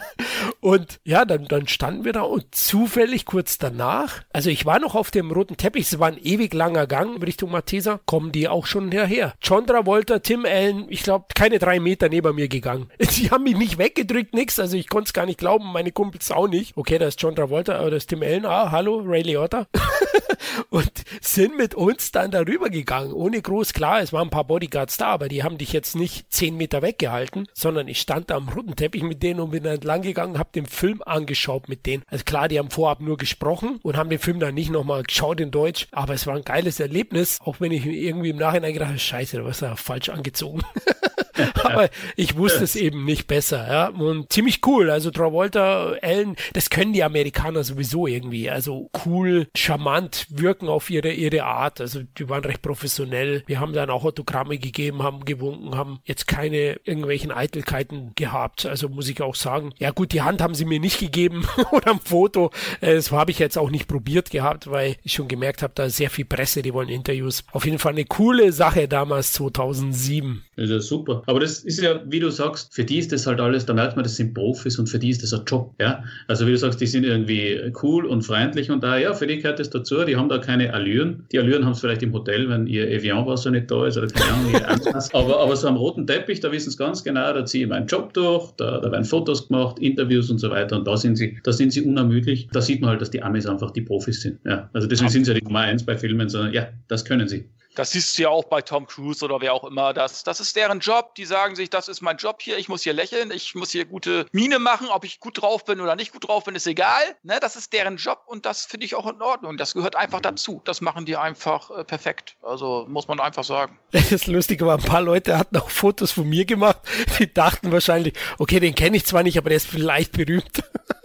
[0.60, 4.94] und ja, dann, dann standen wir da und zufällig kurz danach, also ich war noch
[4.94, 8.66] auf dem roten Teppich, es war ein ewig langer Gang Richtung Matesa, kommen die auch
[8.66, 9.34] schon hierher.
[9.42, 12.88] John Travolta, Tim Allen, ich glaube, keine drei Meter neben mir gegangen.
[12.98, 16.30] Die haben mich nicht weggedrückt, nix, also ich konnte es gar nicht glauben, meine Kumpels
[16.30, 16.76] auch nicht.
[16.76, 19.66] Okay, da ist John Travolta, aber das ist Tim Allen, ah, hallo, Ray Liotta.
[20.70, 24.96] und sind mit uns dann darüber gegangen, ohne groß klar, es waren ein paar Bodyguards
[24.96, 28.48] da, aber die haben dich jetzt nicht zehn Meter weggehalten, sondern ich stand da am
[28.48, 32.02] roten Teppich mit denen und bin dann entlang gegangen, habe den Film angeschaut mit denen.
[32.08, 35.40] Also klar, die haben vorab nur gesprochen und haben den Film dann nicht nochmal geschaut
[35.40, 38.88] in Deutsch, aber es war ein geiles Erlebnis, auch wenn ich irgendwie im Nachhinein gedacht
[38.90, 40.62] habe, scheiße, da war ja falsch angezogen.
[41.64, 43.88] aber ich wusste es eben nicht besser, ja.
[43.88, 44.90] Und ziemlich cool.
[44.90, 48.50] Also Travolta, Ellen, das können die Amerikaner sowieso irgendwie.
[48.50, 51.80] Also cool, charmant wirken auf ihre, ihre Art.
[51.80, 53.42] Also die waren recht professionell.
[53.46, 58.66] Wir haben dann auch Autogramme gegeben, haben gewunken, haben jetzt keine irgendwelchen Eitelkeiten gehabt.
[58.66, 59.72] Also muss ich auch sagen.
[59.78, 62.50] Ja gut, die Hand haben sie mir nicht gegeben oder ein Foto.
[62.80, 65.84] Äh, das habe ich jetzt auch nicht probiert gehabt, weil ich schon gemerkt habe, da
[65.84, 67.44] ist sehr viel Presse, die wollen Interviews.
[67.52, 70.44] Auf jeden Fall eine coole Sache damals 2007.
[70.56, 70.80] Das ist ja
[71.26, 73.96] Aber das ist ja, wie du sagst, für die ist das halt alles, da merkt
[73.96, 75.74] man, das sind Profis und für die ist das ein Job.
[75.80, 76.04] Ja?
[76.28, 79.38] Also wie du sagst, die sind irgendwie cool und freundlich und da, ja, für die
[79.38, 80.04] gehört das dazu.
[80.04, 81.24] Die haben da keine Allüren.
[81.32, 84.32] Die Allüren haben es vielleicht im Hotel, wenn ihr Evian-Wasser nicht da ist oder keine
[84.32, 84.68] Ahnung, ihr
[85.14, 87.86] aber, aber so am roten Teppich, da wissen sie ganz genau, da ziehe ich meinen
[87.86, 91.38] Job durch, da, da werden Fotos gemacht, Interviews und so weiter und da sind sie,
[91.44, 92.48] da sind sie unermüdlich.
[92.52, 94.38] Da sieht man halt, dass die Amis einfach die Profis sind.
[94.44, 94.70] Ja?
[94.72, 97.44] Also deswegen sind sie ja die Nummer eins bei Filmen, sondern ja, das können sie.
[97.74, 99.92] Das siehst du ja auch bei Tom Cruise oder wer auch immer.
[99.92, 101.14] Das, das ist deren Job.
[101.14, 102.58] Die sagen sich, das ist mein Job hier.
[102.58, 103.30] Ich muss hier lächeln.
[103.30, 104.88] Ich muss hier gute Miene machen.
[104.90, 107.02] Ob ich gut drauf bin oder nicht gut drauf bin, ist egal.
[107.22, 107.38] Ne?
[107.40, 109.56] Das ist deren Job und das finde ich auch in Ordnung.
[109.56, 110.60] Das gehört einfach dazu.
[110.64, 112.36] Das machen die einfach äh, perfekt.
[112.42, 113.78] Also muss man einfach sagen.
[114.12, 116.80] Das Lustige war, ein paar Leute hatten auch Fotos von mir gemacht.
[117.18, 120.62] Die dachten wahrscheinlich, okay, den kenne ich zwar nicht, aber der ist vielleicht berühmt.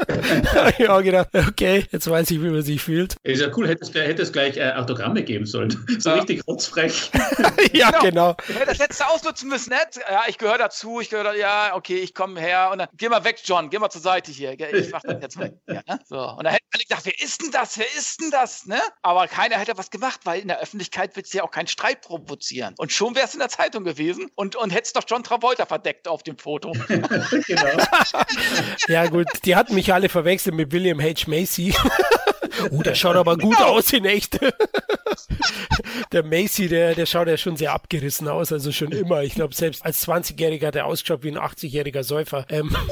[0.87, 3.15] habe gedacht, okay, jetzt weiß ich, wie man sich fühlt.
[3.23, 5.75] Ist ja cool, hätte es, hätte es gleich äh, Autogramme geben sollen.
[5.99, 6.17] So ja.
[6.17, 7.11] richtig rotzfrech.
[7.73, 8.35] ja, genau.
[8.47, 8.65] genau.
[8.65, 10.05] Das hättest du ausnutzen müssen, nicht?
[10.09, 13.23] Ja, ich gehöre dazu, ich gehöre, ja, okay, ich komme her und dann, geh mal
[13.23, 14.59] weg, John, geh mal zur Seite hier.
[14.59, 15.53] Ich mach das jetzt weg.
[15.67, 15.99] Ja, ne?
[16.05, 16.19] so.
[16.19, 17.77] Und dann hätten alle gedacht, wer ist denn das?
[17.77, 18.65] Wer ist denn das?
[18.65, 18.79] Ne?
[19.01, 22.01] Aber keiner hätte was gemacht, weil in der Öffentlichkeit wird es ja auch keinen Streit
[22.01, 22.73] provozieren.
[22.77, 26.07] Und schon wäre es in der Zeitung gewesen und, und hättest doch John Travolta verdeckt
[26.07, 26.71] auf dem Foto.
[27.47, 27.85] genau.
[28.87, 31.27] ja, gut, die hatten mich alle verwechselt mit William H.
[31.27, 31.73] Macy.
[32.71, 34.39] Oh, der schaut aber gut aus in echt.
[36.11, 39.23] der Macy, der, der schaut ja schon sehr abgerissen aus, also schon immer.
[39.23, 42.45] Ich glaube, selbst als 20-Jähriger hat er ausgeschaut wie ein 80-jähriger Säufer.
[42.49, 42.75] Ähm.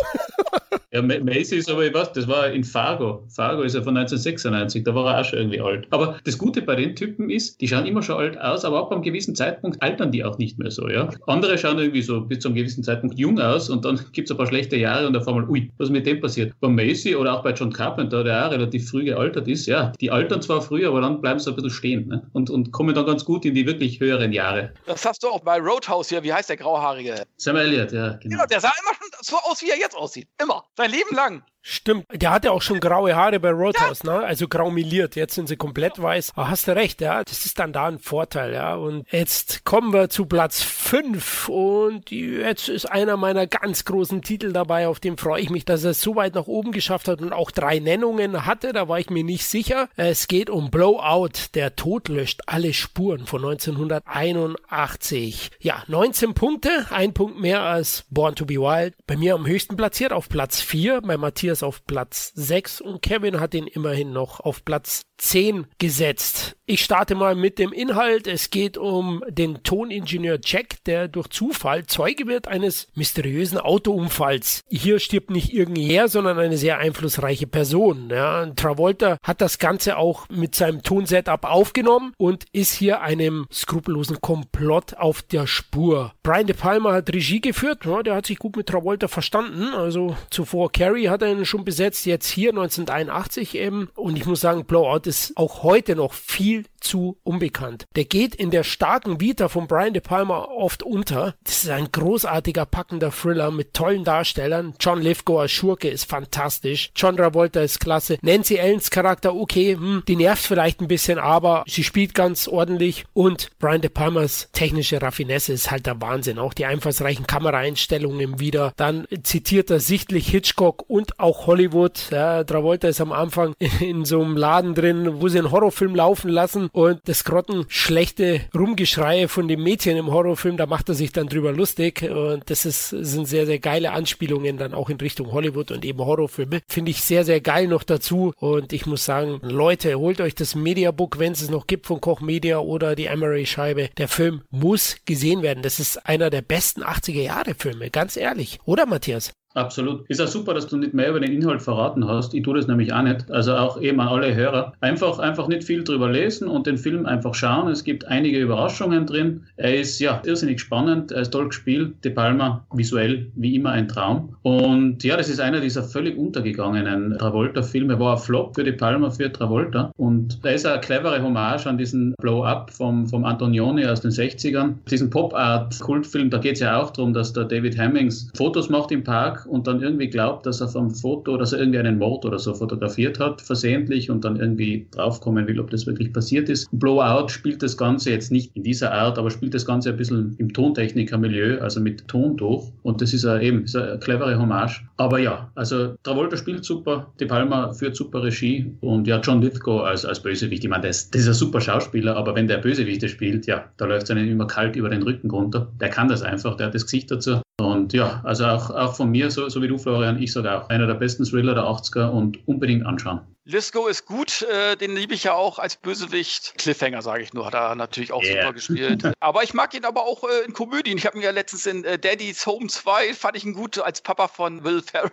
[0.95, 3.21] Ja, Macy ist aber, ich weiß, das war in Fargo.
[3.27, 5.87] Fargo ist ja von 1996, da war er auch schon irgendwie alt.
[5.89, 8.93] Aber das Gute bei den Typen ist, die schauen immer schon alt aus, aber ab
[8.93, 11.09] einem gewissen Zeitpunkt altern die auch nicht mehr so, ja.
[11.27, 14.31] Andere schauen irgendwie so bis zu einem gewissen Zeitpunkt jung aus und dann gibt es
[14.31, 16.53] ein paar schlechte Jahre und auf einmal, ui, was ist mit dem passiert?
[16.61, 20.11] Bei Macy oder auch bei John Carpenter, der auch relativ früh gealtert ist, ja, die
[20.11, 22.25] altern zwar früher, aber dann bleiben sie ein bisschen stehen ne?
[22.31, 24.71] und, und kommen dann ganz gut in die wirklich höheren Jahre.
[24.85, 27.25] Das hast du auch bei Roadhouse hier, wie heißt der Grauhaarige?
[27.35, 28.35] Sam Elliott, ja, genau.
[28.35, 30.29] Genau, der sah immer schon so aus, wie er jetzt aussieht.
[30.41, 30.63] Immer.
[30.85, 31.43] Sein Leben lang.
[31.67, 34.19] Stimmt, der hatte auch schon graue Haare bei Roadhouse, ja.
[34.19, 34.23] ne?
[34.23, 35.15] Also grau miliert.
[35.15, 36.33] Jetzt sind sie komplett weiß.
[36.35, 37.23] Aber hast du recht, ja.
[37.23, 38.75] Das ist dann da ein Vorteil, ja.
[38.75, 44.53] Und jetzt kommen wir zu Platz 5 und jetzt ist einer meiner ganz großen Titel
[44.53, 47.19] dabei, auf den freue ich mich, dass er es so weit nach oben geschafft hat
[47.19, 48.71] und auch drei Nennungen hatte.
[48.71, 49.89] Da war ich mir nicht sicher.
[49.95, 51.31] Es geht um Blowout.
[51.55, 55.49] Der Tod löscht alle Spuren von 1981.
[55.59, 58.93] Ja, 19 Punkte, ein Punkt mehr als Born to be Wild.
[59.07, 63.01] Bei mir am höchsten platziert auf Platz 4, bei Matthias Matthias auf Platz 6 und
[63.01, 66.57] Kevin hat ihn immerhin noch auf Platz 10 gesetzt.
[66.67, 68.25] Ich starte mal mit dem Inhalt.
[68.25, 74.61] Es geht um den Toningenieur Jack, der durch Zufall Zeuge wird eines mysteriösen Autounfalls.
[74.67, 78.09] Hier stirbt nicht irgendwer, sondern eine sehr einflussreiche Person.
[78.09, 84.19] Ja, Travolta hat das Ganze auch mit seinem Tonsetup aufgenommen und ist hier einem skrupellosen
[84.19, 86.13] Komplott auf der Spur.
[86.23, 87.85] Brian De Palma hat Regie geführt.
[87.85, 89.75] Ja, der hat sich gut mit Travolta verstanden.
[89.75, 93.87] Also zuvor Carrie hat er ihn schon besetzt, jetzt hier 1981 eben.
[93.93, 97.85] Und ich muss sagen, Blowout ist auch heute noch viel viel zu unbekannt.
[97.95, 101.35] Der geht in der starken Vita von Brian De Palma oft unter.
[101.43, 104.75] Das ist ein großartiger, packender Thriller mit tollen Darstellern.
[104.79, 106.91] John Lithgow als Schurke ist fantastisch.
[106.95, 108.17] John Travolta ist klasse.
[108.21, 113.05] Nancy Ellens Charakter, okay, hm, die nervt vielleicht ein bisschen, aber sie spielt ganz ordentlich.
[113.13, 116.39] Und Brian De Palmas technische Raffinesse ist halt der Wahnsinn.
[116.39, 118.73] Auch die einfallsreichen Kameraeinstellungen wieder.
[118.77, 122.09] Dann zitiert er sichtlich Hitchcock und auch Hollywood.
[122.11, 126.29] Ja, Travolta ist am Anfang in so einem Laden drin, wo sie einen Horrorfilm laufen
[126.29, 131.27] lassen und das grottenschlechte Rumgeschreie von dem Mädchen im Horrorfilm, da macht er sich dann
[131.27, 135.71] drüber lustig und das ist, sind sehr, sehr geile Anspielungen dann auch in Richtung Hollywood
[135.71, 136.59] und eben Horrorfilme.
[136.67, 140.53] Finde ich sehr, sehr geil noch dazu und ich muss sagen, Leute, holt euch das
[140.53, 143.89] Mediabook, wenn es es noch gibt von Koch Media oder die Emery Scheibe.
[143.97, 145.63] Der Film muss gesehen werden.
[145.63, 148.59] Das ist einer der besten 80er Jahre Filme, ganz ehrlich.
[148.65, 149.31] Oder Matthias?
[149.55, 150.05] Absolut.
[150.09, 152.33] Ist ja super, dass du nicht mehr über den Inhalt verraten hast.
[152.33, 153.31] Ich tue das nämlich auch nicht.
[153.31, 154.73] Also auch eben an alle Hörer.
[154.81, 157.69] Einfach, einfach nicht viel drüber lesen und den Film einfach schauen.
[157.69, 159.43] Es gibt einige Überraschungen drin.
[159.55, 161.13] Er ist ja irrsinnig spannend.
[161.13, 162.03] Er ist toll gespielt.
[162.03, 164.35] De Palma visuell wie immer ein Traum.
[164.41, 167.97] Und ja, das ist einer dieser völlig untergegangenen Travolta-Filme.
[167.97, 169.89] War ein Flop für De Palma, für Travolta.
[169.95, 174.73] Und da ist eine clevere Hommage an diesen Blow-Up vom, vom Antonioni aus den 60ern.
[174.91, 179.05] Diesen Pop-Art-Kultfilm, da geht es ja auch darum, dass der David Hemmings Fotos macht im
[179.05, 182.39] Park und dann irgendwie glaubt, dass er vom Foto, dass er irgendwie einen Mord oder
[182.39, 186.67] so fotografiert hat, versehentlich und dann irgendwie draufkommen will, ob das wirklich passiert ist.
[186.71, 190.35] Blowout spielt das Ganze jetzt nicht in dieser Art, aber spielt das Ganze ein bisschen
[190.37, 192.71] im Tontechniker-Milieu, also mit Tontuch.
[192.83, 194.83] Und das ist eben ist eine clevere Hommage.
[194.97, 199.83] Aber ja, also Travolta spielt super, De Palma führt super Regie und ja, John Lithgow
[199.83, 200.63] als, als Bösewicht.
[200.63, 203.85] Ich meine, das, das ist ein super Schauspieler, aber wenn der Bösewichte spielt, ja, da
[203.85, 205.71] läuft es einem immer kalt über den Rücken runter.
[205.79, 207.44] Der kann das einfach, der hat das Gesicht dazu.
[207.61, 210.69] Und ja, also auch, auch von mir, so, so wie du, Florian, ich sage auch,
[210.69, 213.21] einer der besten Thriller der 80er und unbedingt anschauen.
[213.47, 216.55] Lisco ist gut, äh, den liebe ich ja auch als Bösewicht.
[216.57, 218.41] Cliffhanger, sage ich nur, hat er natürlich auch yeah.
[218.41, 219.03] super gespielt.
[219.19, 220.97] aber ich mag ihn aber auch äh, in Komödien.
[220.97, 224.01] Ich habe ihn ja letztens in äh, Daddy's Home 2, fand ich ihn gut als
[224.01, 225.11] Papa von Will Ferrell.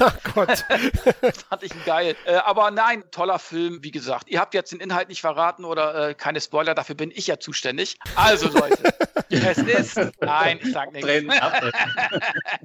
[0.00, 0.64] Ach Gott.
[1.50, 2.16] fand ich ihn geil.
[2.24, 4.30] Äh, aber nein, toller Film, wie gesagt.
[4.30, 7.38] Ihr habt jetzt den Inhalt nicht verraten oder äh, keine Spoiler, dafür bin ich ja
[7.38, 7.98] zuständig.
[8.14, 8.94] Also Leute,
[9.28, 10.00] es ist...
[10.20, 11.06] Nein, ich sag nichts.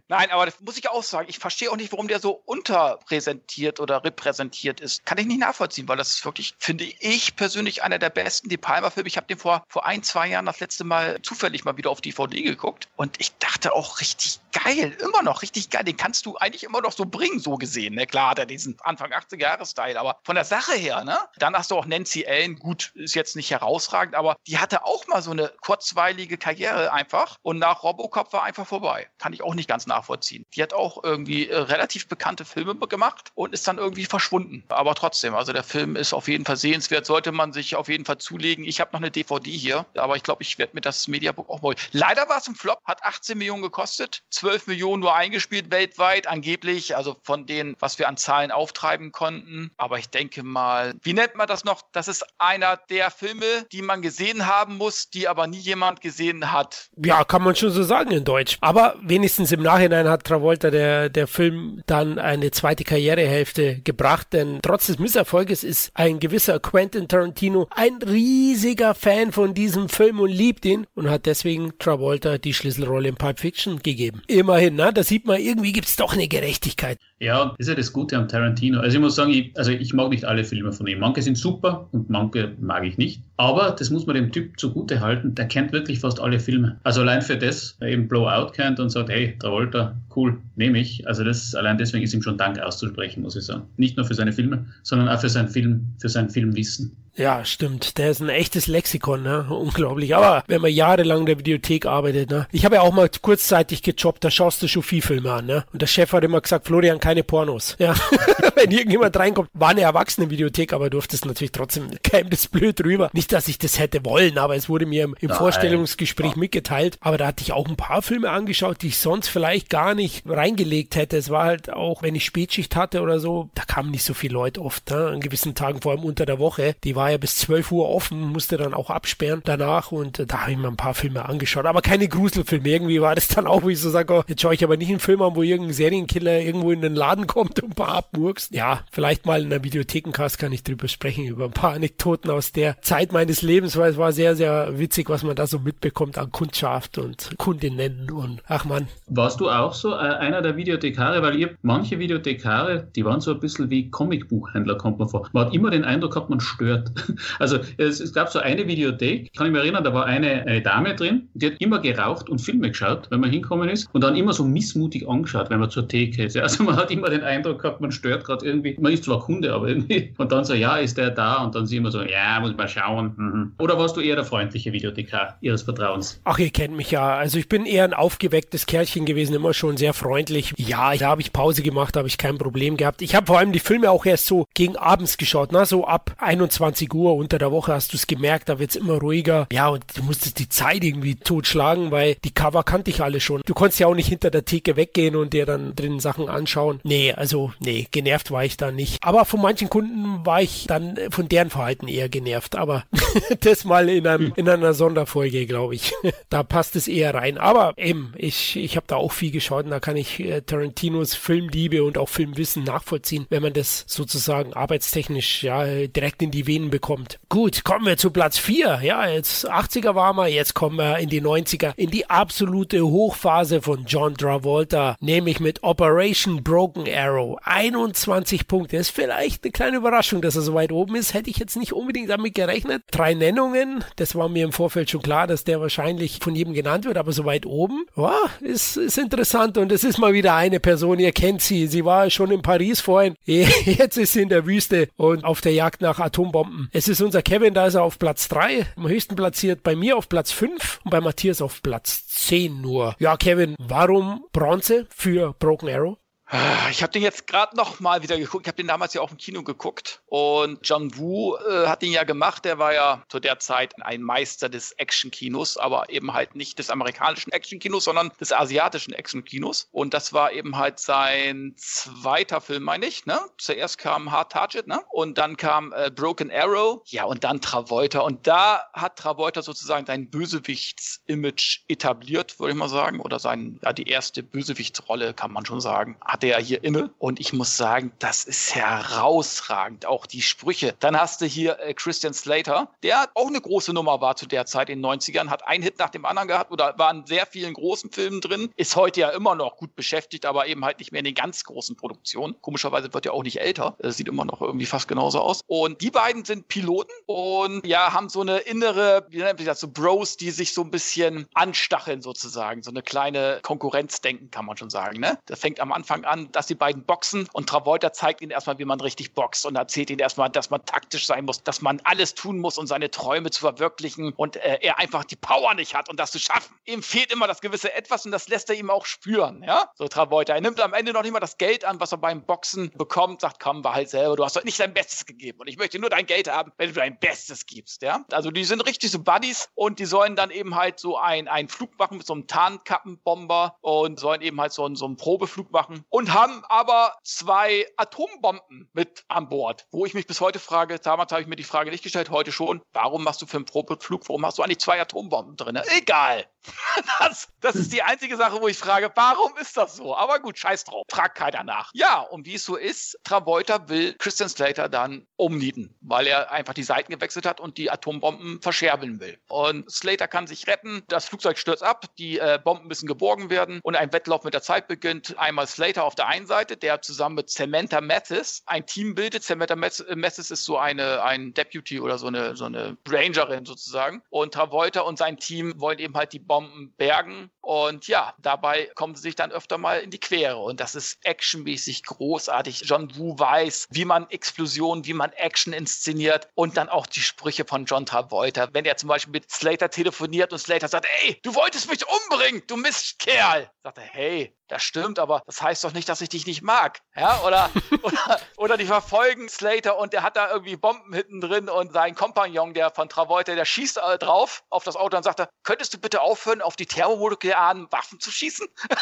[0.07, 1.27] nein, aber das muss ich auch sagen.
[1.29, 5.87] Ich verstehe auch nicht, warum der so unterpräsentiert oder repräsentiert ist kann ich nicht nachvollziehen,
[5.87, 9.07] weil das ist wirklich, finde ich persönlich, einer der besten De Palma-Filme.
[9.07, 11.99] Ich habe den vor, vor ein, zwei Jahren das letzte Mal zufällig mal wieder auf
[11.99, 15.83] DVD geguckt und ich dachte auch richtig geil, immer noch richtig geil.
[15.83, 17.95] Den kannst du eigentlich immer noch so bringen, so gesehen.
[17.95, 18.07] Ne?
[18.07, 21.17] Klar hat er diesen Anfang 80er-Jahre-Style, aber von der Sache her, ne?
[21.37, 25.07] Dann hast du auch Nancy Ellen, gut, ist jetzt nicht herausragend, aber die hatte auch
[25.07, 29.07] mal so eine kurzweilige Karriere einfach und nach Robocop war einfach vorbei.
[29.17, 30.45] Kann ich auch nicht ganz nachvollziehen.
[30.55, 34.63] Die hat auch irgendwie äh, relativ bekannte Filme gemacht und ist dann irgendwie verschwunden.
[34.69, 38.05] Aber trotzdem, also der Film ist auf jeden Fall sehenswert, sollte man sich auf jeden
[38.05, 38.63] Fall zulegen.
[38.65, 41.61] Ich habe noch eine DVD hier, aber ich glaube, ich werde mir das Mediabook auch
[41.61, 41.77] holen.
[41.91, 46.95] Leider war es ein Flop, hat 18 Millionen gekostet, 12 Millionen nur eingespielt weltweit, angeblich,
[46.95, 49.71] also von denen, was wir an Zahlen auftreiben konnten.
[49.75, 51.81] Aber ich denke mal, wie nennt man das noch?
[51.91, 53.43] Das ist einer der Filme,
[53.73, 56.89] die man gesehen haben muss, die aber nie jemand gesehen hat.
[56.95, 58.57] Ja, kann man schon so sagen in Deutsch.
[58.61, 64.59] Aber wenigstens im Nachhinein hat Travolta der, der Film dann eine zweite Karrierehälfte gebracht, denn
[64.61, 70.29] trotz des Misserfolges ist ein gewisser Quentin Tarantino ein riesiger Fan von diesem Film und
[70.29, 74.21] liebt ihn und hat deswegen Travolta die Schlüsselrolle in Pulp Fiction gegeben.
[74.29, 74.91] Immerhin, ne?
[74.93, 76.99] da sieht man, irgendwie gibt es doch eine Gerechtigkeit.
[77.19, 78.79] Ja, das ist ja das Gute am Tarantino.
[78.79, 80.99] Also ich muss sagen, ich, also ich mag nicht alle Filme von ihm.
[80.99, 83.23] Manche sind super und manche mag ich nicht.
[83.37, 86.79] Aber das muss man dem Typ zugute halten, der kennt wirklich fast alle Filme.
[86.83, 91.07] Also allein für das, er eben Blowout kennt und sagt, hey, Travolta, cool, nehme ich.
[91.07, 93.63] Also das, allein deswegen ist ihm schon Dank auszusprechen, muss ich sagen.
[93.77, 96.95] Nicht nur für seine Filme, sondern auch für sein Film, für sein Filmwissen.
[97.19, 97.97] Ja, stimmt.
[97.97, 99.45] Der ist ein echtes Lexikon, ne?
[99.49, 100.15] Unglaublich.
[100.15, 102.47] Aber wenn man jahrelang in der Videothek arbeitet, ne?
[102.53, 105.65] Ich habe ja auch mal kurzzeitig gejobbt, da schaust du schon viel Filme an, ne?
[105.73, 107.75] Und der Chef hat immer gesagt, Florian, keine Pornos.
[107.89, 107.95] Ja.
[108.55, 113.09] wenn irgendjemand reinkommt, war eine erwachsene Videothek, aber durftest natürlich trotzdem, käme das blöd rüber.
[113.13, 116.37] Nicht, dass ich das hätte wollen, aber es wurde mir im, im Vorstellungsgespräch ja.
[116.37, 116.97] mitgeteilt.
[116.99, 120.23] Aber da hatte ich auch ein paar Filme angeschaut, die ich sonst vielleicht gar nicht
[120.27, 121.17] reingelegt hätte.
[121.17, 124.33] Es war halt auch, wenn ich Spätschicht hatte oder so, da kamen nicht so viele
[124.33, 125.07] Leute oft, ne?
[125.07, 126.75] An gewissen Tagen, vor allem unter der Woche.
[126.83, 130.41] Die war ja bis 12 Uhr offen, musste dann auch absperren danach und äh, da
[130.41, 132.67] habe ich mir ein paar Filme angeschaut, aber keine Gruselfilme.
[132.67, 134.89] Irgendwie war das dann auch, wo ich so sage, oh, jetzt schaue ich aber nicht
[134.89, 138.53] einen Film an, wo irgendein Serienkiller irgendwo in den Laden kommt und ein paar abmurkst.
[138.53, 142.51] Ja, vielleicht mal in der Videothekencast kann ich drüber sprechen, über ein paar Anekdoten aus
[142.51, 146.17] der Zeit meines Lebens, weil es war sehr, sehr witzig, was man da so mitbekommt
[146.17, 148.87] an Kundschaft und Kundinnen und ach man.
[149.07, 151.21] Warst du auch so äh, einer der Videothekare?
[151.21, 155.27] Weil ihr manche Videothekare, die waren so ein bisschen wie Comicbuchhändler, kommt man vor.
[155.33, 156.91] Man hat immer den Eindruck gehabt, man stört.
[157.39, 160.61] Also es, es, gab so eine Videothek, kann ich mich erinnern, da war eine, eine
[160.61, 164.15] Dame drin, die hat immer geraucht und Filme geschaut, wenn man hinkommen ist und dann
[164.15, 166.37] immer so missmutig angeschaut, wenn man zur Theke ist.
[166.37, 169.53] Also man hat immer den Eindruck gehabt, man stört gerade irgendwie, man ist zwar Kunde,
[169.53, 171.43] aber irgendwie und dann so, ja, ist der da?
[171.43, 173.13] Und dann sie immer so, ja, muss mal schauen.
[173.15, 173.51] Mhm.
[173.59, 176.21] Oder warst du eher der freundliche Videothekar ihres Vertrauens?
[176.23, 177.17] Ach, ihr kennt mich ja.
[177.17, 180.53] Also ich bin eher ein aufgewecktes Kerlchen gewesen, immer schon sehr freundlich.
[180.57, 183.01] Ja, da habe ich Pause gemacht, habe ich kein Problem gehabt.
[183.01, 186.15] Ich habe vor allem die Filme auch erst so gegen abends geschaut, na, so ab
[186.17, 189.47] 21 Uhr unter der Woche hast du es gemerkt, da wird es immer ruhiger.
[189.51, 193.41] Ja, und du musstest die Zeit irgendwie totschlagen, weil die Cover kannte ich alle schon.
[193.45, 196.79] Du konntest ja auch nicht hinter der Theke weggehen und dir dann drin Sachen anschauen.
[196.83, 198.97] Nee, also, nee, genervt war ich da nicht.
[199.01, 202.55] Aber von manchen Kunden war ich dann von deren Verhalten eher genervt.
[202.55, 202.83] Aber
[203.41, 205.93] das mal in, einem, in einer Sonderfolge, glaube ich.
[206.29, 207.37] da passt es eher rein.
[207.37, 211.15] Aber eben, ich, ich habe da auch viel geschaut und da kann ich äh, Tarantinos
[211.15, 216.68] Filmliebe und auch Filmwissen nachvollziehen, wenn man das sozusagen arbeitstechnisch ja direkt in die Venen
[216.69, 217.19] bekommt.
[217.29, 218.79] Gut, kommen wir zu Platz 4.
[218.83, 223.61] Ja, jetzt 80er waren wir, jetzt kommen wir in die 90er, in die absolute Hochphase
[223.61, 227.37] von John Travolta, nämlich mit Operation Broken Arrow.
[227.43, 228.77] 21 Punkte.
[228.77, 231.13] Ist vielleicht eine kleine Überraschung, dass er so weit oben ist.
[231.13, 232.83] Hätte ich jetzt nicht unbedingt damit gerechnet.
[232.91, 236.85] Drei Nennungen, das war mir im Vorfeld schon klar, dass der wahrscheinlich von jedem genannt
[236.85, 240.59] wird, aber so weit oben, ja, ist, ist interessant und es ist mal wieder eine
[240.59, 241.67] Person, ihr kennt sie.
[241.67, 243.15] Sie war schon in Paris vorhin.
[243.25, 246.58] Jetzt ist sie in der Wüste und auf der Jagd nach Atombomben.
[246.71, 249.97] Es ist unser Kevin, da ist er auf Platz 3, am höchsten platziert, bei mir
[249.97, 252.95] auf Platz 5 und bei Matthias auf Platz 10 nur.
[252.99, 255.97] Ja, Kevin, warum Bronze für Broken Arrow?
[256.31, 258.45] Ah, ich habe den jetzt gerade noch mal wieder geguckt.
[258.45, 260.03] Ich habe den damals ja auch im Kino geguckt.
[260.05, 262.45] Und John Woo äh, hat den ja gemacht.
[262.45, 266.69] Der war ja zu der Zeit ein Meister des Action-Kinos, aber eben halt nicht des
[266.69, 269.69] amerikanischen Action-Kinos, sondern des asiatischen Action-Kinos.
[269.71, 273.07] Und das war eben halt sein zweiter Film, meine ich.
[273.07, 273.19] Ne?
[273.39, 274.81] Zuerst kam Hard Target, ne?
[274.91, 276.83] Und dann kam äh, Broken Arrow.
[276.85, 278.01] Ja, und dann Travolta.
[278.01, 282.99] Und da hat Travolta sozusagen sein Bösewichts-Image etabliert, würde ich mal sagen.
[282.99, 285.97] Oder sein, ja, die erste Bösewichtsrolle, kann man schon sagen.
[286.05, 286.89] Hat hatte er hier inne.
[286.97, 289.85] Und ich muss sagen, das ist herausragend.
[289.85, 290.75] Auch die Sprüche.
[290.81, 294.45] Dann hast du hier äh, Christian Slater, der auch eine große Nummer war zu der
[294.45, 297.25] Zeit in den 90ern, hat einen Hit nach dem anderen gehabt oder war in sehr
[297.25, 298.51] vielen großen Filmen drin.
[298.57, 301.45] Ist heute ja immer noch gut beschäftigt, aber eben halt nicht mehr in den ganz
[301.45, 302.35] großen Produktionen.
[302.41, 303.77] Komischerweise wird er auch nicht älter.
[303.79, 305.43] Er sieht immer noch irgendwie fast genauso aus.
[305.47, 309.61] Und die beiden sind Piloten und ja, haben so eine innere, wie nennt man das,
[309.61, 312.61] so Bros, die sich so ein bisschen anstacheln sozusagen.
[312.61, 314.99] So eine kleine Konkurrenzdenken kann man schon sagen.
[314.99, 315.17] Ne?
[315.25, 318.65] Das fängt am Anfang an, dass die beiden boxen und Travolta zeigt ihnen erstmal, wie
[318.65, 322.15] man richtig boxt und erzählt ihnen erstmal, dass man taktisch sein muss, dass man alles
[322.15, 325.89] tun muss, um seine Träume zu verwirklichen und äh, er einfach die Power nicht hat,
[325.89, 326.55] um das zu schaffen.
[326.65, 329.69] Ihm fehlt immer das gewisse Etwas und das lässt er ihm auch spüren, ja?
[329.75, 330.33] So Travolta.
[330.33, 333.21] Er nimmt am Ende noch nicht mal das Geld an, was er beim Boxen bekommt,
[333.21, 335.79] sagt, komm, war halt selber, du hast doch nicht dein Bestes gegeben und ich möchte
[335.79, 338.05] nur dein Geld haben, wenn du dein Bestes gibst, ja?
[338.11, 341.49] Also die sind richtig so Buddies und die sollen dann eben halt so ein, einen
[341.49, 345.83] Flug machen mit so einem Tarnkappenbomber und sollen eben halt so, so einen Probeflug machen
[345.89, 350.79] und und haben aber zwei Atombomben mit an Bord, wo ich mich bis heute frage,
[350.79, 353.45] damals habe ich mir die Frage nicht gestellt, heute schon, warum machst du für einen
[353.45, 355.59] Probeflug, warum hast du eigentlich zwei Atombomben drin?
[355.77, 356.25] Egal.
[356.99, 359.95] Das, das ist die einzige Sache, wo ich frage, warum ist das so?
[359.95, 361.71] Aber gut, scheiß drauf, fragt keiner nach.
[361.73, 366.53] Ja, und wie es so ist, Travolta will Christian Slater dann umnieten, weil er einfach
[366.53, 369.17] die Seiten gewechselt hat und die Atombomben verscherbeln will.
[369.27, 373.59] Und Slater kann sich retten, das Flugzeug stürzt ab, die äh, Bomben müssen geborgen werden
[373.63, 375.17] und ein Wettlauf mit der Zeit beginnt.
[375.17, 379.23] Einmal Slater auf der einen Seite, der zusammen mit Samantha Mathis ein Team bildet.
[379.23, 384.01] Samantha Mathis ist so eine ein Deputy oder so eine, so eine Rangerin sozusagen.
[384.09, 387.29] Und Travolta und sein Team wollen eben halt die Bomben bergen.
[387.49, 390.37] Und ja, dabei kommen sie sich dann öfter mal in die Quere.
[390.37, 392.61] Und das ist actionmäßig großartig.
[392.65, 397.45] John Woo weiß, wie man Explosionen, wie man Action inszeniert und dann auch die Sprüche
[397.45, 398.49] von John Travolta.
[398.53, 402.43] Wenn er zum Beispiel mit Slater telefoniert und Slater sagt, ey, du wolltest mich umbringen,
[402.45, 403.49] du Mistkerl.
[403.63, 406.79] Sagt er, hey, das stimmt, aber das heißt doch nicht, dass ich dich nicht mag.
[406.95, 407.49] Ja, oder,
[407.83, 411.95] oder, oder die verfolgen Slater und der hat da irgendwie Bomben hinten drin und sein
[411.95, 415.77] Kompagnon, der von Travolta, der schießt äh, drauf auf das Auto und sagt, könntest du
[415.77, 418.47] bitte aufhören, auf die thermomolekulären Waffen zu schießen?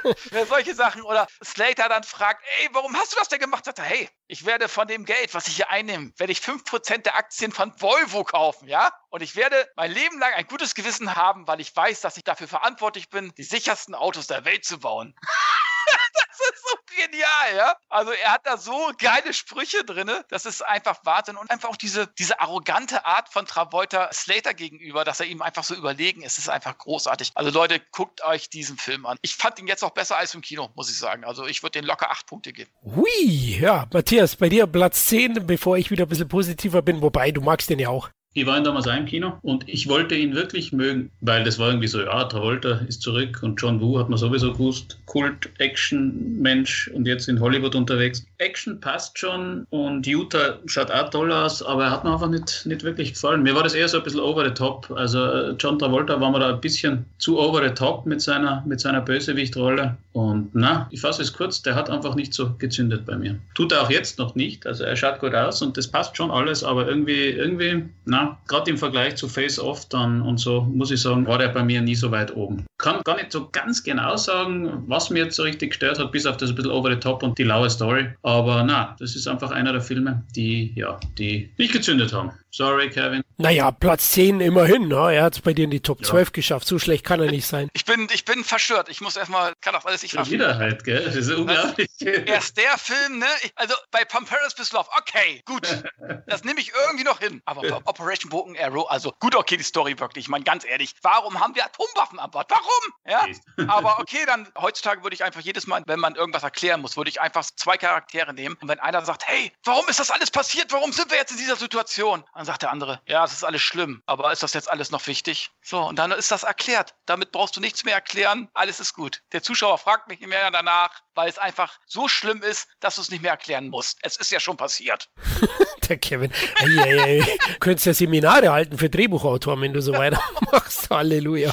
[0.32, 1.02] ja, solche Sachen.
[1.02, 3.64] Oder Slater dann fragt, ey, warum hast du das denn gemacht?
[3.64, 6.98] Sagt er, hey, ich werde von dem Geld, was ich hier einnehme, werde ich 5%
[6.98, 8.92] der Aktien von Volvo kaufen, ja?
[9.08, 12.22] Und ich werde mein Leben lang ein gutes Gewissen haben, weil ich weiß, dass ich
[12.22, 15.16] dafür verantwortlich bin, die sichersten Autos der Welt zu bauen.
[16.14, 17.76] das ist so genial, ja.
[17.88, 20.10] Also er hat da so geile Sprüche drin.
[20.28, 21.36] Das ist einfach Wahnsinn.
[21.36, 25.64] Und einfach auch diese, diese arrogante Art von Travolta Slater gegenüber, dass er ihm einfach
[25.64, 27.32] so überlegen ist, ist einfach großartig.
[27.34, 29.18] Also Leute, guckt euch diesen Film an.
[29.22, 31.24] Ich fand ihn jetzt auch besser als im Kino, muss ich sagen.
[31.24, 32.70] Also ich würde den locker acht Punkte geben.
[32.82, 37.30] Hui, ja, Matthias, bei dir Platz 10, bevor ich wieder ein bisschen positiver bin, wobei
[37.30, 38.10] du magst den ja auch.
[38.32, 41.58] Ich war ihn damals auch im Kino und ich wollte ihn wirklich mögen, weil das
[41.58, 46.92] war irgendwie so, ja, Travolta ist zurück und John Woo hat man sowieso gewusst, Kult-Action-Mensch
[46.94, 48.24] und jetzt in Hollywood unterwegs.
[48.38, 52.66] Action passt schon und Utah schaut auch toll aus, aber er hat mir einfach nicht,
[52.66, 53.42] nicht wirklich gefallen.
[53.42, 54.88] Mir war das eher so ein bisschen over the top.
[54.94, 58.62] Also äh, John Travolta war mir da ein bisschen zu over the top mit seiner,
[58.64, 63.06] mit seiner Bösewichtrolle und na, ich fasse es kurz, der hat einfach nicht so gezündet
[63.06, 63.38] bei mir.
[63.54, 66.30] Tut er auch jetzt noch nicht, also er schaut gut aus und das passt schon
[66.30, 70.90] alles, aber irgendwie, irgendwie, na, gerade im Vergleich zu Face Off dann und so, muss
[70.90, 72.66] ich sagen, war der bei mir nie so weit oben.
[72.78, 76.26] Kann gar nicht so ganz genau sagen, was mir jetzt so richtig gestört hat, bis
[76.26, 78.08] auf das ein bisschen over the top und die laue Story.
[78.22, 82.32] Aber na, das ist einfach einer der Filme, die, ja, die nicht gezündet haben.
[82.52, 83.22] Sorry, Kevin.
[83.36, 84.88] Naja, Platz 10 immerhin.
[84.88, 85.14] Ne?
[85.14, 86.08] Er hat es bei dir in die Top ja.
[86.08, 86.66] 12 geschafft.
[86.66, 87.68] So schlecht kann er nicht sein.
[87.74, 88.88] Ich bin, ich bin verstört.
[88.88, 90.40] Ich muss erstmal, kann auch alles nicht verstehen.
[90.40, 91.04] Wieder halt, gell?
[91.04, 91.88] Das ist unglaublich.
[92.00, 93.26] Erst der Film, ne?
[93.54, 95.66] Also bei Pompeius bis Love, okay, gut.
[96.26, 97.40] Das nehme ich irgendwie noch hin.
[97.44, 100.24] Aber Operation Broken Arrow, also gut, okay, die Story wirklich.
[100.24, 102.50] Ich meine, ganz ehrlich, warum haben wir Atomwaffen an Bord?
[102.50, 102.94] Warum?
[103.06, 103.26] Ja?
[103.68, 107.10] Aber okay, dann heutzutage würde ich einfach jedes Mal, wenn man irgendwas erklären muss, würde
[107.10, 108.56] ich einfach zwei Charaktere nehmen.
[108.60, 110.72] Und wenn einer sagt, hey, warum ist das alles passiert?
[110.72, 112.24] Warum sind wir jetzt in dieser Situation?
[112.34, 115.06] Dann sagt der andere, ja, es ist alles schlimm, aber ist das jetzt alles noch
[115.06, 115.50] wichtig?
[115.62, 116.94] So, und dann ist das erklärt.
[117.06, 119.22] Damit brauchst du nichts mehr erklären, alles ist gut.
[119.32, 123.02] Der Zuschauer fragt mich nicht mehr danach, weil es einfach so schlimm ist, dass du
[123.02, 123.98] es nicht mehr erklären musst.
[124.02, 125.10] Es ist ja schon passiert.
[125.88, 126.32] der Kevin.
[126.60, 127.38] Ey, ey, ey.
[127.48, 130.88] Du könntest ja Seminare halten für Drehbuchautoren, wenn du so weitermachst.
[130.90, 131.52] Halleluja.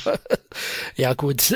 [0.95, 1.55] Ja, gut.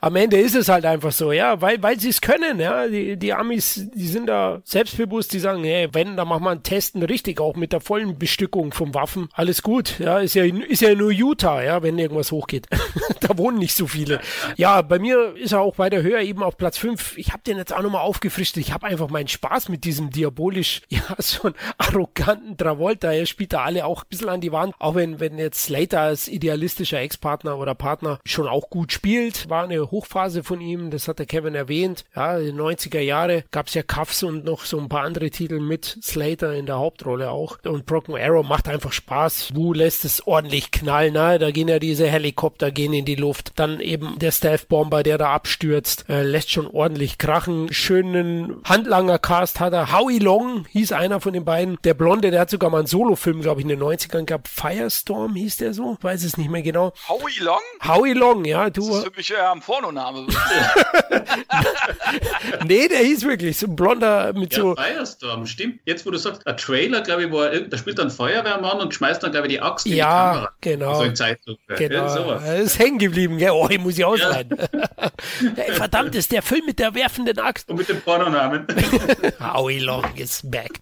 [0.00, 2.86] Am Ende ist es halt einfach so, ja, weil, weil sie es können, ja.
[2.86, 6.62] Die, die Amis, die sind da selbstbewusst, die sagen, hey, wenn, dann machen wir einen
[6.62, 9.28] Testen richtig, auch mit der vollen Bestückung vom Waffen.
[9.32, 10.18] Alles gut, ja.
[10.18, 12.66] Ist ja, ist ja nur Utah, ja, wenn irgendwas hochgeht.
[13.20, 14.20] da wohnen nicht so viele.
[14.56, 17.16] Ja, bei mir ist er auch weiter höher, eben auf Platz 5.
[17.16, 18.58] Ich habe den jetzt auch nochmal aufgefrischt.
[18.58, 23.10] Ich habe einfach meinen Spaß mit diesem diabolisch, ja, so ein arroganten Travolta.
[23.10, 24.74] Er spielt da alle auch ein bisschen an die Wand.
[24.78, 29.48] Auch wenn, wenn jetzt Slater als idealistischer Ex-Partner oder Partner schon auch gut spielt.
[29.48, 32.04] War eine Hochphase von ihm, das hat der Kevin erwähnt.
[32.14, 35.60] Ja, den 90er Jahre gab es ja Cuffs und noch so ein paar andere Titel
[35.60, 37.58] mit Slater in der Hauptrolle auch.
[37.64, 39.54] Und Broken Arrow macht einfach Spaß.
[39.54, 41.14] Wu lässt es ordentlich knallen.
[41.14, 41.38] Ne?
[41.38, 43.52] Da gehen ja diese Helikopter gehen in die Luft.
[43.56, 47.72] Dann eben der Stealth Bomber, der da abstürzt, äh, lässt schon ordentlich krachen.
[47.72, 49.92] Schönen Handlanger-Cast hat er.
[49.92, 51.78] Howie Long hieß einer von den beiden.
[51.84, 53.78] Der Blonde, der hat sogar mal einen Solo-Film, glaube ich, in den
[54.08, 54.48] 90ern gehabt.
[54.48, 55.96] Firestorm hieß der so?
[56.00, 56.92] Weiß es nicht mehr genau.
[57.08, 57.60] Howie Long?
[57.86, 58.70] Howie Long, ja.
[58.70, 60.26] Du, das ist für mich eher ein Pornoname.
[62.64, 64.76] nee, der hieß wirklich so ein blonder mit ja, so.
[64.76, 65.80] Firestorm, stimmt.
[65.84, 68.94] Jetzt, wo du sagst, ein Trailer, glaube ich, wo er, da spielt ein Feuerwehrmann und
[68.94, 70.52] schmeißt dann, glaube ich, die Axt in ja, die Kamera.
[70.60, 70.94] genau.
[70.94, 71.74] So in Zeitlupe.
[71.76, 71.94] Genau.
[71.94, 72.42] Ja, sowas.
[72.44, 73.50] Das ist hängen geblieben, gell?
[73.50, 74.48] Oh, ich muss ich ausleihen.
[74.72, 75.10] Ja.
[75.56, 77.68] hey, verdammt, ist der Film mit der werfenden Axt.
[77.68, 78.66] Und mit dem Pornonamen.
[79.40, 80.72] Howie Long is back.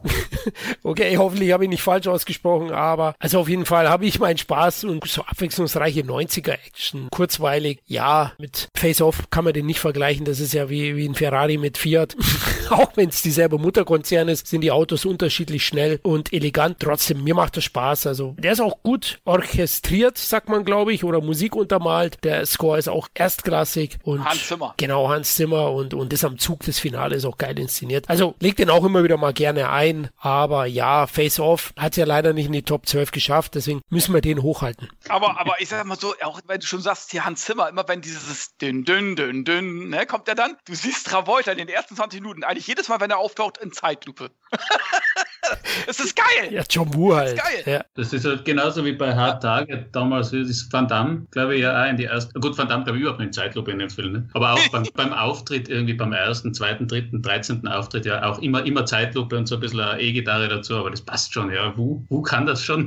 [0.82, 4.38] okay, hoffentlich habe ich nicht falsch ausgesprochen, aber also auf jeden Fall habe ich meinen
[4.38, 7.08] Spaß und so abwechslungsreiche 90er-Action.
[7.10, 10.24] Kurzweilig, ja, mit Face-Off kann man den nicht vergleichen.
[10.24, 12.16] Das ist ja wie, wie ein Ferrari mit Fiat.
[12.70, 16.80] Auch wenn es dieselbe Mutterkonzern ist, sind die Autos unterschiedlich schnell und elegant.
[16.80, 18.06] Trotzdem, mir macht das Spaß.
[18.06, 22.18] Also, der ist auch gut orchestriert, sagt man, glaube ich, oder Musik untermalt.
[22.24, 23.98] Der Score ist auch erstklassig.
[24.02, 24.74] Und Hans Zimmer.
[24.76, 28.08] Genau, Hans Zimmer und, und das am Zug des Finales auch geil inszeniert.
[28.08, 30.08] Also, legt den auch immer wieder mal gerne ein.
[30.18, 33.54] Aber ja, Face Off hat es ja leider nicht in die Top 12 geschafft.
[33.54, 34.88] Deswegen müssen wir den hochhalten.
[35.08, 37.86] Aber, aber ich sag mal so, auch wenn du schon sagst, hier Hans Zimmer, immer
[37.88, 41.68] wenn dieses dünn, dünn, dünn, dünn, ne, kommt er dann, du siehst Travolta in den
[41.68, 44.30] ersten 20 Minuten, eigentlich jedes Mal, wenn er auftaucht, in Zeitlupe.
[45.86, 46.52] Es ist geil.
[46.52, 47.38] Ja, John Woo halt.
[47.38, 47.84] Das ist, ja.
[47.94, 50.30] das ist halt genauso wie bei Hard Target damals.
[50.30, 52.38] Das ist Van Damme, glaube ich, ja auch in die erste.
[52.40, 54.12] Gut, Van Damme, glaube ich, überhaupt nicht Zeitlupe in dem Film.
[54.12, 54.28] Ne?
[54.34, 58.64] Aber auch beim, beim, Auftritt, irgendwie beim ersten, zweiten, dritten, dreizehnten Auftritt, ja, auch immer,
[58.64, 60.76] immer Zeitlupe und so ein bisschen eine E-Gitarre dazu.
[60.76, 61.76] Aber das passt schon, ja.
[61.76, 62.85] Wo, wo kann das schon?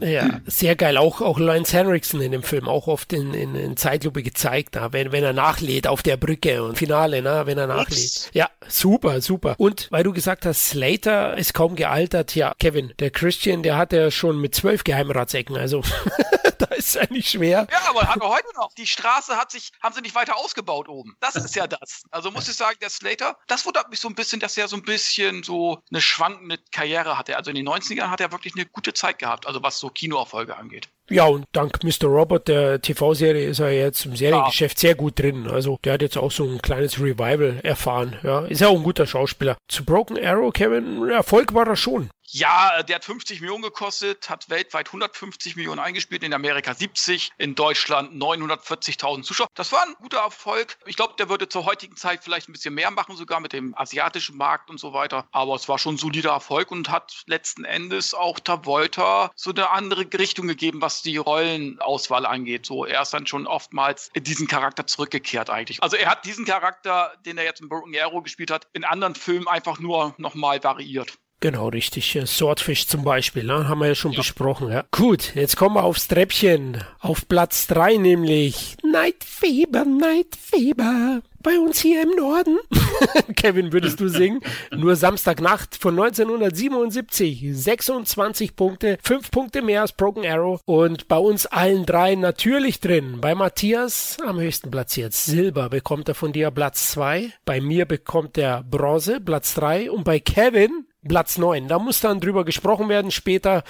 [0.00, 0.96] Ja, sehr geil.
[0.96, 4.92] Auch, auch Lance Henriksen in dem Film, auch oft in, in, in Zeitlupe gezeigt, na,
[4.92, 8.30] wenn, wenn er nachlädt auf der Brücke und Finale, na, wenn er nachlädt.
[8.32, 9.54] Ja, super, super.
[9.58, 13.92] Und weil du gesagt hast, Slater ist kaum gealtert, ja, Kevin, der Christian, der hat
[13.92, 15.82] ja schon mit zwölf Geheimratsecken, also
[16.58, 17.66] da ist es eigentlich schwer.
[17.70, 18.72] Ja, aber hat er heute noch.
[18.74, 21.16] Die Straße hat sich, haben sie nicht weiter ausgebaut oben.
[21.20, 22.02] Das ist ja das.
[22.10, 24.76] Also muss ich sagen, der Slater, das wundert mich so ein bisschen, dass er so
[24.76, 27.36] ein bisschen so eine schwankende Karriere hatte.
[27.36, 30.56] Also in den 90ern hat er wirklich eine gute Zeit gehabt, also was so Kinoerfolge
[30.56, 30.88] angeht.
[31.10, 32.06] Ja, und dank Mr.
[32.06, 35.48] Robert, der TV-Serie, ist er jetzt im Seriengeschäft sehr gut drin.
[35.48, 38.18] Also der hat jetzt auch so ein kleines Revival erfahren.
[38.22, 39.56] Ja, ist ja auch ein guter Schauspieler.
[39.68, 42.10] Zu Broken Arrow, Kevin, Erfolg war er schon.
[42.30, 47.54] Ja, der hat 50 Millionen gekostet, hat weltweit 150 Millionen eingespielt, in Amerika 70, in
[47.54, 49.46] Deutschland 940.000 Zuschauer.
[49.54, 50.76] Das war ein guter Erfolg.
[50.84, 53.74] Ich glaube, der würde zur heutigen Zeit vielleicht ein bisschen mehr machen, sogar mit dem
[53.78, 55.26] asiatischen Markt und so weiter.
[55.30, 59.70] Aber es war schon ein solider Erfolg und hat letzten Endes auch Travolta so eine
[59.70, 62.66] andere Richtung gegeben, was die Rollenauswahl angeht.
[62.66, 65.82] So, er ist dann schon oftmals in diesen Charakter zurückgekehrt eigentlich.
[65.82, 69.14] Also er hat diesen Charakter, den er jetzt in Broken Arrow gespielt hat, in anderen
[69.14, 71.18] Filmen einfach nur nochmal variiert.
[71.40, 72.18] Genau, richtig.
[72.26, 73.68] Swordfish zum Beispiel, ne?
[73.68, 74.18] haben wir ja schon ja.
[74.18, 74.70] besprochen.
[74.70, 74.84] Ja.
[74.90, 76.82] Gut, jetzt kommen wir aufs Treppchen.
[76.98, 81.22] Auf Platz drei nämlich Night Fever, Night Fever.
[81.40, 82.58] Bei uns hier im Norden.
[83.36, 84.40] Kevin, würdest du singen?
[84.72, 87.44] Nur Samstagnacht von 1977.
[87.52, 90.60] 26 Punkte, 5 Punkte mehr als Broken Arrow.
[90.64, 93.18] Und bei uns allen drei natürlich drin.
[93.20, 95.12] Bei Matthias am höchsten platziert.
[95.12, 97.32] Silber bekommt er von dir Platz 2.
[97.44, 99.92] Bei mir bekommt er Bronze, Platz 3.
[99.92, 101.68] Und bei Kevin Platz 9.
[101.68, 103.62] Da muss dann drüber gesprochen werden später.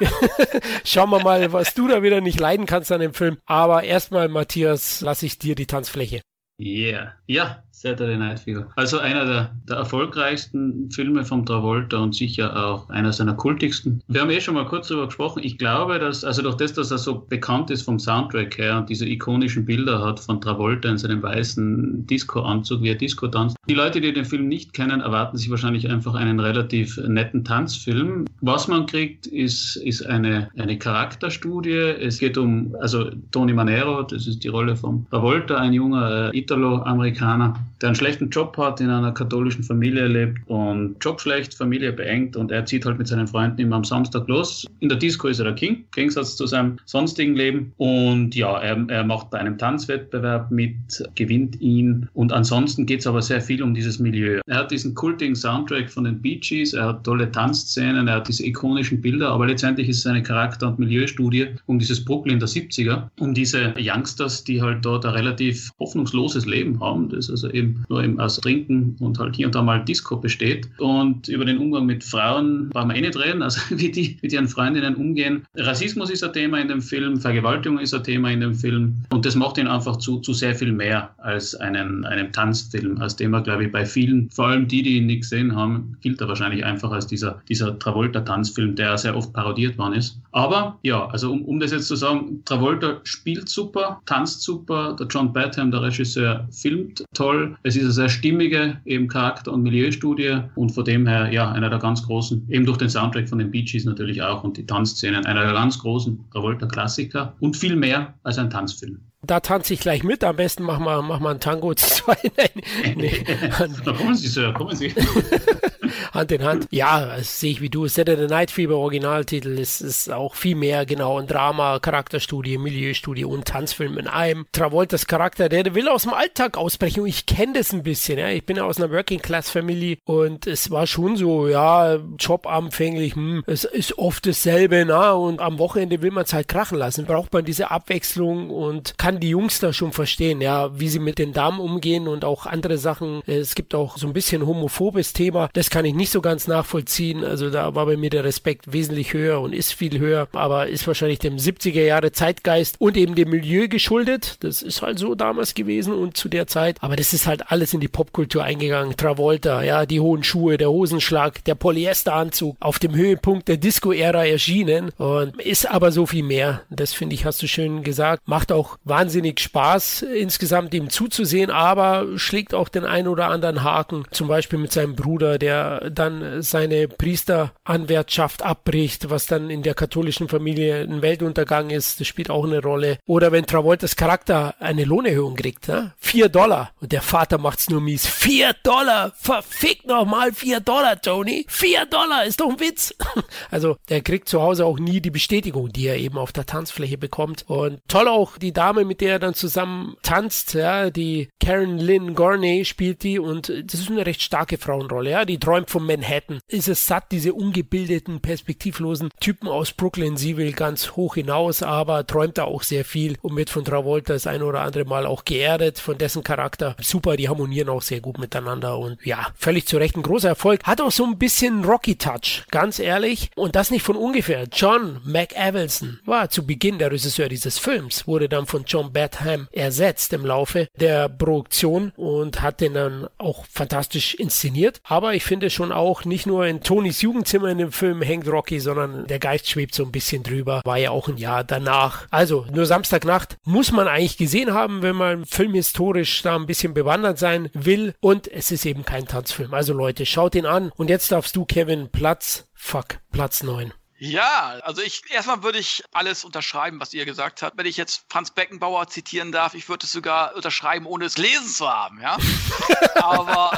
[0.84, 3.36] Schauen wir mal, was du da wieder nicht leiden kannst an dem Film.
[3.44, 6.22] Aber erstmal, Matthias, lasse ich dir die Tanzfläche.
[6.60, 7.14] Yeah.
[7.26, 8.66] Ja, Saturday Night Fever.
[8.76, 14.02] Also einer der, der, erfolgreichsten Filme von Travolta und sicher auch einer seiner kultigsten.
[14.06, 15.40] Wir haben eh schon mal kurz darüber gesprochen.
[15.42, 18.90] Ich glaube, dass, also durch das, dass er so bekannt ist vom Soundtrack her und
[18.90, 23.56] diese ikonischen Bilder hat von Travolta in seinem weißen Disco-Anzug, wie er Disco tanzt.
[23.66, 28.26] Die Leute, die den Film nicht kennen, erwarten sich wahrscheinlich einfach einen relativ netten Tanzfilm.
[28.42, 31.70] Was man kriegt, ist, ist eine, eine Charakterstudie.
[31.70, 36.38] Es geht um, also Tony Manero, das ist die Rolle von Travolta, ein junger äh,
[36.38, 41.92] Italo-Amerikaner, der einen schlechten Job hat, in einer katholischen Familie lebt und Job schlecht, Familie
[41.92, 44.66] beengt und er zieht halt mit seinen Freunden immer am Samstag los.
[44.80, 47.72] In der Disco ist er der King, im Gegensatz zu seinem sonstigen Leben.
[47.78, 50.74] Und ja, er, er macht bei einem Tanzwettbewerb mit,
[51.14, 54.40] gewinnt ihn und ansonsten geht es aber sehr viel um dieses Milieu.
[54.46, 58.28] Er hat diesen kultigen Soundtrack von den Bee Gees, er hat tolle Tanzszenen, er hat
[58.28, 62.48] diese ikonischen Bilder, aber letztendlich ist es eine Charakter- und Milieustudie um dieses Brooklyn der
[62.48, 67.08] 70er, um diese Youngsters, die halt dort ein relativ hoffnungsloses Leben haben.
[67.08, 70.68] Das also eben nur eben aus Trinken und halt hier und da mal Disco besteht.
[70.78, 74.32] Und über den Umgang mit Frauen brauchen wir eh nicht reden, also wie die mit
[74.32, 75.44] ihren Freundinnen umgehen.
[75.56, 79.26] Rassismus ist ein Thema in dem Film, Vergewaltigung ist ein Thema in dem Film und
[79.26, 83.40] das macht ihn einfach zu, zu sehr viel mehr als einen, einem Tanzfilm, als er,
[83.42, 86.64] glaube ich, bei vielen, vor allem die, die ihn nicht gesehen haben, gilt er wahrscheinlich
[86.64, 90.20] einfach als dieser, dieser Travolta-Tanzfilm, der sehr oft parodiert worden ist.
[90.32, 95.06] Aber ja, also um, um das jetzt zu sagen, Travolta spielt super, tanzt super, der
[95.06, 97.56] John Badham, der Regisseur, filmt toll.
[97.62, 101.68] Es ist eine sehr stimmige eben Charakter- und Milieustudie und von dem her, ja, einer
[101.68, 104.64] der ganz großen, eben durch den Soundtrack von den Bee Gees natürlich auch und die
[104.64, 108.98] Tanzszenen, einer der ganz großen Travolta-Klassiker und viel mehr als ein Tanzfilm.
[109.22, 110.24] Da tanze ich gleich mit.
[110.24, 112.16] Am besten machen wir, machen wir einen Tango zwei.
[112.36, 113.24] Nein, nee.
[113.84, 114.94] Na, kommen Sie, Sir, kommen Sie.
[116.12, 116.66] Hand in Hand.
[116.70, 117.86] Ja, sehe ich wie du.
[117.88, 121.18] Saturday Night Fever Originaltitel ist, ist auch viel mehr, genau.
[121.18, 124.46] Ein Drama, Charakterstudie, Milieustudie und Tanzfilm in einem.
[124.52, 128.18] Travoltas Charakter, der will aus dem Alltag ausbrechen und ich kenne das ein bisschen.
[128.18, 128.28] Ja.
[128.28, 133.14] Ich bin aus einer Working Class Family und es war schon so, ja, Job anfänglich,
[133.14, 137.06] hm, es ist oft dasselbe, na, und am Wochenende will man es halt krachen lassen.
[137.06, 141.18] Braucht man diese Abwechslung und kann die Jungs da schon verstehen, ja, wie sie mit
[141.18, 143.22] den Damen umgehen und auch andere Sachen.
[143.26, 145.48] Es gibt auch so ein bisschen homophobes Thema.
[145.52, 147.24] Das kann ich nicht so ganz nachvollziehen.
[147.24, 150.86] Also da war bei mir der Respekt wesentlich höher und ist viel höher, aber ist
[150.86, 154.36] wahrscheinlich dem 70er Jahre Zeitgeist und eben dem Milieu geschuldet.
[154.40, 156.78] Das ist halt so damals gewesen und zu der Zeit.
[156.80, 158.96] Aber das ist halt alles in die Popkultur eingegangen.
[158.96, 164.90] Travolta, ja, die hohen Schuhe, der Hosenschlag, der Polyesteranzug auf dem Höhepunkt der Disco-Ära erschienen
[164.98, 166.62] und ist aber so viel mehr.
[166.70, 168.26] Das finde ich, hast du schön gesagt.
[168.26, 174.04] Macht auch wahnsinnig Spaß insgesamt ihm zuzusehen, aber schlägt auch den einen oder anderen Haken.
[174.10, 180.28] Zum Beispiel mit seinem Bruder, der dann seine Priesteranwärtschaft abbricht, was dann in der katholischen
[180.28, 182.98] Familie ein Weltuntergang ist, das spielt auch eine Rolle.
[183.06, 185.92] Oder wenn Travoltas Charakter eine Lohnerhöhung kriegt, ne?
[185.98, 186.72] Vier Dollar.
[186.80, 188.06] Und der Vater macht's nur mies.
[188.06, 189.12] Vier Dollar!
[189.16, 191.44] Verfickt nochmal vier Dollar, Tony!
[191.48, 192.24] Vier Dollar!
[192.24, 192.94] Ist doch ein Witz!
[193.50, 196.98] Also, der kriegt zu Hause auch nie die Bestätigung, die er eben auf der Tanzfläche
[196.98, 197.44] bekommt.
[197.48, 202.14] Und toll auch die Dame, mit der er dann zusammen tanzt, ja, die Karen Lynn
[202.14, 206.40] Gorney spielt die und das ist eine recht starke Frauenrolle, ja, die träumt von Manhattan,
[206.48, 212.06] ist es satt, diese ungebildeten, perspektivlosen Typen aus Brooklyn, sie will ganz hoch hinaus, aber
[212.06, 215.24] träumt da auch sehr viel und wird von Travolta das ein oder andere Mal auch
[215.24, 216.76] geerdet von dessen Charakter.
[216.80, 220.62] Super, die harmonieren auch sehr gut miteinander und ja, völlig zu Recht ein großer Erfolg.
[220.64, 223.30] Hat auch so ein bisschen Rocky-Touch, ganz ehrlich.
[223.36, 224.46] Und das nicht von ungefähr.
[224.52, 230.12] John McAvelson war zu Beginn der Regisseur dieses Films, wurde dann von John Batham ersetzt
[230.12, 234.80] im Laufe der Produktion und hat den dann auch fantastisch inszeniert.
[234.84, 238.60] Aber ich finde schon auch, nicht nur in Tonys Jugendzimmer in dem Film hängt Rocky,
[238.60, 240.62] sondern der Geist schwebt so ein bisschen drüber.
[240.64, 242.06] War ja auch ein Jahr danach.
[242.10, 247.18] Also nur Samstagnacht muss man eigentlich gesehen haben, wenn man filmhistorisch da ein bisschen bewandert
[247.18, 247.94] sein will.
[248.00, 249.54] Und es ist eben kein Tanzfilm.
[249.54, 250.72] Also Leute, schaut ihn an.
[250.76, 253.72] Und jetzt darfst du, Kevin, Platz, fuck, Platz 9.
[254.02, 257.58] Ja, also ich erstmal würde ich alles unterschreiben, was ihr gesagt habt.
[257.58, 261.46] Wenn ich jetzt Franz Beckenbauer zitieren darf, ich würde es sogar unterschreiben, ohne es lesen
[261.46, 262.16] zu haben, ja.
[262.94, 263.52] aber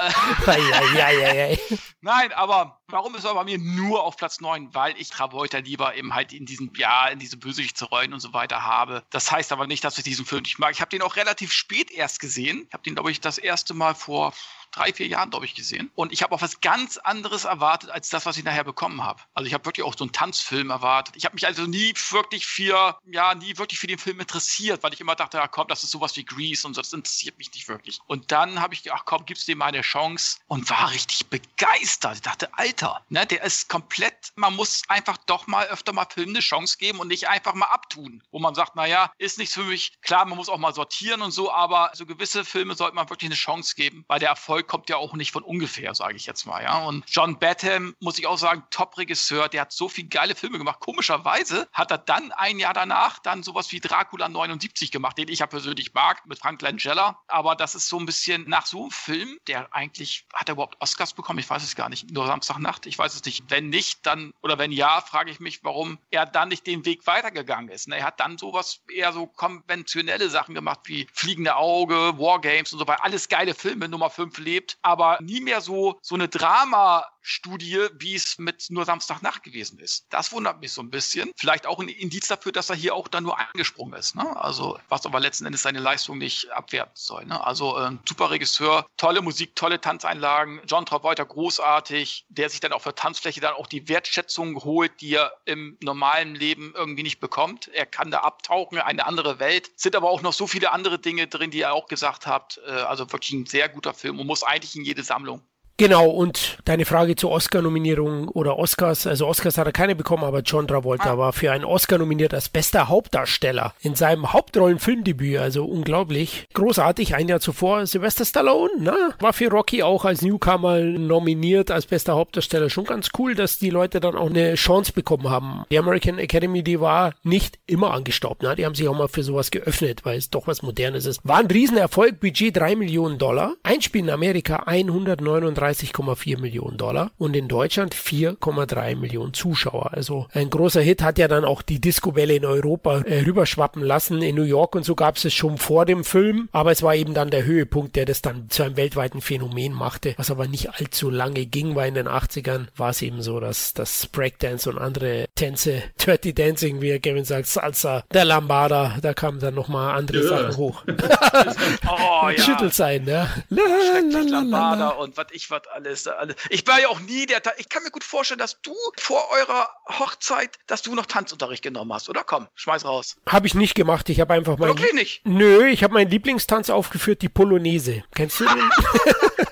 [0.49, 1.57] äh,
[2.01, 4.75] nein, aber warum ist er bei mir nur auf Platz 9?
[4.75, 8.65] Weil ich Travolta lieber eben halt in diesem Jahr in diese Bösewicht-Rollen und so weiter
[8.65, 9.05] habe.
[9.11, 10.73] Das heißt aber nicht, dass ich diesen Film nicht mag.
[10.73, 12.65] Ich habe den auch relativ spät erst gesehen.
[12.67, 14.35] Ich habe den, glaube ich, das erste Mal vor
[14.73, 15.91] drei, vier Jahren, glaube ich, gesehen.
[15.95, 19.21] Und ich habe auch was ganz anderes erwartet, als das, was ich nachher bekommen habe.
[19.35, 21.15] Also ich habe wirklich auch so einen Tanzfilm erwartet.
[21.17, 24.93] Ich habe mich also nie wirklich für, ja, nie wirklich für den Film interessiert, weil
[24.93, 27.53] ich immer dachte, ja komm, das ist sowas wie Grease und so, das interessiert mich
[27.53, 28.01] nicht wirklich.
[28.07, 31.27] Und dann habe ich gedacht, ach komm, gib's dem mal eine Chance und war richtig
[31.27, 32.17] begeistert.
[32.17, 36.31] Ich dachte, Alter, ne, der ist komplett, man muss einfach doch mal öfter mal Filmen
[36.31, 39.65] eine Chance geben und nicht einfach mal abtun, wo man sagt, naja, ist nichts für
[39.65, 39.93] mich.
[40.03, 43.29] Klar, man muss auch mal sortieren und so, aber so gewisse Filme sollte man wirklich
[43.29, 46.27] eine Chance geben, weil der Erfolg Erfolg kommt ja auch nicht von ungefähr, sage ich
[46.27, 46.63] jetzt mal.
[46.63, 46.85] Ja.
[46.85, 50.81] Und John Batham, muss ich auch sagen, Top-Regisseur, der hat so viele geile Filme gemacht.
[50.81, 55.41] Komischerweise hat er dann ein Jahr danach dann sowas wie Dracula 79 gemacht, den ich
[55.41, 57.21] ja persönlich mag, mit Frank Langella.
[57.29, 60.81] Aber das ist so ein bisschen nach so einem Film, der eigentlich, hat er überhaupt
[60.81, 61.39] Oscars bekommen?
[61.39, 62.11] Ich weiß es gar nicht.
[62.11, 62.87] Nur Samstagnacht?
[62.87, 63.45] Ich weiß es nicht.
[63.49, 67.07] Wenn nicht, dann, oder wenn ja, frage ich mich, warum er dann nicht den Weg
[67.07, 67.89] weitergegangen ist.
[67.89, 72.87] Er hat dann sowas eher so konventionelle Sachen gemacht wie Fliegende Auge, Wargames und so
[72.87, 73.05] weiter.
[73.05, 78.15] Alles geile Filme, Nummer 5 erlebt, aber nie mehr so, so eine Drama, Studie, wie
[78.15, 80.07] es mit nur Samstagnacht gewesen ist.
[80.11, 81.31] Das wundert mich so ein bisschen.
[81.37, 84.17] Vielleicht auch ein Indiz dafür, dass er hier auch dann nur eingesprungen ist.
[84.17, 84.37] Ne?
[84.37, 87.25] Also, was aber letzten Endes seine Leistung nicht abwerten soll.
[87.25, 87.45] Ne?
[87.45, 90.61] Also, ein äh, super Regisseur, tolle Musik, tolle Tanzeinlagen.
[90.67, 95.15] John Travolta großartig, der sich dann auch für Tanzfläche dann auch die Wertschätzung holt, die
[95.15, 97.69] er im normalen Leben irgendwie nicht bekommt.
[97.69, 99.71] Er kann da abtauchen, eine andere Welt.
[99.77, 102.61] Sind aber auch noch so viele andere Dinge drin, die ihr auch gesagt habt.
[102.67, 105.43] Äh, also wirklich ein sehr guter Film und muss eigentlich in jede Sammlung.
[105.79, 110.41] Genau, und deine Frage zur Oscar-Nominierung oder Oscars, also Oscars hat er keine bekommen, aber
[110.41, 111.19] John Travolta ah.
[111.19, 116.47] war für einen Oscar nominiert als bester Hauptdarsteller in seinem Hauptrollenfilmdebüt, also unglaublich.
[116.53, 119.15] Großartig, ein Jahr zuvor Sylvester Stallone, ne?
[119.19, 122.71] War für Rocky auch als Newcomer nominiert als bester Hauptdarsteller.
[122.71, 125.65] Schon ganz cool, dass die Leute dann auch eine Chance bekommen haben.
[125.71, 128.55] Die American Academy, die war nicht immer angestaubt, ne?
[128.55, 131.21] Die haben sich auch mal für sowas geöffnet, weil es doch was Modernes ist.
[131.25, 133.55] War ein Riesenerfolg, Budget 3 Millionen Dollar.
[133.63, 139.93] Einspiel in Amerika 139 35,4 Millionen Dollar und in Deutschland 4,3 Millionen Zuschauer.
[139.93, 144.23] Also ein großer Hit hat ja dann auch die Disco-Welle in Europa äh, rüberschwappen lassen.
[144.23, 146.95] In New York und so gab es es schon vor dem Film, aber es war
[146.95, 150.71] eben dann der Höhepunkt, der das dann zu einem weltweiten Phänomen machte, was aber nicht
[150.75, 154.79] allzu lange ging, weil in den 80ern war es eben so, dass das Breakdance und
[154.79, 160.23] andere Tänze, Dirty Dancing, wie Kevin sagt, Salsa, der Lambada, da kamen dann nochmal andere
[160.23, 160.29] ja.
[160.29, 160.85] Sachen hoch.
[161.89, 162.43] oh, ja.
[162.43, 163.29] Schüttelt sein, ja.
[163.49, 166.35] La, la, la, Lambada und was ich was alles, alles.
[166.51, 169.69] Ich war ja auch nie der, ich kann mir gut vorstellen, dass du vor eurer
[169.87, 172.25] Hochzeit, dass du noch Tanzunterricht genommen hast, oder?
[172.25, 173.17] Komm, schmeiß raus.
[173.29, 174.69] Habe ich nicht gemacht, ich habe einfach mal.
[174.69, 175.21] Wirklich nicht?
[175.25, 178.03] Nö, ich habe meinen Lieblingstanz aufgeführt, die Polonaise.
[178.15, 178.71] Kennst du den?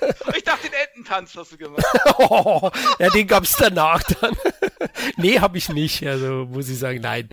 [0.35, 1.85] ich dachte, den Ententanz hast du gemacht.
[2.17, 2.69] oh,
[2.99, 4.35] ja, den gab's danach dann.
[5.17, 7.29] nee, habe ich nicht, also muss ich sagen, nein.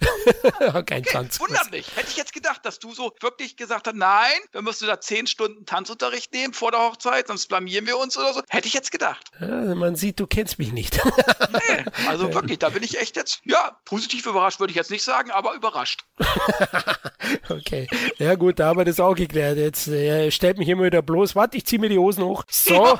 [0.58, 1.40] Kein okay, Tanz.
[1.40, 1.86] Wundert mich.
[1.96, 5.26] Hätte ich jetzt gedacht, dass du so wirklich gesagt hast, nein, wir müssen da zehn
[5.26, 8.42] Stunden Tanzunterricht nehmen vor der Hochzeit, sonst blamieren wir uns oder so.
[8.48, 9.30] Hätte ich jetzt gedacht.
[9.40, 11.00] Ja, man sieht, du kennst mich nicht.
[11.52, 15.02] nee, also wirklich, da bin ich echt jetzt, ja, positiv überrascht würde ich jetzt nicht
[15.02, 16.04] sagen, aber überrascht.
[17.48, 17.88] okay.
[18.18, 19.58] Ja gut, da haben wir das auch geklärt.
[19.58, 22.44] Jetzt äh, stellt mich immer wieder bloß, warte, ich ziehe mir die Hosen hoch.
[22.64, 22.98] So.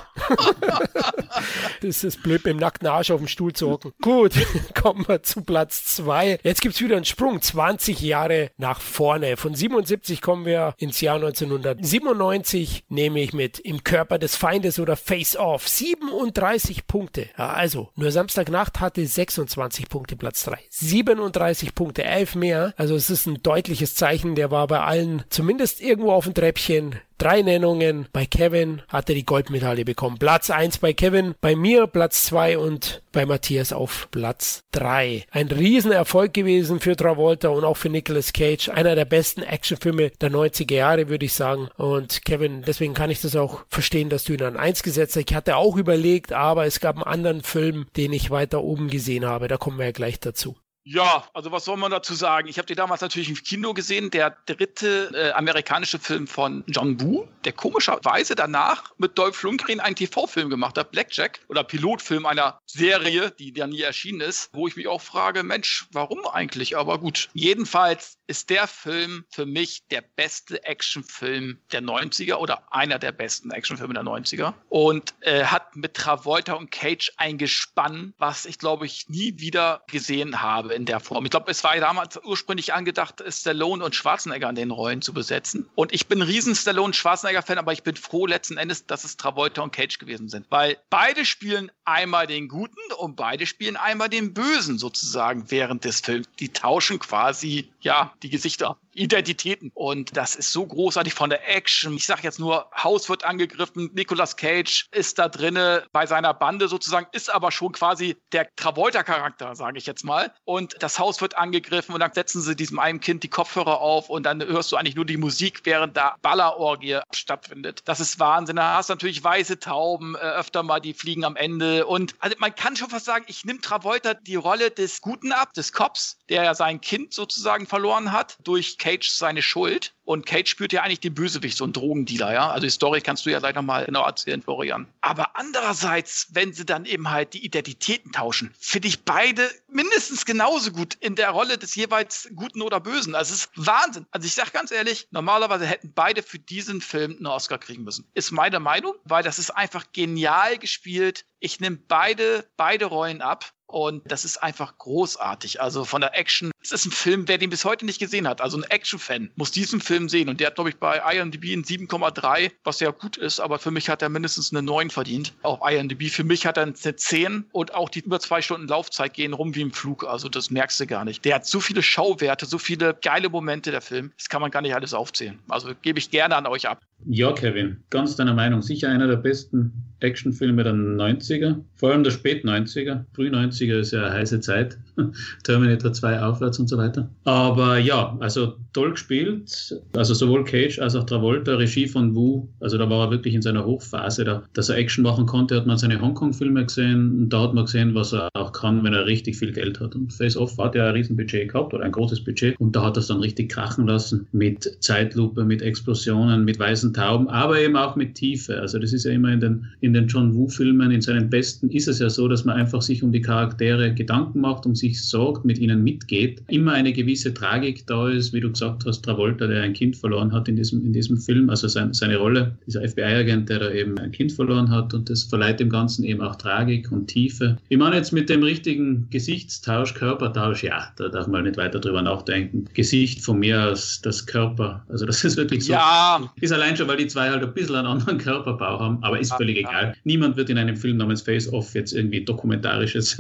[1.83, 3.93] das ist blöd, mit dem nackten Arsch auf dem Stuhl zu hocken.
[4.01, 4.33] Gut.
[4.81, 6.41] kommen wir zu Platz 2.
[6.43, 9.37] Jetzt gibt's wieder einen Sprung, 20 Jahre nach vorne.
[9.37, 15.37] Von 77 kommen wir ins Jahr 1997, nämlich mit Im Körper des Feindes oder Face
[15.37, 15.69] Off.
[15.69, 17.29] 37 Punkte.
[17.37, 20.59] Ja, also, nur Samstagnacht hatte 26 Punkte Platz 3.
[20.71, 22.75] 37 Punkte, 11 mehr.
[22.77, 24.35] Also es ist ein deutliches Zeichen.
[24.35, 28.07] Der war bei allen zumindest irgendwo auf dem Treppchen Drei Nennungen.
[28.13, 30.19] Bei Kevin hat er die Goldmedaille bekommen.
[30.19, 35.25] Platz 1 bei Kevin, bei mir Platz 2 und bei Matthias auf Platz 3.
[35.33, 38.69] Ein Riesenerfolg gewesen für Travolta und auch für Nicolas Cage.
[38.69, 41.69] Einer der besten Actionfilme der 90er Jahre, würde ich sagen.
[41.77, 45.29] Und Kevin, deswegen kann ich das auch verstehen, dass du ihn an 1 gesetzt hast.
[45.29, 49.27] Ich hatte auch überlegt, aber es gab einen anderen Film, den ich weiter oben gesehen
[49.27, 49.49] habe.
[49.49, 50.55] Da kommen wir ja gleich dazu.
[50.91, 52.49] Ja, also was soll man dazu sagen?
[52.49, 56.99] Ich habe den damals natürlich im Kino gesehen, der dritte äh, amerikanische Film von John
[56.99, 62.59] Woo, der komischerweise danach mit Dolph Lundgren einen TV-Film gemacht hat, Blackjack, oder Pilotfilm einer
[62.65, 66.79] Serie, die ja nie erschienen ist, wo ich mich auch frage, Mensch, warum eigentlich?
[66.79, 72.99] Aber gut, jedenfalls ist der Film für mich der beste Actionfilm der 90er oder einer
[72.99, 78.47] der besten Actionfilme der 90er und äh, hat mit Travolta und Cage ein Gespann, was
[78.47, 81.25] ich glaube ich nie wieder gesehen habe in der Form.
[81.25, 85.69] Ich glaube, es war damals ursprünglich angedacht, Stallone und Schwarzenegger in den Rollen zu besetzen.
[85.75, 89.61] Und ich bin riesen Stallone Schwarzenegger-Fan, aber ich bin froh letzten Endes, dass es Travolta
[89.61, 90.47] und Cage gewesen sind.
[90.51, 96.01] Weil beide spielen einmal den Guten und beide spielen einmal den Bösen sozusagen während des
[96.01, 96.29] Films.
[96.39, 98.79] Die tauschen quasi, ja, die Gesichter.
[98.95, 99.71] Identitäten.
[99.75, 101.95] Und das ist so großartig von der Action.
[101.95, 106.69] Ich sage jetzt nur, Haus wird angegriffen, Nicolas Cage ist da drinne bei seiner Bande
[106.69, 110.33] sozusagen, ist aber schon quasi der Travolta-Charakter, sage ich jetzt mal.
[110.45, 114.11] Und das Haus wird angegriffen und dann setzen sie diesem einen Kind die Kopfhörer auf
[114.11, 117.83] und dann hörst du eigentlich nur die Musik, während da Ballerorgie stattfindet.
[117.85, 118.57] Das ist Wahnsinn.
[118.57, 121.87] Da hast du natürlich weiße Tauben, äh, öfter mal, die fliegen am Ende.
[121.87, 125.55] Und also man kann schon fast sagen, ich nehme Travolta die Rolle des Guten ab,
[125.55, 129.95] des Cops, der ja sein Kind sozusagen verloren hat durch Cage seine Schuld.
[130.05, 132.51] Und Cage spürt ja eigentlich den Bösewicht, so ein Drogendealer, ja.
[132.51, 134.87] Also die Story kannst du ja gleich nochmal genau erzählen, Florian.
[135.03, 140.73] Aber andererseits, wenn sie dann eben halt die Identitäten tauschen, finde ich beide mindestens genauso
[140.73, 143.15] gut in der Rolle des jeweils Guten oder Bösen.
[143.15, 144.07] Also es ist Wahnsinn.
[144.11, 148.07] Also ich sag ganz ehrlich, normalerweise hätten beide für diesen Film einen Oscar kriegen müssen.
[148.15, 151.27] Ist meine Meinung, weil das ist einfach genial gespielt.
[151.39, 153.53] Ich nehme beide, beide Rollen ab.
[153.69, 155.61] Und das ist einfach großartig.
[155.61, 156.51] Also von der Action.
[156.63, 158.41] Es ist ein Film, wer den bis heute nicht gesehen hat.
[158.41, 160.29] Also ein Action-Fan muss diesen Film sehen.
[160.31, 163.41] Und der hat, glaube ich, bei IMDb ein 7,3, was ja gut ist.
[163.41, 165.35] Aber für mich hat er mindestens eine 9 verdient.
[165.43, 166.09] Auf IMDb.
[166.09, 167.45] Für mich hat er eine 10.
[167.53, 170.05] Und auch die über zwei Stunden Laufzeit gehen rum wie im Flug.
[170.05, 171.25] Also das merkst du gar nicht.
[171.27, 174.13] Der hat so viele Schauwerte, so viele geile Momente, der Film.
[174.17, 175.39] Das kann man gar nicht alles aufzählen.
[175.49, 176.81] Also gebe ich gerne an euch ab.
[177.07, 178.63] Ja, Kevin, ganz deiner Meinung.
[178.63, 183.05] Sicher einer der besten Actionfilme der 90er, vor allem der Spät-90er.
[183.15, 184.79] Früh-90er ist ja eine heiße Zeit.
[185.45, 187.09] Terminator 2 aufwärts und so weiter.
[187.25, 189.81] Aber ja, also toll gespielt.
[189.97, 192.49] Also sowohl Cage als auch Travolta, Regie von Wu.
[192.61, 195.67] Also da war er wirklich in seiner Hochphase, da, dass er Action machen konnte, hat
[195.67, 197.23] man seine Hongkong-Filme gesehen.
[197.23, 199.95] Und da hat man gesehen, was er auch kann, wenn er richtig viel Geld hat.
[199.95, 202.59] Und Face Off hat ja ein Riesenbudget gehabt oder ein großes Budget.
[202.59, 206.93] Und da hat er es dann richtig krachen lassen mit Zeitlupe, mit Explosionen, mit weißen
[206.93, 208.61] Tauben, aber eben auch mit Tiefe.
[208.61, 211.89] Also das ist ja immer in den, in den John Woo-Filmen, in seinen besten, ist
[211.89, 215.45] es ja so, dass man einfach sich um die Charaktere Gedanken macht, um sich sorgt,
[215.45, 216.43] mit ihnen mitgeht.
[216.49, 220.33] Immer eine gewisse Tragik da ist, wie du gesagt hast, Travolta, der ein Kind verloren
[220.33, 223.99] hat in diesem, in diesem Film, also sein, seine Rolle, dieser FBI-Agent, der da eben
[223.99, 227.57] ein Kind verloren hat und das verleiht dem Ganzen eben auch Tragik und Tiefe.
[227.69, 232.03] Ich meine jetzt mit dem richtigen Gesichtstausch, Körpertausch, ja, da darf man nicht weiter drüber
[232.03, 232.67] nachdenken.
[232.75, 235.73] Gesicht von mir aus das Körper, also das ist wirklich so.
[235.73, 236.31] Ja.
[236.41, 239.33] Ist allein schon, weil die zwei halt ein bisschen einen anderen Körperbau haben, aber ist
[239.35, 239.95] völlig egal.
[240.05, 243.17] Niemand wird in einem Film namens Face Off jetzt irgendwie dokumentarisches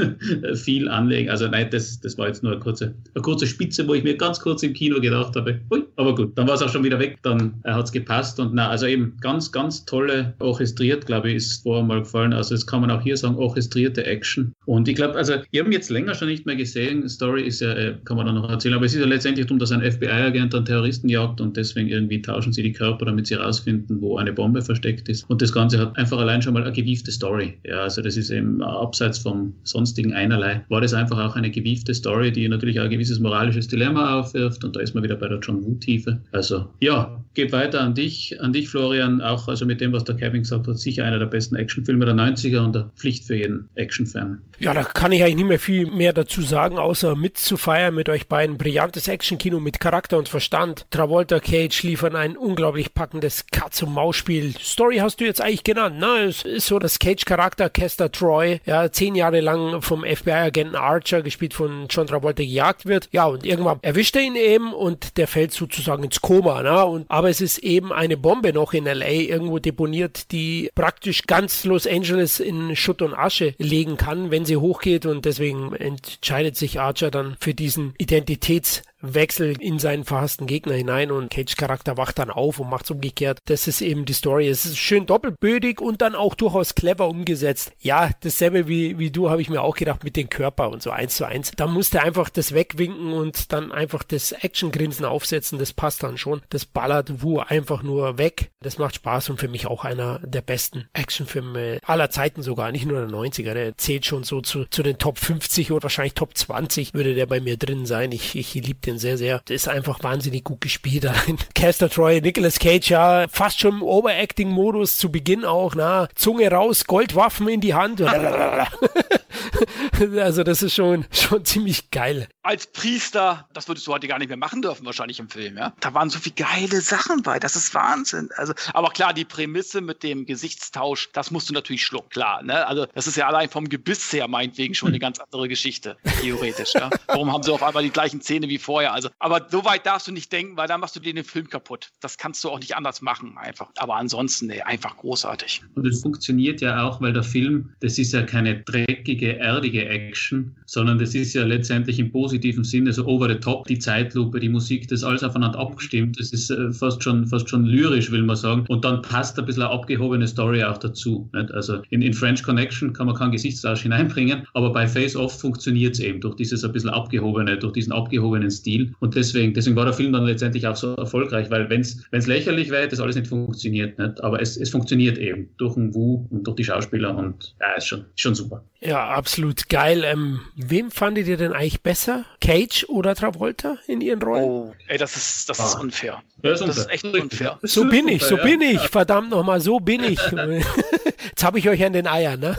[0.54, 1.30] viel anlegen.
[1.30, 4.16] Also nein, das, das war jetzt nur eine kurze, eine kurze Spitze, wo ich mir
[4.16, 6.98] ganz kurz im Kino gedacht habe, ui, aber gut, dann war es auch schon wieder
[6.98, 11.30] weg, dann äh, hat es gepasst und na, also eben ganz, ganz tolle, orchestriert, glaube
[11.30, 12.32] ich, ist vorher mal gefallen.
[12.32, 14.52] Also jetzt kann man auch hier sagen, orchestrierte Action.
[14.66, 17.72] Und ich glaube, also ich habe jetzt länger schon nicht mehr gesehen, Story ist ja,
[17.72, 20.54] äh, kann man dann noch erzählen, aber es ist ja letztendlich darum, dass ein FBI-Agent
[20.54, 24.32] einen Terroristen jagt und deswegen irgendwie tauschen sie die Körper, damit sie rausfinden, wo eine
[24.32, 25.28] Bombe versteckt ist.
[25.28, 27.58] Und das Ganze hat einfach allein schon mal eine gewiefte Story.
[27.64, 31.94] Ja, also das ist eben abseits vom sonstigen einerlei, war das einfach auch eine gewiefte
[31.94, 35.28] Story, die natürlich auch ein gewisses moralisches Dilemma aufwirft und da ist man wieder bei
[35.28, 36.20] der John Woo-Tiefe.
[36.32, 40.16] Also ja, geht weiter an dich, an dich Florian, auch also mit dem, was der
[40.16, 43.68] Kevin gesagt hat, sicher einer der besten Actionfilme der 90er und eine Pflicht für jeden
[43.74, 44.40] Actionfan.
[44.58, 48.26] Ja, da kann ich eigentlich nicht mehr viel mehr dazu sagen, außer mitzufeiern mit euch
[48.26, 48.58] beiden.
[48.58, 50.86] Brillantes Actionkino mit Charakter und Verstand.
[50.90, 54.54] Travolta Cage liefern ein unglaublich packendes Katz- und Maus-Spiel.
[54.58, 55.96] Story hast du jetzt eigentlich genannt.
[55.98, 60.76] Na, es das ist so das Cage-Charakter, Kester Troy, ja, zehn Jahre lang vom FBI-Agenten
[60.76, 63.08] Archer, gespielt von John Travolta, gejagt wird.
[63.12, 66.84] Ja, und irgendwann erwischt er ihn eben und der fällt sozusagen ins Koma, ne?
[66.84, 69.06] Und, aber es ist eben eine Bombe noch in L.A.
[69.08, 74.56] irgendwo deponiert, die praktisch ganz Los Angeles in Schutt und Asche legen kann, wenn sie
[74.56, 80.74] hochgeht und deswegen entscheidet sich Archer dann für diesen Identitäts Wechsel in seinen verhassten Gegner
[80.74, 83.38] hinein und Cage Charakter wacht dann auf und macht's umgekehrt.
[83.46, 84.48] Das ist eben die Story.
[84.48, 87.72] Es ist schön doppelbödig und dann auch durchaus clever umgesetzt.
[87.80, 90.90] Ja, dasselbe wie, wie du habe ich mir auch gedacht mit dem Körper und so
[90.90, 91.52] eins zu eins.
[91.56, 95.58] Da musste einfach das wegwinken und dann einfach das Actiongrinsen aufsetzen.
[95.58, 96.42] Das passt dann schon.
[96.48, 98.50] Das ballert Wu einfach nur weg.
[98.60, 102.72] Das macht Spaß und für mich auch einer der besten Actionfilme aller Zeiten sogar.
[102.72, 103.54] Nicht nur der 90er.
[103.54, 107.26] Der zählt schon so zu, zu den Top 50 oder wahrscheinlich Top 20 würde der
[107.26, 108.12] bei mir drin sein.
[108.12, 109.42] Ich, ich liebe den sehr, sehr.
[109.48, 111.10] Ist einfach wahnsinnig gut gespielt.
[111.54, 116.86] Caster Troy, Nicolas Cage, ja, fast schon im Overacting-Modus zu Beginn auch, na, Zunge raus,
[116.86, 118.00] Goldwaffen in die Hand.
[120.16, 122.28] also das ist schon, schon ziemlich geil.
[122.48, 125.74] Als Priester, das würdest du heute gar nicht mehr machen dürfen, wahrscheinlich im Film, ja.
[125.80, 128.30] Da waren so viele geile Sachen bei, das ist Wahnsinn.
[128.36, 132.42] Also, aber klar, die Prämisse mit dem Gesichtstausch, das musst du natürlich schlucken, klar.
[132.42, 132.66] Ne?
[132.66, 136.72] Also, das ist ja allein vom Gebiss her meinetwegen schon eine ganz andere Geschichte, theoretisch.
[136.72, 136.88] ja?
[137.08, 138.94] Warum haben sie auf einmal die gleichen Zähne wie vorher?
[138.94, 141.50] Also, aber so weit darfst du nicht denken, weil dann machst du dir den Film
[141.50, 141.90] kaputt.
[142.00, 143.68] Das kannst du auch nicht anders machen, einfach.
[143.76, 145.64] Aber ansonsten, nee, einfach großartig.
[145.74, 150.56] Und es funktioniert ja auch, weil der Film, das ist ja keine dreckige, erdige Action,
[150.64, 154.48] sondern das ist ja letztendlich im positiven Sinne so over the top, die Zeitlupe, die
[154.48, 156.18] Musik, das alles aufeinander abgestimmt.
[156.18, 158.64] Das ist äh, fast schon, fast schon lyrisch, will man sagen.
[158.68, 161.28] Und dann passt ein bisschen eine abgehobene Story auch dazu.
[161.32, 161.50] Nicht?
[161.52, 165.94] Also in, in French Connection kann man keinen Gesichtstausch hineinbringen, aber bei Face Off funktioniert
[165.94, 168.94] es eben durch dieses ein bisschen abgehobene, durch diesen abgehobenen Stil.
[169.00, 172.70] Und deswegen, deswegen war der Film dann letztendlich auch so erfolgreich, weil wenn es lächerlich
[172.70, 173.98] wäre, das alles nicht funktioniert.
[173.98, 174.22] Nicht?
[174.22, 177.86] Aber es, es funktioniert eben durch den Wu und durch die Schauspieler und ja, ist
[177.86, 178.62] schon, schon super.
[178.80, 180.04] Ja, absolut geil.
[180.04, 182.24] Ähm, wem fandet ihr denn eigentlich besser?
[182.40, 184.44] Cage oder Travolta in ihren Rollen?
[184.44, 185.80] Oh, ey, das ist, das ist ah.
[185.80, 186.22] unfair.
[186.42, 187.58] Das ist, das ist echt unfair.
[187.62, 188.80] So bin ich, so bin ich.
[188.88, 190.20] Verdammt nochmal, so bin ich.
[191.28, 192.56] Jetzt habe ich euch an den Eiern, ne?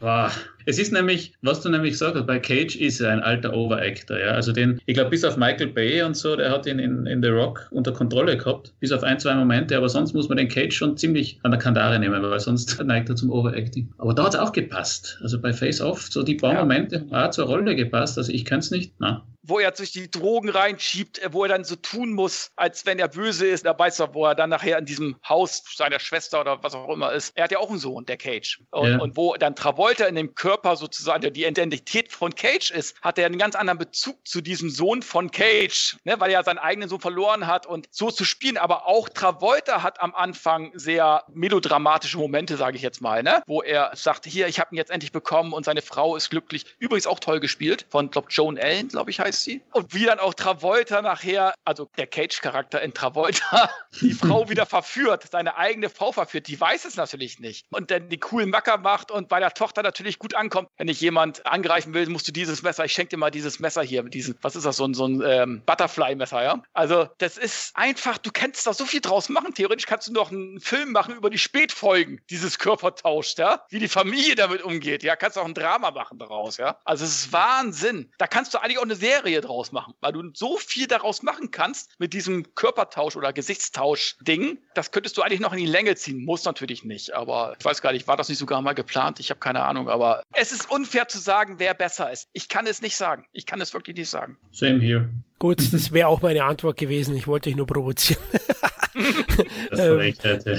[0.00, 0.30] Ah.
[0.66, 4.18] Es ist nämlich, was du nämlich gesagt hast, bei Cage ist er ein alter Overactor,
[4.18, 4.32] ja.
[4.32, 7.22] Also den, ich glaube, bis auf Michael Bay und so, der hat ihn in, in
[7.22, 10.48] The Rock unter Kontrolle gehabt, bis auf ein, zwei Momente, aber sonst muss man den
[10.48, 13.92] Cage schon ziemlich an der Kandare nehmen, weil sonst neigt er zum Overacting.
[13.98, 15.18] Aber da hat es auch gepasst.
[15.22, 16.60] Also bei Face Off, so die paar ja.
[16.60, 18.18] Momente haben auch zur Rolle gepasst.
[18.18, 21.64] Also ich kann es nicht, na wo er sich die Drogen reinschiebt, wo er dann
[21.64, 23.66] so tun muss, als wenn er böse ist.
[23.66, 26.88] Da weiß er, wo er dann nachher in diesem Haus seiner Schwester oder was auch
[26.88, 27.36] immer ist.
[27.36, 28.60] Er hat ja auch einen Sohn, der Cage.
[28.70, 28.98] Und, ja.
[28.98, 33.26] und wo dann Travolta in dem Körper sozusagen die Identität von Cage ist, hat er
[33.26, 37.00] einen ganz anderen Bezug zu diesem Sohn von Cage, ne, weil er seinen eigenen Sohn
[37.00, 38.56] verloren hat und so zu spielen.
[38.56, 43.62] Aber auch Travolta hat am Anfang sehr melodramatische Momente, sage ich jetzt mal, ne, wo
[43.62, 46.64] er sagt, hier, ich habe ihn jetzt endlich bekommen und seine Frau ist glücklich.
[46.78, 49.62] Übrigens auch toll gespielt von, glaube Joan Allen, glaube ich, heißt heißt sie.
[49.72, 53.70] Und wie dann auch Travolta nachher, also der Cage-Charakter in Travolta,
[54.00, 56.48] die Frau wieder verführt, seine eigene Frau verführt.
[56.48, 57.66] Die weiß es natürlich nicht.
[57.70, 60.68] Und dann die coolen Macker macht und bei der Tochter natürlich gut ankommt.
[60.76, 63.82] Wenn ich jemand angreifen will, musst du dieses Messer, ich schenke dir mal dieses Messer
[63.82, 66.62] hier, diesen, was ist das, so ein, so ein ähm, Butterfly-Messer, ja?
[66.72, 69.54] Also, das ist einfach, du kannst da so viel draus machen.
[69.54, 73.64] Theoretisch kannst du noch einen Film machen über die Spätfolgen dieses Körpertauschs, ja?
[73.68, 75.16] Wie die Familie damit umgeht, ja?
[75.16, 76.78] Kannst auch ein Drama machen daraus, ja?
[76.84, 78.12] Also, es ist Wahnsinn.
[78.18, 81.22] Da kannst du eigentlich auch eine Serie Serie draus machen, weil du so viel daraus
[81.22, 84.58] machen kannst mit diesem Körpertausch oder Gesichtstausch-Ding.
[84.74, 86.24] Das könntest du eigentlich noch in die Länge ziehen.
[86.24, 89.20] Muss natürlich nicht, aber ich weiß gar nicht, war das nicht sogar mal geplant?
[89.20, 92.28] Ich habe keine Ahnung, aber es ist unfair zu sagen, wer besser ist.
[92.34, 93.24] Ich kann es nicht sagen.
[93.32, 94.36] Ich kann es wirklich nicht sagen.
[94.52, 95.08] Same here.
[95.38, 97.16] Gut, das wäre auch meine Antwort gewesen.
[97.16, 98.22] Ich wollte dich nur provozieren.
[99.72, 100.14] ähm,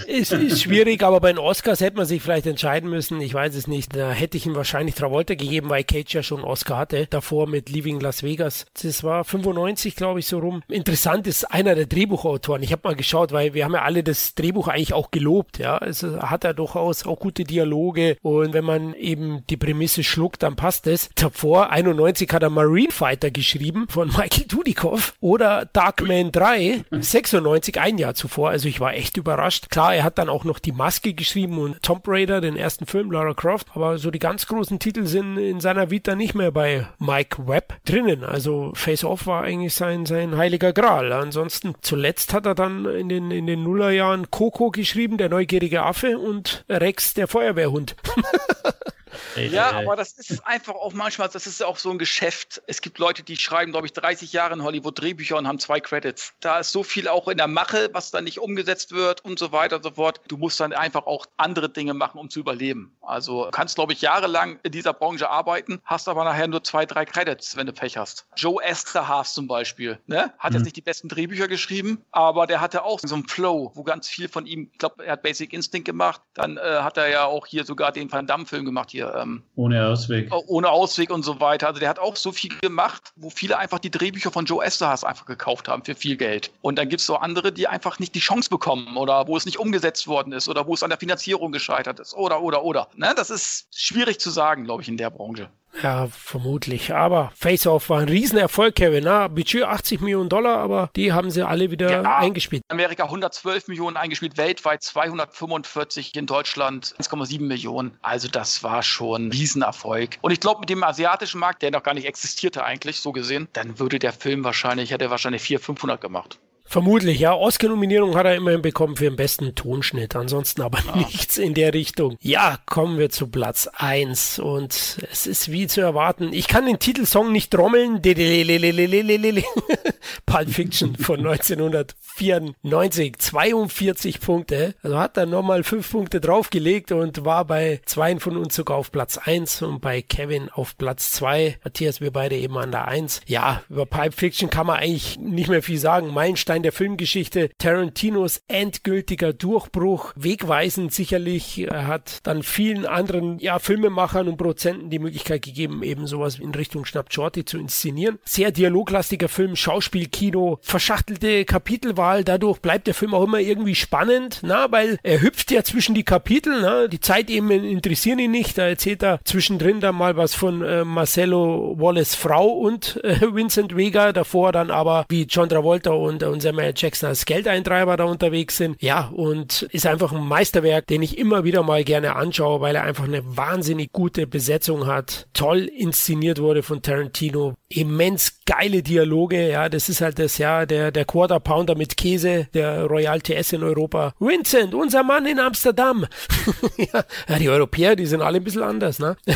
[0.08, 3.22] ist, ist schwierig, aber bei den Oscars hätte man sich vielleicht entscheiden müssen.
[3.22, 3.96] Ich weiß es nicht.
[3.96, 7.08] Da hätte ich ihm wahrscheinlich Travolta gegeben, weil Cage ja schon Oscar hatte.
[7.10, 8.66] Davor mit Leaving Las Vegas.
[8.82, 10.64] Das war 95, glaube ich, so rum.
[10.68, 12.64] Interessant ist einer der Drehbuchautoren.
[12.64, 15.60] Ich habe mal geschaut, weil wir haben ja alle das Drehbuch eigentlich auch gelobt.
[15.60, 20.44] Ja, also hat er durchaus auch gute Dialoge und wenn man eben die Prämisse schluckt,
[20.44, 21.10] dann passt es.
[21.16, 27.98] Davor 91 hat er Marine Fighter geschrieben von Michael Dudikoff oder Darkman 3 96 ein
[27.98, 28.50] Jahr zuvor.
[28.50, 29.70] Also ich war echt überrascht.
[29.70, 33.12] Klar, er hat dann auch noch die Maske geschrieben und Tomb Raider, den ersten Film,
[33.12, 33.68] Lara Croft.
[33.74, 37.76] Aber so die ganz großen Titel sind in seiner Vita nicht mehr bei Mike Webb
[37.86, 38.24] drinnen.
[38.24, 41.14] Also Face Off war eigentlich sein, sein heiliger Gral.
[41.14, 46.18] Ansonsten zuletzt hat er dann in den, in den Nullerjahren Coco geschrieben, der neugierige Affe
[46.18, 47.96] und Rex, der Feuerwehrhund.
[49.36, 52.62] Ja, aber das ist einfach auch manchmal, das ist auch so ein Geschäft.
[52.68, 55.80] Es gibt Leute, die schreiben, glaube ich, 30 Jahre in Hollywood Drehbücher und haben zwei
[55.80, 56.34] Credits.
[56.40, 59.52] Da ist so viel auch in der Mache, was dann nicht umgesetzt wird und so
[59.52, 60.22] weiter und so fort.
[60.28, 62.96] Du musst dann einfach auch andere Dinge machen, um zu überleben.
[63.02, 67.06] Also kannst, glaube ich, jahrelang in dieser Branche arbeiten, hast aber nachher nur zwei, drei
[67.06, 68.26] Credits, wenn du Pech hast.
[68.36, 70.34] Joe Esterhaas zum Beispiel, ne?
[70.40, 70.58] hat mhm.
[70.58, 74.08] jetzt nicht die besten Drehbücher geschrieben, aber der hatte auch so einen Flow, wo ganz
[74.08, 77.26] viel von ihm, ich glaube, er hat Basic Instinct gemacht, dann äh, hat er ja
[77.26, 79.14] auch hier sogar den Van Damme-Film gemacht hier.
[79.26, 80.30] Ähm, ohne Ausweg.
[80.32, 81.68] Oh, ohne Ausweg und so weiter.
[81.68, 85.04] Also der hat auch so viel gemacht, wo viele einfach die Drehbücher von Joe Esterhaas
[85.04, 86.52] einfach gekauft haben für viel Geld.
[86.62, 89.46] Und dann gibt es so andere, die einfach nicht die Chance bekommen oder wo es
[89.46, 92.88] nicht umgesetzt worden ist oder wo es an der Finanzierung gescheitert ist oder, oder, oder.
[92.96, 93.14] Ne?
[93.16, 95.50] Das ist schwierig zu sagen, glaube ich, in der Branche.
[95.82, 96.94] Ja, vermutlich.
[96.94, 99.04] Aber Face Off war ein Riesenerfolg, Kevin.
[99.04, 102.64] Na, Budget 80 Millionen Dollar, aber die haben sie alle wieder ja, eingespielt.
[102.70, 107.98] Amerika 112 Millionen eingespielt, weltweit 245 in Deutschland 1,7 Millionen.
[108.02, 110.18] Also das war schon ein Riesenerfolg.
[110.22, 113.48] Und ich glaube, mit dem asiatischen Markt, der noch gar nicht existierte eigentlich, so gesehen,
[113.54, 116.40] dann würde der Film wahrscheinlich, hätte er wahrscheinlich 400, 500 gemacht.
[116.68, 117.34] Vermutlich, ja.
[117.34, 120.16] Oscar-Nominierung hat er immerhin bekommen für den besten Tonschnitt.
[120.16, 120.96] Ansonsten aber ja.
[120.96, 122.18] nichts in der Richtung.
[122.22, 126.34] Ja, kommen wir zu Platz eins Und es ist wie zu erwarten.
[126.34, 128.02] Ich kann den Titelsong nicht trommeln.
[130.26, 133.18] Pulp Fiction von 1994.
[133.18, 134.76] 42 Punkte.
[134.84, 138.92] Also hat er nochmal fünf Punkte draufgelegt und war bei zweien von uns sogar auf
[138.92, 141.58] Platz eins und bei Kevin auf Platz zwei.
[141.64, 143.22] Matthias, wir beide eben an der eins.
[143.26, 146.14] Ja, über Pulp Fiction kann man eigentlich nicht mehr viel sagen.
[146.14, 151.60] Meilenstein der Filmgeschichte, Tarantinos endgültiger Durchbruch, wegweisend sicherlich.
[151.60, 156.54] Er hat dann vielen anderen ja, Filmemachern und Produzenten die Möglichkeit gegeben, eben sowas in
[156.54, 158.20] Richtung Schnapp Shorty zu inszenieren.
[158.26, 159.56] Sehr dialoglastiger Film,
[159.96, 165.52] Schauspielkino, verschachtelte Kapitelwahl, dadurch bleibt der Film auch immer irgendwie spannend, na, weil er hüpft
[165.52, 169.80] ja zwischen die Kapitel, na, die Zeit eben interessieren ihn nicht, da erzählt er zwischendrin
[169.80, 175.06] dann mal was von äh, Marcelo Wallace Frau und äh, Vincent Vega, davor dann aber
[175.10, 178.76] wie John Travolta und, und Samuel Jackson als Geldeintreiber da unterwegs sind.
[178.82, 182.84] Ja, und ist einfach ein Meisterwerk, den ich immer wieder mal gerne anschaue, weil er
[182.84, 185.28] einfach eine wahnsinnig gute Besetzung hat.
[185.34, 187.54] Toll inszeniert wurde von Tarantino.
[187.70, 189.50] Immens geile Dialoge.
[189.50, 193.54] Ja, das ist halt das, ja, der, der Quarter Pounder mit Käse, der Royal TS
[193.54, 194.14] in Europa.
[194.20, 196.06] Vincent, unser Mann in Amsterdam.
[196.78, 197.04] ja,
[197.38, 199.18] die Europäer, die sind alle ein bisschen anders, ne?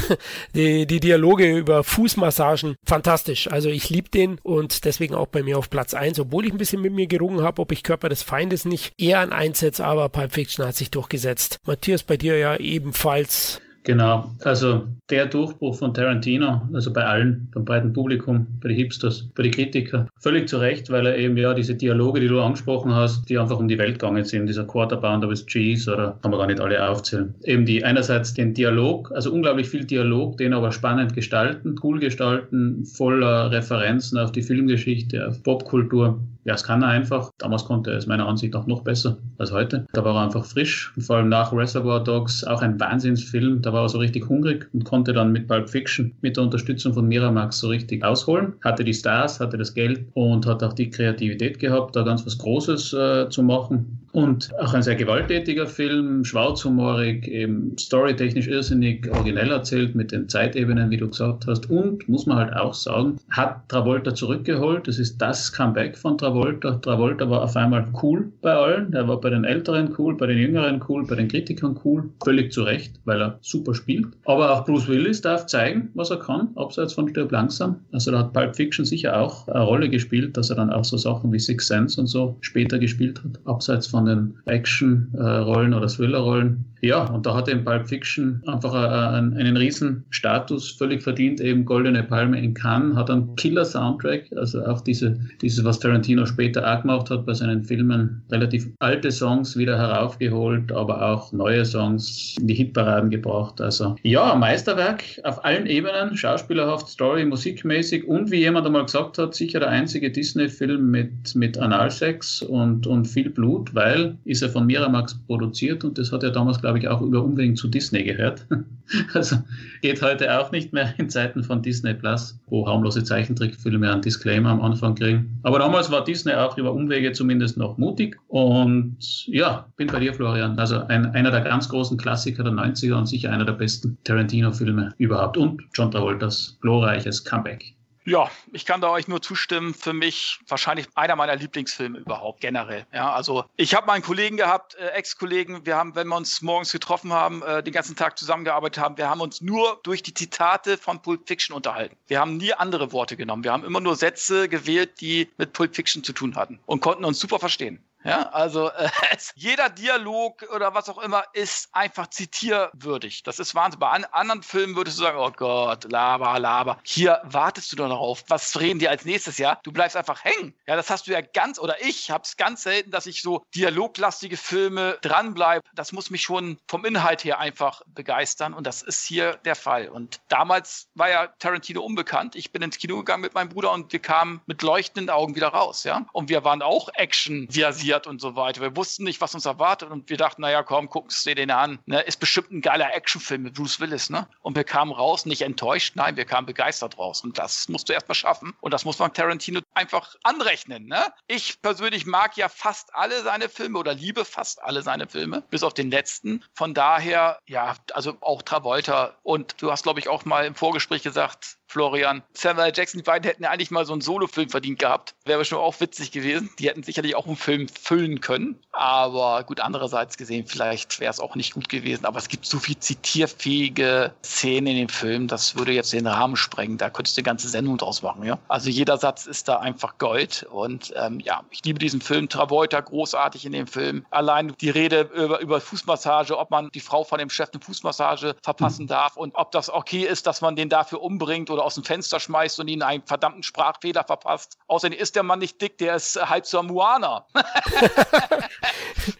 [0.55, 3.49] Die, die Dialoge über Fußmassagen, fantastisch.
[3.51, 6.57] Also ich liebe den und deswegen auch bei mir auf Platz 1, obwohl ich ein
[6.57, 10.09] bisschen mit mir gerungen habe, ob ich Körper des Feindes nicht eher an einsetze, aber
[10.09, 11.57] Pulp Fiction hat sich durchgesetzt.
[11.65, 17.65] Matthias, bei dir ja ebenfalls Genau, also der Durchbruch von Tarantino, also bei allen, beim
[17.65, 21.53] breiten Publikum, bei den Hipsters, bei den Kritikern, völlig zu Recht, weil er eben ja
[21.53, 24.97] diese Dialoge, die du angesprochen hast, die einfach um die Welt gegangen sind, dieser Quarter
[24.97, 27.33] Pounder with Cheese oder kann man gar nicht alle aufzählen.
[27.43, 32.85] Eben die einerseits den Dialog, also unglaublich viel Dialog, den aber spannend gestalten, cool gestalten,
[32.85, 36.19] voller Referenzen auf die Filmgeschichte, auf Popkultur
[36.49, 37.29] ja, es kann er einfach.
[37.37, 39.85] Damals konnte er es meiner Ansicht nach noch besser als heute.
[39.93, 40.91] Da war er einfach frisch.
[40.95, 43.61] Und vor allem nach Reservoir Dogs auch ein Wahnsinnsfilm.
[43.61, 46.95] Da war er so richtig hungrig und konnte dann mit Pulp Fiction mit der Unterstützung
[46.95, 48.53] von Miramax so richtig ausholen.
[48.63, 52.39] Hatte die Stars, hatte das Geld und hat auch die Kreativität gehabt, da ganz was
[52.39, 53.99] Großes äh, zu machen.
[54.11, 60.89] Und auch ein sehr gewalttätiger Film, schwarzhumorig, eben storytechnisch irrsinnig originell erzählt mit den Zeitebenen,
[60.89, 61.69] wie du gesagt hast.
[61.69, 64.87] Und, muss man halt auch sagen, hat Travolta zurückgeholt.
[64.87, 66.71] Das ist das Comeback von Travolta Travolta.
[66.77, 68.93] Travolta war auf einmal cool bei allen.
[68.93, 72.09] Er war bei den Älteren cool, bei den Jüngeren cool, bei den Kritikern cool.
[72.23, 74.07] Völlig zu Recht, weil er super spielt.
[74.25, 77.81] Aber auch Bruce Willis darf zeigen, was er kann, abseits von Stirb langsam.
[77.91, 80.97] Also da hat Pulp Fiction sicher auch eine Rolle gespielt, dass er dann auch so
[80.97, 86.65] Sachen wie Six Sense und so später gespielt hat, abseits von den Action-Rollen oder Thriller-Rollen.
[86.81, 91.65] Ja, und da hat eben Pulp Fiction einfach einen, einen riesen Status, völlig verdient, eben
[91.65, 96.81] Goldene Palme in Cannes, hat einen Killer-Soundtrack, also auch diese, dieses, was Tarantino später auch
[96.81, 102.47] gemacht hat bei seinen Filmen, relativ alte Songs wieder heraufgeholt, aber auch neue Songs in
[102.47, 103.59] die Hitparaden gebracht.
[103.59, 109.35] Also ja, Meisterwerk auf allen Ebenen, schauspielerhaft, Story, musikmäßig und wie jemand einmal gesagt hat,
[109.35, 114.65] sicher der einzige Disney-Film mit, mit Analsex und, und viel Blut, weil ist er von
[114.65, 118.45] Miramax produziert und das hat er damals, glaube ich, auch über Umwegen zu Disney gehört.
[119.13, 119.37] also
[119.81, 124.49] geht heute auch nicht mehr in Zeiten von Disney Plus, wo harmlose Zeichentrickfilme einen Disclaimer
[124.49, 125.39] am Anfang kriegen.
[125.43, 128.17] Aber damals war Disney auch über Umwege zumindest noch mutig.
[128.27, 130.57] Und ja, bin bei dir, Florian.
[130.57, 134.93] Also ein, einer der ganz großen Klassiker der 90er und sicher einer der besten Tarantino-Filme
[134.97, 135.37] überhaupt.
[135.37, 137.75] Und John Travoltas glorreiches Comeback.
[138.09, 139.75] Ja, ich kann da euch nur zustimmen.
[139.75, 142.87] Für mich wahrscheinlich einer meiner Lieblingsfilme überhaupt generell.
[142.91, 145.63] Ja, also ich habe meinen Kollegen gehabt, äh, Ex-Kollegen.
[145.67, 149.07] Wir haben, wenn wir uns morgens getroffen haben, äh, den ganzen Tag zusammengearbeitet haben, wir
[149.07, 151.95] haben uns nur durch die Zitate von Pulp Fiction unterhalten.
[152.07, 153.43] Wir haben nie andere Worte genommen.
[153.43, 157.05] Wir haben immer nur Sätze gewählt, die mit Pulp Fiction zu tun hatten und konnten
[157.05, 157.79] uns super verstehen.
[158.03, 158.89] Ja, also äh,
[159.35, 163.23] jeder Dialog oder was auch immer ist einfach zitierwürdig.
[163.23, 163.79] Das ist Wahnsinn.
[163.79, 166.79] Bei an anderen Filmen würdest du sagen, oh Gott, laber, laber.
[166.83, 168.23] Hier wartest du doch darauf.
[168.27, 169.59] Was reden die als nächstes Jahr?
[169.63, 170.53] Du bleibst einfach hängen.
[170.65, 174.37] Ja, das hast du ja ganz, oder ich hab's ganz selten, dass ich so dialoglastige
[174.37, 175.67] Filme dranbleibe.
[175.73, 178.53] Das muss mich schon vom Inhalt her einfach begeistern.
[178.53, 179.89] Und das ist hier der Fall.
[179.89, 182.35] Und damals war ja Tarantino unbekannt.
[182.35, 185.49] Ich bin ins Kino gegangen mit meinem Bruder und wir kamen mit leuchtenden Augen wieder
[185.49, 185.83] raus.
[185.83, 188.61] Ja, und wir waren auch Action-versiert passiert und so weiter.
[188.61, 191.79] Wir wussten nicht, was uns erwartet und wir dachten, naja, komm, gucken Sie den an.
[191.85, 194.27] Ne, ist bestimmt ein geiler Actionfilm mit Bruce Willis, ne?
[194.41, 197.23] Und wir kamen raus, nicht enttäuscht, nein, wir kamen begeistert raus.
[197.23, 198.53] Und das musst du erst mal schaffen.
[198.61, 201.07] Und das muss man Tarantino einfach anrechnen, ne?
[201.27, 205.63] Ich persönlich mag ja fast alle seine Filme oder liebe fast alle seine Filme, bis
[205.63, 206.43] auf den letzten.
[206.53, 209.15] Von daher, ja, also auch Travolta.
[209.23, 212.23] Und du hast, glaube ich, auch mal im Vorgespräch gesagt, Florian.
[212.33, 215.13] Samuel Jackson, die beiden hätten ja eigentlich mal so einen Solo-Film verdient gehabt.
[215.25, 216.49] Wäre bestimmt auch witzig gewesen.
[216.57, 218.59] Die hätten sicherlich auch einen Film füllen können.
[218.71, 222.05] Aber gut, andererseits gesehen, vielleicht wäre es auch nicht gut gewesen.
[222.05, 226.35] Aber es gibt so viel zitierfähige Szenen in dem Film, das würde jetzt den Rahmen
[226.35, 226.77] sprengen.
[226.77, 228.39] Da könntest du eine ganze Sendung draus machen, ja.
[228.47, 230.47] Also jeder Satz ist da einfach Gold.
[230.49, 232.29] Und ähm, ja, ich liebe diesen Film.
[232.29, 234.05] Travolta großartig in dem Film.
[234.09, 238.35] Allein die Rede über, über Fußmassage, ob man die Frau von dem Chef eine Fußmassage
[238.41, 241.75] verpassen darf und ob das okay ist, dass man den dafür umbringt oder oder aus
[241.75, 244.57] dem Fenster schmeißt und ihn einen verdammten Sprachfehler verpasst.
[244.67, 247.27] Außerdem ist der Mann nicht dick, der ist halb Samuaner.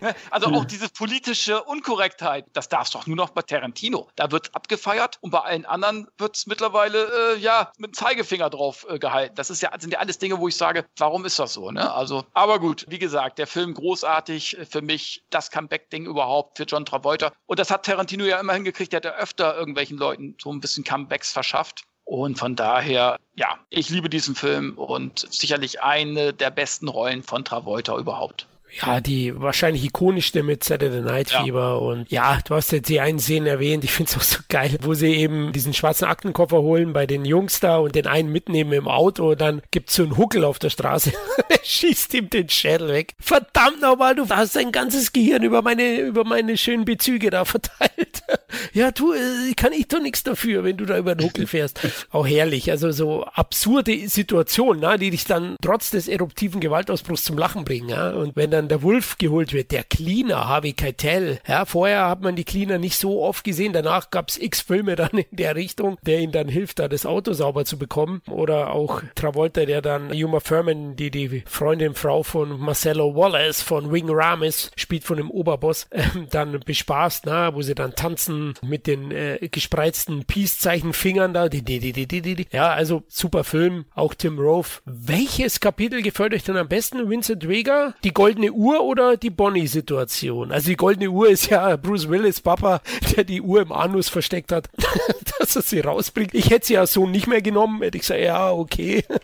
[0.32, 4.08] also auch diese politische Unkorrektheit, das darfst doch nur noch bei Tarantino.
[4.16, 8.50] Da wird abgefeiert und bei allen anderen wird es mittlerweile äh, ja mit dem Zeigefinger
[8.50, 9.36] drauf äh, gehalten.
[9.36, 11.72] Das ist ja, sind ja alles Dinge, wo ich sage, warum ist das so?
[11.72, 11.92] Ne?
[11.92, 16.86] Also, aber gut, wie gesagt, der Film großartig für mich, das Comeback-Ding überhaupt für John
[16.86, 17.32] Travolta.
[17.46, 20.60] Und das hat Tarantino ja immer hingekriegt, der hat ja öfter irgendwelchen Leuten so ein
[20.60, 21.84] bisschen Comebacks verschafft.
[22.10, 27.46] Und von daher, ja, ich liebe diesen Film und sicherlich eine der besten Rollen von
[27.46, 28.48] Travolta überhaupt
[28.82, 31.74] ja, die wahrscheinlich ikonischste mit Saturday Night Fever ja.
[31.74, 34.78] und ja, du hast jetzt die einen Szenen erwähnt, ich finde es auch so geil,
[34.82, 38.74] wo sie eben diesen schwarzen Aktenkoffer holen bei den Jungs da und den einen mitnehmen
[38.74, 41.12] im Auto, dann gibt's so einen Huckel auf der Straße,
[41.50, 43.16] der schießt ihm den Schädel weg.
[43.20, 48.24] Verdammt nochmal, du hast dein ganzes Gehirn über meine, über meine schönen Bezüge da verteilt.
[48.74, 51.80] ja, du, äh, kann ich doch nichts dafür, wenn du da über den Huckel fährst.
[52.12, 57.38] auch herrlich, also so absurde Situationen, ne, die dich dann trotz des eruptiven Gewaltausbruchs zum
[57.38, 61.40] Lachen bringen, ja, und wenn dann dann der Wolf geholt wird, der Cleaner, Harvey Keitel.
[61.48, 63.72] Ja, vorher hat man die Cleaner nicht so oft gesehen.
[63.72, 67.06] Danach gab es x Filme dann in der Richtung, der ihnen dann hilft, da das
[67.06, 68.22] Auto sauber zu bekommen.
[68.30, 73.94] Oder auch Travolta, der dann Yuma Furman, die die Freundin, Frau von Marcelo Wallace von
[73.94, 78.88] Wing Ramis, spielt von dem Oberboss, äh, dann bespaßt, na, wo sie dann tanzen mit
[78.88, 81.48] den äh, gespreizten Peace-Zeichen-Fingern da.
[81.48, 82.48] Die, die, die, die, die, die.
[82.52, 83.86] Ja, also super Film.
[83.96, 84.82] Auch Tim Roth.
[84.84, 87.10] Welches Kapitel gefällt euch denn am besten?
[87.10, 87.94] Vincent Vega?
[88.04, 90.52] Die goldene goldene Uhr oder die Bonnie-Situation?
[90.52, 92.82] Also die goldene Uhr ist ja Bruce Willis Papa,
[93.16, 94.70] der die Uhr im Anus versteckt hat,
[95.40, 96.34] dass er sie rausbringt.
[96.34, 99.04] Ich hätte sie ja so nicht mehr genommen, hätte ich gesagt, ja, okay.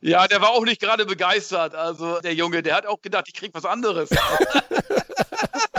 [0.00, 1.74] Ja, der war auch nicht gerade begeistert.
[1.74, 4.10] Also der Junge, der hat auch gedacht, ich krieg was anderes.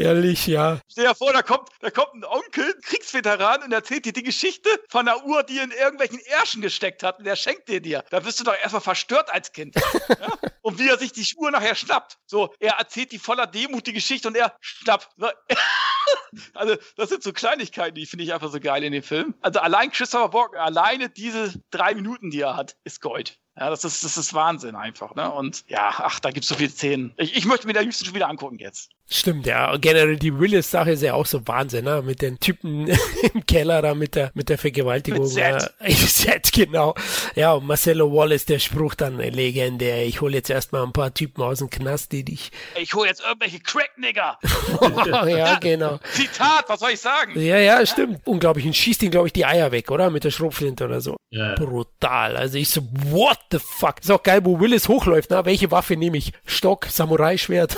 [0.00, 0.80] Ehrlich, ja.
[0.90, 4.70] Stell dir vor, da kommt, da kommt ein Onkel, Kriegsveteran, und erzählt dir die Geschichte
[4.88, 8.02] von einer Uhr, die in irgendwelchen Ärschen gesteckt hat, und der schenkt dir dir.
[8.08, 9.74] Da wirst du doch erstmal verstört als Kind.
[9.74, 10.38] ja?
[10.62, 12.18] Und wie er sich die Uhr nachher schnappt.
[12.26, 15.08] So, er erzählt die voller Demut die Geschichte und er schnappt.
[16.54, 19.34] also, das sind so Kleinigkeiten, die finde ich einfach so geil in dem Film.
[19.40, 23.38] Also allein Christopher Walken, alleine diese drei Minuten, die er hat, ist Gold.
[23.56, 25.30] Ja, das ist, das ist Wahnsinn einfach, ne?
[25.32, 27.14] Und ja, ach, da gibt es so viele Szenen.
[27.16, 28.90] Ich, ich möchte mir der Houston schon wieder angucken jetzt.
[29.12, 29.76] Stimmt, ja.
[29.76, 32.00] Generell die Willis-Sache ist ja auch so Wahnsinn, ne?
[32.00, 32.86] Mit den Typen
[33.34, 35.22] im Keller da mit der, mit der Vergewaltigung.
[35.22, 35.74] Mit Set.
[35.80, 36.94] Ja, Set, genau.
[37.34, 40.06] Ja, und Marcelo Wallace, der Spruch dann legendär.
[40.06, 42.52] Ich hole jetzt erstmal ein paar Typen aus dem Knast, die dich.
[42.80, 44.38] Ich hole jetzt irgendwelche Crack-Nigger.
[45.28, 45.98] ja, genau.
[46.12, 47.38] Zitat, was soll ich sagen?
[47.38, 48.20] Ja, ja, stimmt.
[48.24, 48.64] Unglaublich.
[48.64, 50.08] Und schießt ihn, glaube ich, die Eier weg, oder?
[50.10, 51.16] Mit der Schrotflinte oder so.
[51.30, 51.54] Ja.
[51.56, 52.36] Brutal.
[52.36, 52.80] Also ich so,
[53.10, 53.96] what the fuck?
[54.00, 55.44] Ist auch geil, wo Willis hochläuft, ne?
[55.44, 56.32] Welche Waffe nehme ich?
[56.46, 57.76] Stock, Samurai-Schwert.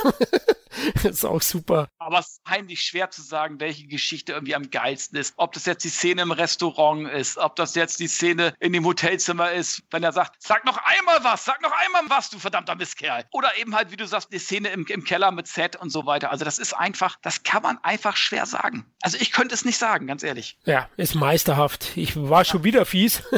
[1.03, 1.87] ist auch super.
[1.99, 5.33] Aber es ist heimlich schwer zu sagen, welche Geschichte irgendwie am geilsten ist.
[5.37, 8.85] Ob das jetzt die Szene im Restaurant ist, ob das jetzt die Szene in dem
[8.85, 12.75] Hotelzimmer ist, wenn er sagt, sag noch einmal was, sag noch einmal was, du verdammter
[12.75, 13.25] Mistkerl.
[13.31, 16.05] Oder eben halt, wie du sagst, die Szene im, im Keller mit Set und so
[16.05, 16.31] weiter.
[16.31, 18.85] Also das ist einfach, das kann man einfach schwer sagen.
[19.01, 20.57] Also ich könnte es nicht sagen, ganz ehrlich.
[20.65, 21.91] Ja, ist meisterhaft.
[21.95, 23.21] Ich war schon wieder fies.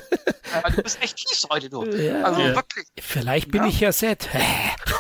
[0.53, 1.83] Ja, du bist echt fies heute, du.
[1.83, 2.21] Ja.
[2.23, 2.55] Also Ja.
[2.55, 2.85] wirklich.
[3.01, 4.29] Vielleicht bin ich ja set.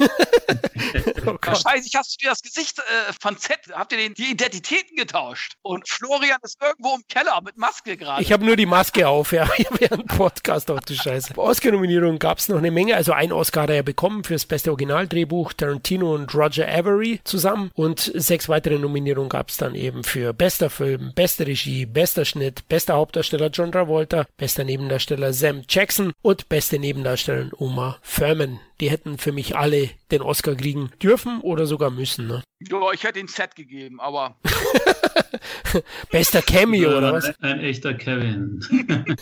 [1.25, 1.47] oh Gott.
[1.47, 5.53] Wahrscheinlich hast du dir das Gesicht äh, von Z, habt ihr den, die Identitäten getauscht.
[5.61, 8.21] Und Florian ist irgendwo im Keller mit Maske gerade.
[8.21, 9.47] Ich habe nur die Maske auf, ja,
[9.79, 11.37] während Podcast, oh du Scheiße.
[11.37, 12.95] Oscar-Nominierungen gab es noch eine Menge.
[12.95, 17.71] Also ein Oscar hat er ja bekommen fürs beste Originaldrehbuch, Tarantino und Roger Avery zusammen.
[17.75, 22.67] Und sechs weitere Nominierungen gab es dann eben für bester Film, beste Regie, bester Schnitt,
[22.67, 28.59] bester Hauptdarsteller John Travolta, bester Nebendarsteller Sam Jackson und beste Nebendarstellerin Uma Thurman.
[28.79, 32.27] Die hätten für mich alle den Oscar kriegen dürfen oder sogar müssen.
[32.27, 32.43] Ne?
[32.59, 34.37] Ja, ich hätte ihn Z gegeben, aber
[36.11, 37.25] Bester Cameo oder was?
[37.25, 38.61] Ein, ein echter Kevin.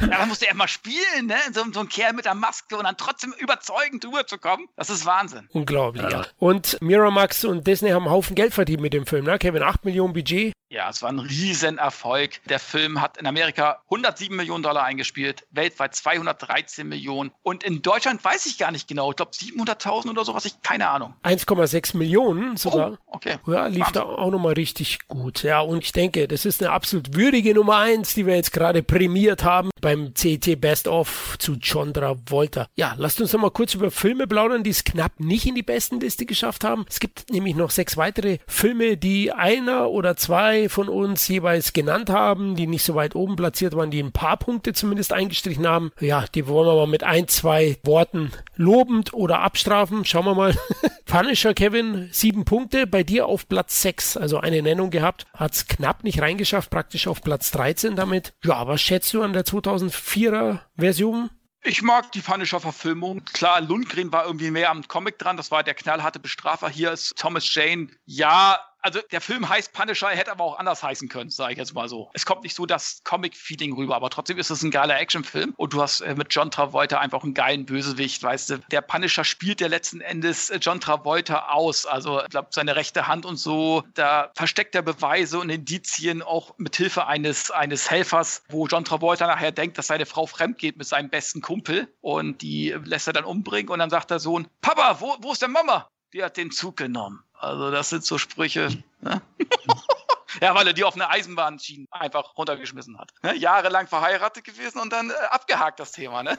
[0.00, 1.36] ja, da musste er mal spielen, ne?
[1.52, 4.68] So, so ein Kerl mit der Maske und dann trotzdem überzeugend rüberzukommen.
[4.76, 5.48] Das ist Wahnsinn.
[5.52, 6.10] Unglaublich, ja.
[6.10, 6.26] Ja.
[6.38, 9.38] Und Miramax und Disney haben einen Haufen Geld verdient mit dem Film, ne?
[9.38, 10.52] Kevin, 8 Millionen Budget.
[10.70, 12.44] Ja, es war ein Riesenerfolg.
[12.44, 17.32] Der Film hat in Amerika 107 Millionen Dollar eingespielt, weltweit 213 Millionen.
[17.42, 19.10] Und in Deutschland weiß ich gar nicht genau.
[19.10, 20.44] Ich glaube 700.000 oder sowas.
[20.44, 21.14] Ich keine Ahnung.
[21.24, 22.98] 1,6 Millionen sogar.
[23.06, 23.36] Oh, okay.
[23.46, 25.42] Ja, lief da auch nochmal richtig gut.
[25.42, 28.82] Ja, und ich denke, das ist eine absolut würdige Nummer eins, die wir jetzt gerade
[28.82, 32.68] prämiert haben beim CET Best of zu John Travolta.
[32.76, 35.62] Ja, lasst uns noch mal kurz über Filme plaudern, die es knapp nicht in die
[35.62, 36.84] Bestenliste geschafft haben.
[36.88, 42.10] Es gibt nämlich noch sechs weitere Filme, die einer oder zwei von uns jeweils genannt
[42.10, 45.92] haben, die nicht so weit oben platziert waren, die ein paar Punkte zumindest eingestrichen haben.
[46.00, 50.04] Ja, die wollen wir mal mit ein, zwei Worten lobend oder abstrafen.
[50.04, 50.54] Schauen wir mal.
[51.06, 51.77] Punisher Kevin,
[52.12, 56.70] sieben Punkte, bei dir auf Platz sechs, also eine Nennung gehabt, hat's knapp nicht reingeschafft,
[56.70, 58.34] praktisch auf Platz 13 damit.
[58.44, 61.30] Ja, was schätzt du an der 2004er Version?
[61.64, 63.24] Ich mag die Punisher-Verfilmung.
[63.32, 65.36] Klar, Lundgren war irgendwie mehr am Comic dran.
[65.36, 66.68] Das war der knallharte Bestrafer.
[66.68, 67.88] Hier ist Thomas Jane.
[68.06, 71.74] Ja, also der Film heißt Punisher, hätte aber auch anders heißen können, sage ich jetzt
[71.74, 72.10] mal so.
[72.14, 75.54] Es kommt nicht so das Comic-Feeling rüber, aber trotzdem ist es ein geiler Actionfilm.
[75.56, 78.58] Und du hast äh, mit John Travolta einfach einen geilen Bösewicht, weißt du.
[78.70, 81.86] Der Punisher spielt ja letzten Endes äh, John Travolta aus.
[81.86, 86.54] Also, ich glaube, seine rechte Hand und so, da versteckt er Beweise und Indizien auch
[86.58, 90.76] mit Hilfe eines, eines Helfers, wo John Travolta nachher denkt, dass seine Frau fremd geht
[90.76, 91.92] mit seinem besten Kumpel.
[92.00, 93.70] Und die lässt er dann umbringen.
[93.70, 95.88] Und dann sagt der Sohn, Papa, wo, wo ist der Mama?
[96.14, 97.22] Die hat den Zug genommen.
[97.38, 98.68] Also das sind so Sprüche.
[99.00, 99.22] Ne?
[100.40, 103.12] ja, weil er die auf eine Eisenbahnschiene einfach runtergeschmissen hat.
[103.22, 103.36] Ne?
[103.36, 106.22] Jahrelang verheiratet gewesen und dann äh, abgehakt das Thema.
[106.22, 106.36] Ne?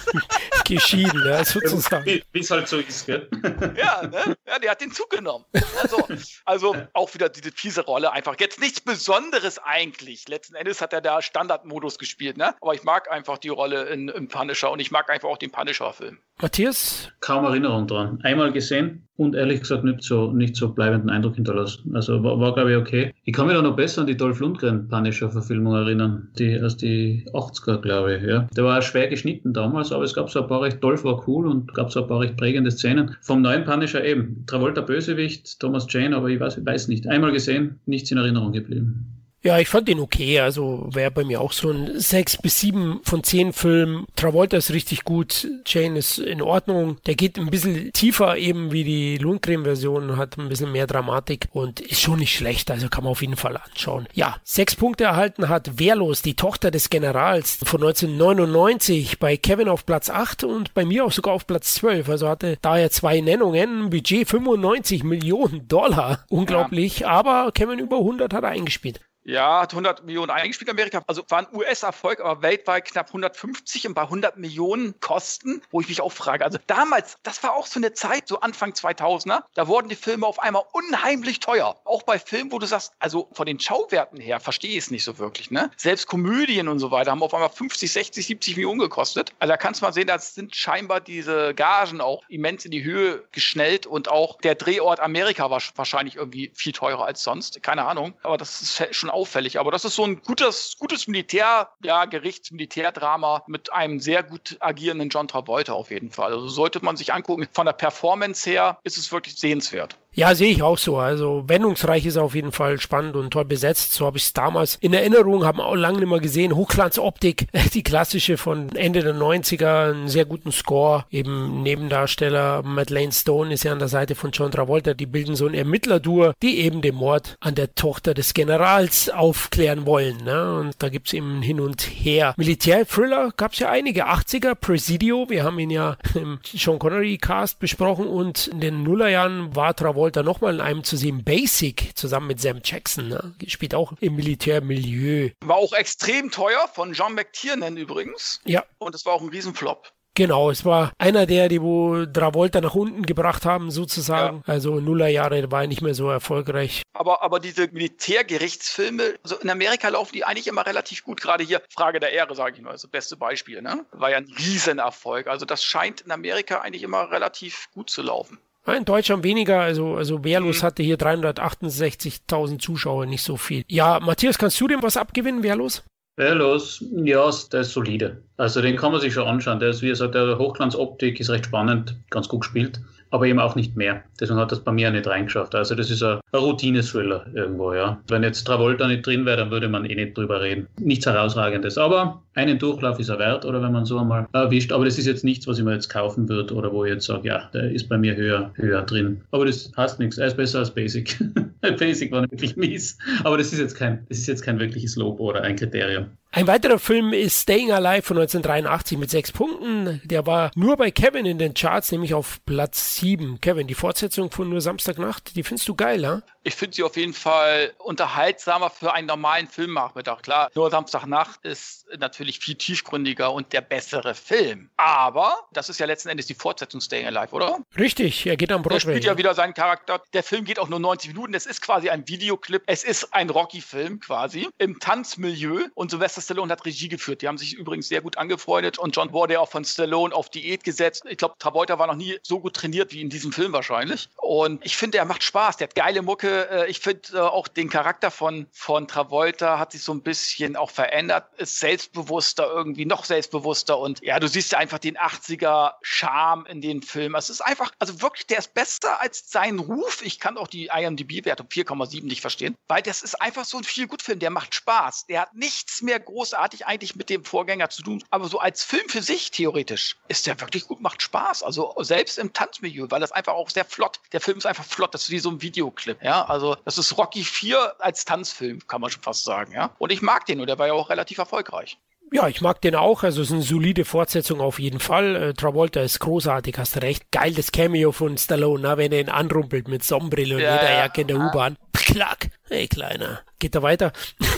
[0.64, 2.04] Geschieden, ja, sozusagen.
[2.32, 3.28] Wie es halt so ist, gell?
[3.76, 4.36] ja, ne?
[4.46, 5.44] ja, der hat den Zug genommen.
[5.80, 6.08] Also,
[6.44, 8.36] also auch wieder diese fiese Rolle einfach.
[8.38, 10.28] Jetzt nichts Besonderes eigentlich.
[10.28, 12.54] Letzten Endes hat er da Standardmodus gespielt, ne?
[12.60, 15.50] Aber ich mag einfach die Rolle in, im Punisher und ich mag einfach auch den
[15.50, 16.20] Punisher-Film.
[16.42, 18.18] Matthias, Kaum Erinnerung dran.
[18.22, 21.96] Einmal gesehen und ehrlich gesagt nicht so, nicht so bleibenden Eindruck hinterlassen.
[21.96, 23.14] Also war, war glaube ich, okay.
[23.24, 26.28] Ich kann mich da noch besser an die Dolph Lundgren Punisher-Verfilmung erinnern.
[26.38, 28.22] Die aus die 80er, glaube ich.
[28.22, 28.46] Ja.
[28.54, 31.46] Der war schwer geschnitten damals, aber es gab so ein paar recht, Dolph war cool
[31.46, 33.16] und gab so ein paar recht prägende Szenen.
[33.22, 34.44] Vom neuen Punisher eben.
[34.46, 37.08] Travolta Bösewicht, Thomas Jane, aber ich weiß, ich weiß nicht.
[37.08, 39.15] Einmal gesehen, nichts in Erinnerung geblieben.
[39.46, 40.40] Ja, ich fand den okay.
[40.40, 44.06] Also wäre bei mir auch so ein 6 bis 7 von 10 Film.
[44.16, 45.46] Travolta ist richtig gut.
[45.64, 46.96] Jane ist in Ordnung.
[47.06, 51.78] Der geht ein bisschen tiefer eben wie die Lundgren-Version, hat ein bisschen mehr Dramatik und
[51.78, 52.72] ist schon nicht schlecht.
[52.72, 54.08] Also kann man auf jeden Fall anschauen.
[54.14, 59.86] Ja, sechs Punkte erhalten hat Wehrlos, die Tochter des Generals von 1999 bei Kevin auf
[59.86, 62.08] Platz 8 und bei mir auch sogar auf Platz 12.
[62.08, 63.90] Also hatte daher zwei Nennungen.
[63.90, 66.24] Budget 95 Millionen Dollar.
[66.30, 67.06] Unglaublich.
[67.06, 69.00] Aber Kevin über 100 hat er eingespielt.
[69.26, 71.02] Ja, hat 100 Millionen eingespielt in Amerika.
[71.08, 75.88] Also war ein US-Erfolg, aber weltweit knapp 150 und bei 100 Millionen Kosten, wo ich
[75.88, 76.44] mich auch frage.
[76.44, 80.26] Also damals, das war auch so eine Zeit, so Anfang 2000er, da wurden die Filme
[80.26, 81.74] auf einmal unheimlich teuer.
[81.84, 85.02] Auch bei Filmen, wo du sagst, also von den Schauwerten her verstehe ich es nicht
[85.02, 85.50] so wirklich.
[85.50, 85.72] Ne?
[85.76, 89.32] Selbst Komödien und so weiter haben auf einmal 50, 60, 70 Millionen gekostet.
[89.40, 92.84] Also da kannst du mal sehen, da sind scheinbar diese Gagen auch immens in die
[92.84, 97.60] Höhe geschnellt und auch der Drehort Amerika war wahrscheinlich irgendwie viel teurer als sonst.
[97.64, 98.14] Keine Ahnung.
[98.22, 99.58] Aber das ist schon auffällig.
[99.58, 105.08] Aber das ist so ein gutes, gutes Militär, ja, Gerichts-Militärdrama mit einem sehr gut agierenden
[105.08, 106.32] John Travolta auf jeden Fall.
[106.32, 107.48] Also sollte man sich angucken.
[107.52, 109.96] Von der Performance her ist es wirklich sehenswert.
[110.16, 110.96] Ja, sehe ich auch so.
[110.96, 113.92] Also wendungsreich ist auf jeden Fall spannend und toll besetzt.
[113.92, 116.56] So habe ich es damals in Erinnerung, haben auch lange nicht mehr gesehen.
[116.56, 121.04] Hochglanzoptik, die klassische von Ende der 90er, einen sehr guten Score.
[121.10, 124.94] Eben Nebendarsteller Madeleine Stone ist ja an der Seite von John Travolta.
[124.94, 129.84] Die bilden so ein Ermittlerdur, die eben den Mord an der Tochter des Generals aufklären
[129.84, 130.24] wollen.
[130.24, 130.60] Ne?
[130.60, 132.32] Und da gibt's eben hin und her.
[132.38, 134.08] Militärthriller gab's ja einige.
[134.08, 139.54] 80er, Presidio, wir haben ihn ja im Sean Connery Cast besprochen und in den Nullerjahren
[139.54, 143.34] war Travolta Travolta nochmal in einem zu sehen, Basic, zusammen mit Sam Jackson, ne?
[143.48, 145.30] spielt auch im Militärmilieu.
[145.44, 148.40] War auch extrem teuer, von John McTiernan übrigens.
[148.44, 148.64] Ja.
[148.78, 149.92] Und es war auch ein Riesenflop.
[150.14, 154.44] Genau, es war einer der, die wo Travolta nach unten gebracht haben, sozusagen.
[154.46, 154.52] Ja.
[154.54, 156.82] Also Nullerjahre war er nicht mehr so erfolgreich.
[156.94, 161.20] Aber, aber diese Militärgerichtsfilme, also in Amerika laufen die eigentlich immer relativ gut.
[161.20, 163.60] Gerade hier Frage der Ehre, sage ich mal, das beste Beispiel.
[163.60, 163.84] Ne?
[163.90, 165.26] War ja ein Riesenerfolg.
[165.26, 168.38] Also das scheint in Amerika eigentlich immer relativ gut zu laufen.
[168.74, 170.66] In Deutschland weniger, also, also Wehrlos mhm.
[170.66, 173.64] hatte hier 368.000 Zuschauer, nicht so viel.
[173.68, 175.84] Ja, Matthias, kannst du dem was abgewinnen, Wehrlos?
[176.16, 178.22] Wehrlos, ja, der ist solide.
[178.36, 179.60] Also den kann man sich schon anschauen.
[179.60, 182.80] Der ist, wie gesagt, der Hochglanzoptik ist recht spannend, ganz gut gespielt
[183.16, 184.02] aber eben auch nicht mehr.
[184.20, 185.54] Deswegen hat das bei mir nicht reingeschafft.
[185.54, 187.98] Also das ist ein, Routine-Thriller irgendwo, ja.
[188.08, 190.66] Wenn jetzt Travolta nicht drin wäre, dann würde man eh nicht drüber reden.
[190.78, 194.70] Nichts Herausragendes, aber einen Durchlauf ist er wert oder wenn man so einmal erwischt.
[194.70, 197.06] Aber das ist jetzt nichts, was ich mir jetzt kaufen würde oder wo ich jetzt
[197.06, 199.22] sage, ja, der ist bei mir höher, höher drin.
[199.30, 200.18] Aber das heißt nichts.
[200.18, 201.16] Er ist besser als Basic.
[201.78, 202.98] Basic war wirklich mies.
[203.24, 206.06] Aber das ist jetzt kein, das ist jetzt kein wirkliches Lob oder ein Kriterium.
[206.36, 210.02] Ein weiterer Film ist Staying Alive von 1983 mit sechs Punkten.
[210.04, 213.40] Der war nur bei Kevin in den Charts, nämlich auf Platz sieben.
[213.40, 216.20] Kevin, die Fortsetzung von Nur Samstagnacht, die findest du geil, ja?
[216.42, 220.20] Ich finde sie auf jeden Fall unterhaltsamer für einen normalen Filmnachmittag.
[220.20, 224.68] Klar, Nur Samstagnacht ist natürlich viel tiefgründiger und der bessere Film.
[224.76, 227.60] Aber das ist ja letzten Endes die Fortsetzung Staying Alive, oder?
[227.78, 228.76] Richtig, er geht am Broadway.
[228.76, 230.02] Er spielt ja wieder seinen Charakter.
[230.12, 231.32] Der Film geht auch nur 90 Minuten.
[231.32, 232.62] Es ist quasi ein Videoclip.
[232.66, 237.22] Es ist ein Rocky-Film quasi im Tanzmilieu und Sylvester Stallone hat Regie geführt.
[237.22, 240.64] Die haben sich übrigens sehr gut angefreundet und John wurde auch von Stallone auf Diät
[240.64, 241.04] gesetzt.
[241.08, 244.08] Ich glaube, Travolta war noch nie so gut trainiert wie in diesem Film wahrscheinlich.
[244.16, 245.56] Und ich finde, er macht Spaß.
[245.56, 246.50] Der hat geile Mucke.
[246.50, 250.56] Äh, ich finde äh, auch den Charakter von, von Travolta hat sich so ein bisschen
[250.56, 251.26] auch verändert.
[251.38, 253.78] Ist selbstbewusster irgendwie, noch selbstbewusster.
[253.78, 257.14] Und ja, du siehst ja einfach den 80er Charme in den Film.
[257.14, 260.02] Es ist einfach, also wirklich, der ist besser als sein Ruf.
[260.04, 263.86] Ich kann auch die IMDb-Wertung 4,7 nicht verstehen, weil das ist einfach so ein viel
[263.86, 264.18] gut Film.
[264.18, 265.06] Der macht Spaß.
[265.06, 268.02] Der hat nichts mehr großartig eigentlich mit dem Vorgänger zu tun.
[268.10, 271.42] Aber so als Film für sich theoretisch ist der wirklich gut, macht Spaß.
[271.42, 274.00] Also selbst im Tanzmilieu, weil das einfach auch sehr flott.
[274.12, 274.94] Der Film ist einfach flott.
[274.94, 276.02] Das ist wie so ein Videoclip.
[276.02, 279.52] Ja, also das ist Rocky 4 als Tanzfilm, kann man schon fast sagen.
[279.52, 281.78] Ja, und ich mag den und der war ja auch relativ erfolgreich.
[282.12, 283.02] Ja, ich mag den auch.
[283.02, 285.16] Also es ist eine solide Fortsetzung auf jeden Fall.
[285.16, 287.10] Äh, Travolta ist großartig, hast recht.
[287.10, 291.00] Geil das Cameo von Stallone, na, wenn er ihn anrumpelt mit Sonnenbrille und ja, Lederjacke
[291.00, 291.56] in der U-Bahn.
[291.72, 292.30] Klack.
[292.48, 293.92] Hey, Kleiner geht da weiter.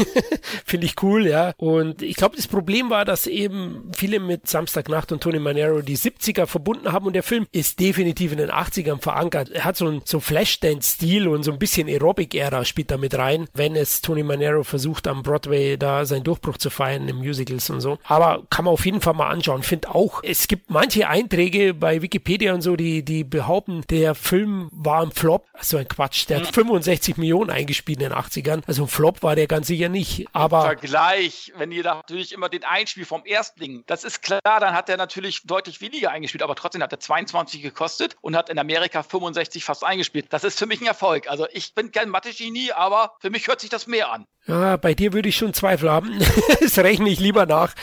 [0.65, 1.53] Finde ich cool, ja.
[1.57, 5.97] Und ich glaube, das Problem war, dass eben viele mit Samstagnacht und Tony Manero die
[5.97, 9.51] 70er verbunden haben und der Film ist definitiv in den 80ern verankert.
[9.51, 13.47] Er hat so einen so Flashdance-Stil und so ein bisschen Aerobic-Ära spielt da mit rein,
[13.55, 17.81] wenn es Tony Manero versucht, am Broadway da seinen Durchbruch zu feiern im Musicals und
[17.81, 17.99] so.
[18.05, 19.63] Aber kann man auf jeden Fall mal anschauen.
[19.63, 24.69] Finde auch, es gibt manche Einträge bei Wikipedia und so, die, die behaupten, der Film
[24.73, 25.47] war ein Flop.
[25.61, 26.29] So ein Quatsch.
[26.29, 28.63] Der hat 65 Millionen eingespielt in den 80ern.
[28.67, 30.27] Also Flop war der ganz sicher nicht.
[30.33, 34.75] Aber Vergleich, wenn ihr da natürlich immer den Einspiel vom Erstling, das ist klar, dann
[34.75, 38.59] hat er natürlich deutlich weniger eingespielt, aber trotzdem hat er 22 gekostet und hat in
[38.59, 40.27] Amerika 65 fast eingespielt.
[40.31, 41.29] Das ist für mich ein Erfolg.
[41.29, 44.27] Also ich bin kein Mathe-Genie, aber für mich hört sich das mehr an.
[44.49, 46.19] Ja, bei dir würde ich schon Zweifel haben.
[46.61, 47.75] das rechne ich lieber nach.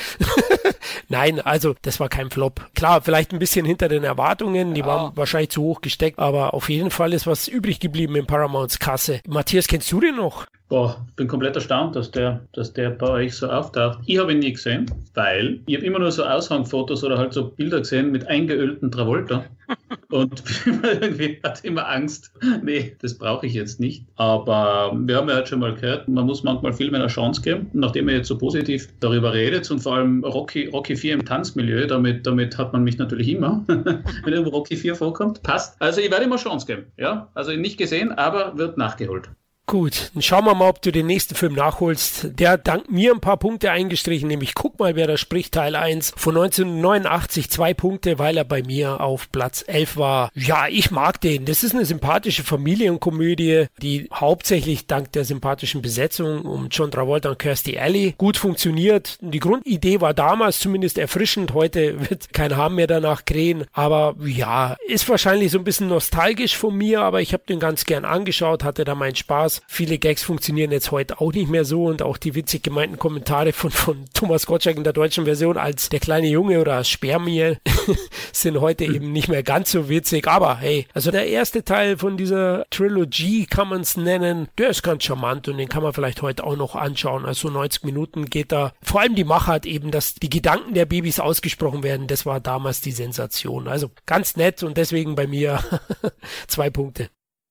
[1.09, 2.65] Nein, also das war kein Flop.
[2.73, 4.87] Klar, vielleicht ein bisschen hinter den Erwartungen, die ja.
[4.87, 8.79] waren wahrscheinlich zu hoch gesteckt, aber auf jeden Fall ist was übrig geblieben in Paramounts
[8.79, 9.21] Kasse.
[9.27, 10.47] Matthias, kennst du den noch?
[10.67, 13.99] Boah, bin komplett erstaunt, dass der, dass der bei euch so auftaucht.
[14.07, 17.49] Ich habe ihn nie gesehen, weil ich habe immer nur so Aushangfotos oder halt so
[17.49, 19.45] Bilder gesehen mit eingeölten Travolta.
[20.09, 20.43] Und
[20.83, 22.31] irgendwie hatte immer Angst,
[22.63, 24.05] nee, das brauche ich jetzt nicht.
[24.15, 27.69] Aber wir haben ja halt schon mal gehört, man muss manchmal Filmen eine Chance geben.
[27.73, 31.85] Nachdem er jetzt so positiv darüber redet und vor allem Rocky, Rocky 4 im Tanzmilieu,
[31.85, 35.43] damit, damit hat man mich natürlich immer, wenn irgendwo Rocky 4 vorkommt.
[35.43, 35.79] Passt.
[35.79, 36.85] Also ich werde immer Chance geben.
[36.97, 39.29] Ja, also nicht gesehen, aber wird nachgeholt.
[39.67, 42.27] Gut, dann schauen wir mal, ob du den nächsten Film nachholst.
[42.39, 45.75] Der hat dank mir ein paar Punkte eingestrichen, nämlich guck mal, wer da spricht, Teil
[45.75, 50.29] 1 von 1989, zwei Punkte, weil er bei mir auf Platz 11 war.
[50.35, 51.45] Ja, ich mag den.
[51.45, 57.39] Das ist eine sympathische Familienkomödie, die hauptsächlich dank der sympathischen Besetzung um John Travolta und
[57.39, 59.17] Kirstie Alley gut funktioniert.
[59.21, 61.55] Die Grundidee war damals zumindest erfrischend.
[61.55, 63.65] Heute wird kein Haar mehr danach krähen.
[63.73, 67.85] Aber ja, ist wahrscheinlich so ein bisschen nostalgisch von mir, aber ich habe den ganz
[67.85, 69.54] gern angeschaut, hatte da meinen Spaß.
[69.67, 73.53] Viele Gags funktionieren jetzt heute auch nicht mehr so und auch die witzig gemeinten Kommentare
[73.53, 77.57] von, von Thomas Gottschalk in der deutschen Version als der kleine Junge oder als Spermie
[78.31, 80.27] sind heute eben nicht mehr ganz so witzig.
[80.27, 84.83] Aber hey, also der erste Teil von dieser Trilogie kann man es nennen, der ist
[84.83, 87.25] ganz charmant und den kann man vielleicht heute auch noch anschauen.
[87.25, 88.73] Also 90 Minuten geht da.
[88.81, 92.81] Vor allem die Machart eben, dass die Gedanken der Babys ausgesprochen werden, das war damals
[92.81, 93.67] die Sensation.
[93.67, 95.63] Also ganz nett und deswegen bei mir
[96.47, 97.09] zwei Punkte.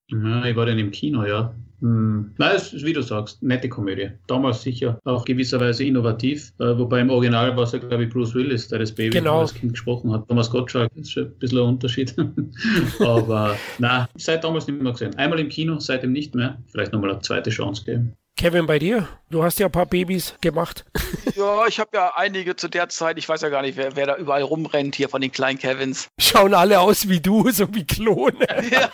[0.09, 1.55] Ja, ich war dann im Kino, ja.
[1.85, 2.31] Hm.
[2.39, 4.09] Nein, es ist, wie du sagst, nette Komödie.
[4.25, 8.33] Damals sicher auch gewisserweise innovativ, äh, wobei im Original war es ja, glaube ich, Bruce
[8.33, 9.41] Willis, der das Baby Genau.
[9.41, 10.27] das Kind gesprochen hat.
[10.27, 12.15] Thomas Gottschalk ist schon ein bisschen ein Unterschied.
[12.99, 15.13] Aber nein, seit damals nicht mehr gesehen.
[15.15, 16.57] Einmal im Kino, seitdem nicht mehr.
[16.71, 18.13] Vielleicht nochmal eine zweite Chance geben.
[18.37, 19.07] Kevin, bei dir?
[19.29, 20.85] Du hast ja ein paar Babys gemacht.
[21.35, 24.05] Ja, ich habe ja einige zu der Zeit, ich weiß ja gar nicht, wer, wer
[24.05, 26.07] da überall rumrennt hier von den kleinen Kevins.
[26.17, 28.47] Schauen alle aus wie du, so wie Klone.
[28.71, 28.89] Ja.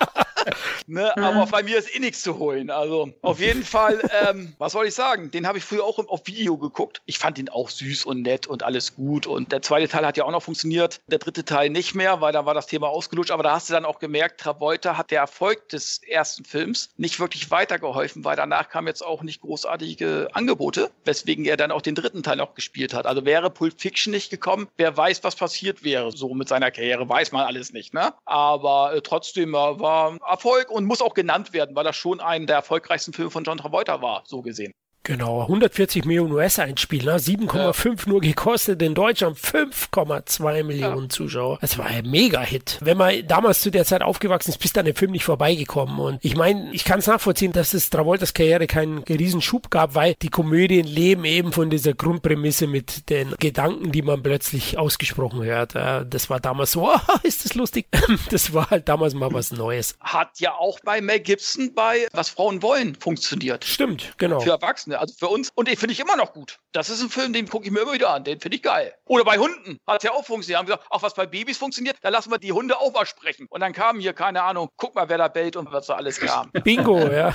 [0.88, 2.72] ne, aber bei mir ist eh nichts zu holen.
[2.72, 5.30] Also auf jeden Fall, ähm, was soll ich sagen?
[5.30, 7.04] Den habe ich früher auch auf Video geguckt.
[7.06, 9.28] Ich fand ihn auch süß und nett und alles gut.
[9.28, 11.00] Und der zweite Teil hat ja auch noch funktioniert.
[11.06, 13.30] Der dritte Teil nicht mehr, weil da war das Thema ausgelutscht.
[13.30, 17.20] Aber da hast du dann auch gemerkt, Travolta hat der Erfolg des ersten Films nicht
[17.20, 21.96] wirklich weitergeholfen, weil danach kamen jetzt auch nicht großartige Angebote, weswegen er dann auch den
[21.96, 23.06] dritten Teil noch gespielt hat.
[23.06, 26.12] Also wäre Pulp Fiction nicht gekommen, wer weiß, was passiert wäre.
[26.12, 28.14] So mit seiner Karriere weiß man alles nicht, ne?
[28.26, 32.46] Aber äh, trotzdem äh, war Erfolg und muss auch genannt werden, weil das schon einer
[32.46, 34.74] der erfolgreichsten Filme von John Travolta war, so gesehen.
[35.04, 37.18] Genau, 140 Millionen US-Einspiel, ne?
[37.18, 41.58] 7,5 nur gekostet, in Deutschland 5,2 Millionen Zuschauer.
[41.62, 42.78] Das war ein Mega-Hit.
[42.82, 46.00] Wenn man damals zu der Zeit aufgewachsen ist, bist du an dem Film nicht vorbeigekommen.
[46.00, 49.96] Und ich meine, ich kann es nachvollziehen, dass es Travoltas Karriere keinen riesen Schub gab,
[49.96, 55.44] weil die Komödien leben eben von dieser Grundprämisse mit den Gedanken, die man plötzlich ausgesprochen
[55.44, 55.76] hört.
[55.76, 57.88] Äh, Das war damals so, ah, ist das lustig?
[58.30, 59.96] Das war halt damals mal was Neues.
[60.00, 63.66] Hat ja auch bei Mel Gibson bei Was Frauen wollen funktioniert.
[63.66, 64.40] Stimmt, genau.
[64.40, 65.52] Für Erwachsene, also für uns.
[65.56, 66.60] Und den finde ich immer noch gut.
[66.72, 68.24] Das ist ein Film, den gucke ich mir immer wieder an.
[68.24, 68.94] Den finde ich geil.
[69.06, 70.60] Oder bei Hunden hat ja auch funktioniert.
[70.60, 73.48] Haben gesagt, auch was bei Babys funktioniert, da lassen wir die Hunde auch mal sprechen.
[73.50, 76.20] Und dann kam hier, keine Ahnung, guck mal, wer da bellt und was so alles
[76.20, 76.52] kam.
[76.64, 77.34] Bingo, ja.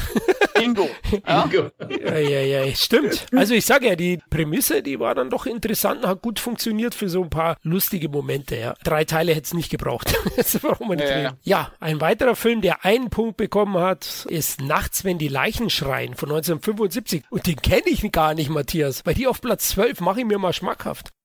[0.54, 0.88] Bingo.
[1.26, 1.48] Ja?
[1.88, 3.26] Ja, ja, ja, stimmt.
[3.32, 6.94] Also ich sage ja, die Prämisse, die war dann doch interessant und hat gut funktioniert
[6.94, 8.56] für so ein paar lustige Momente.
[8.56, 8.74] Ja.
[8.84, 10.14] Drei Teile hätte es nicht gebraucht.
[10.96, 11.34] Ja.
[11.42, 16.14] Ja, ein weiterer Film, der einen Punkt bekommen hat, ist Nachts, wenn die Leichen schreien
[16.14, 17.24] von 1975.
[17.30, 19.02] Und den kenne ich gar nicht, Matthias.
[19.02, 21.15] Bei dir auf Platz 12 mache ich mir mal schmackhaft.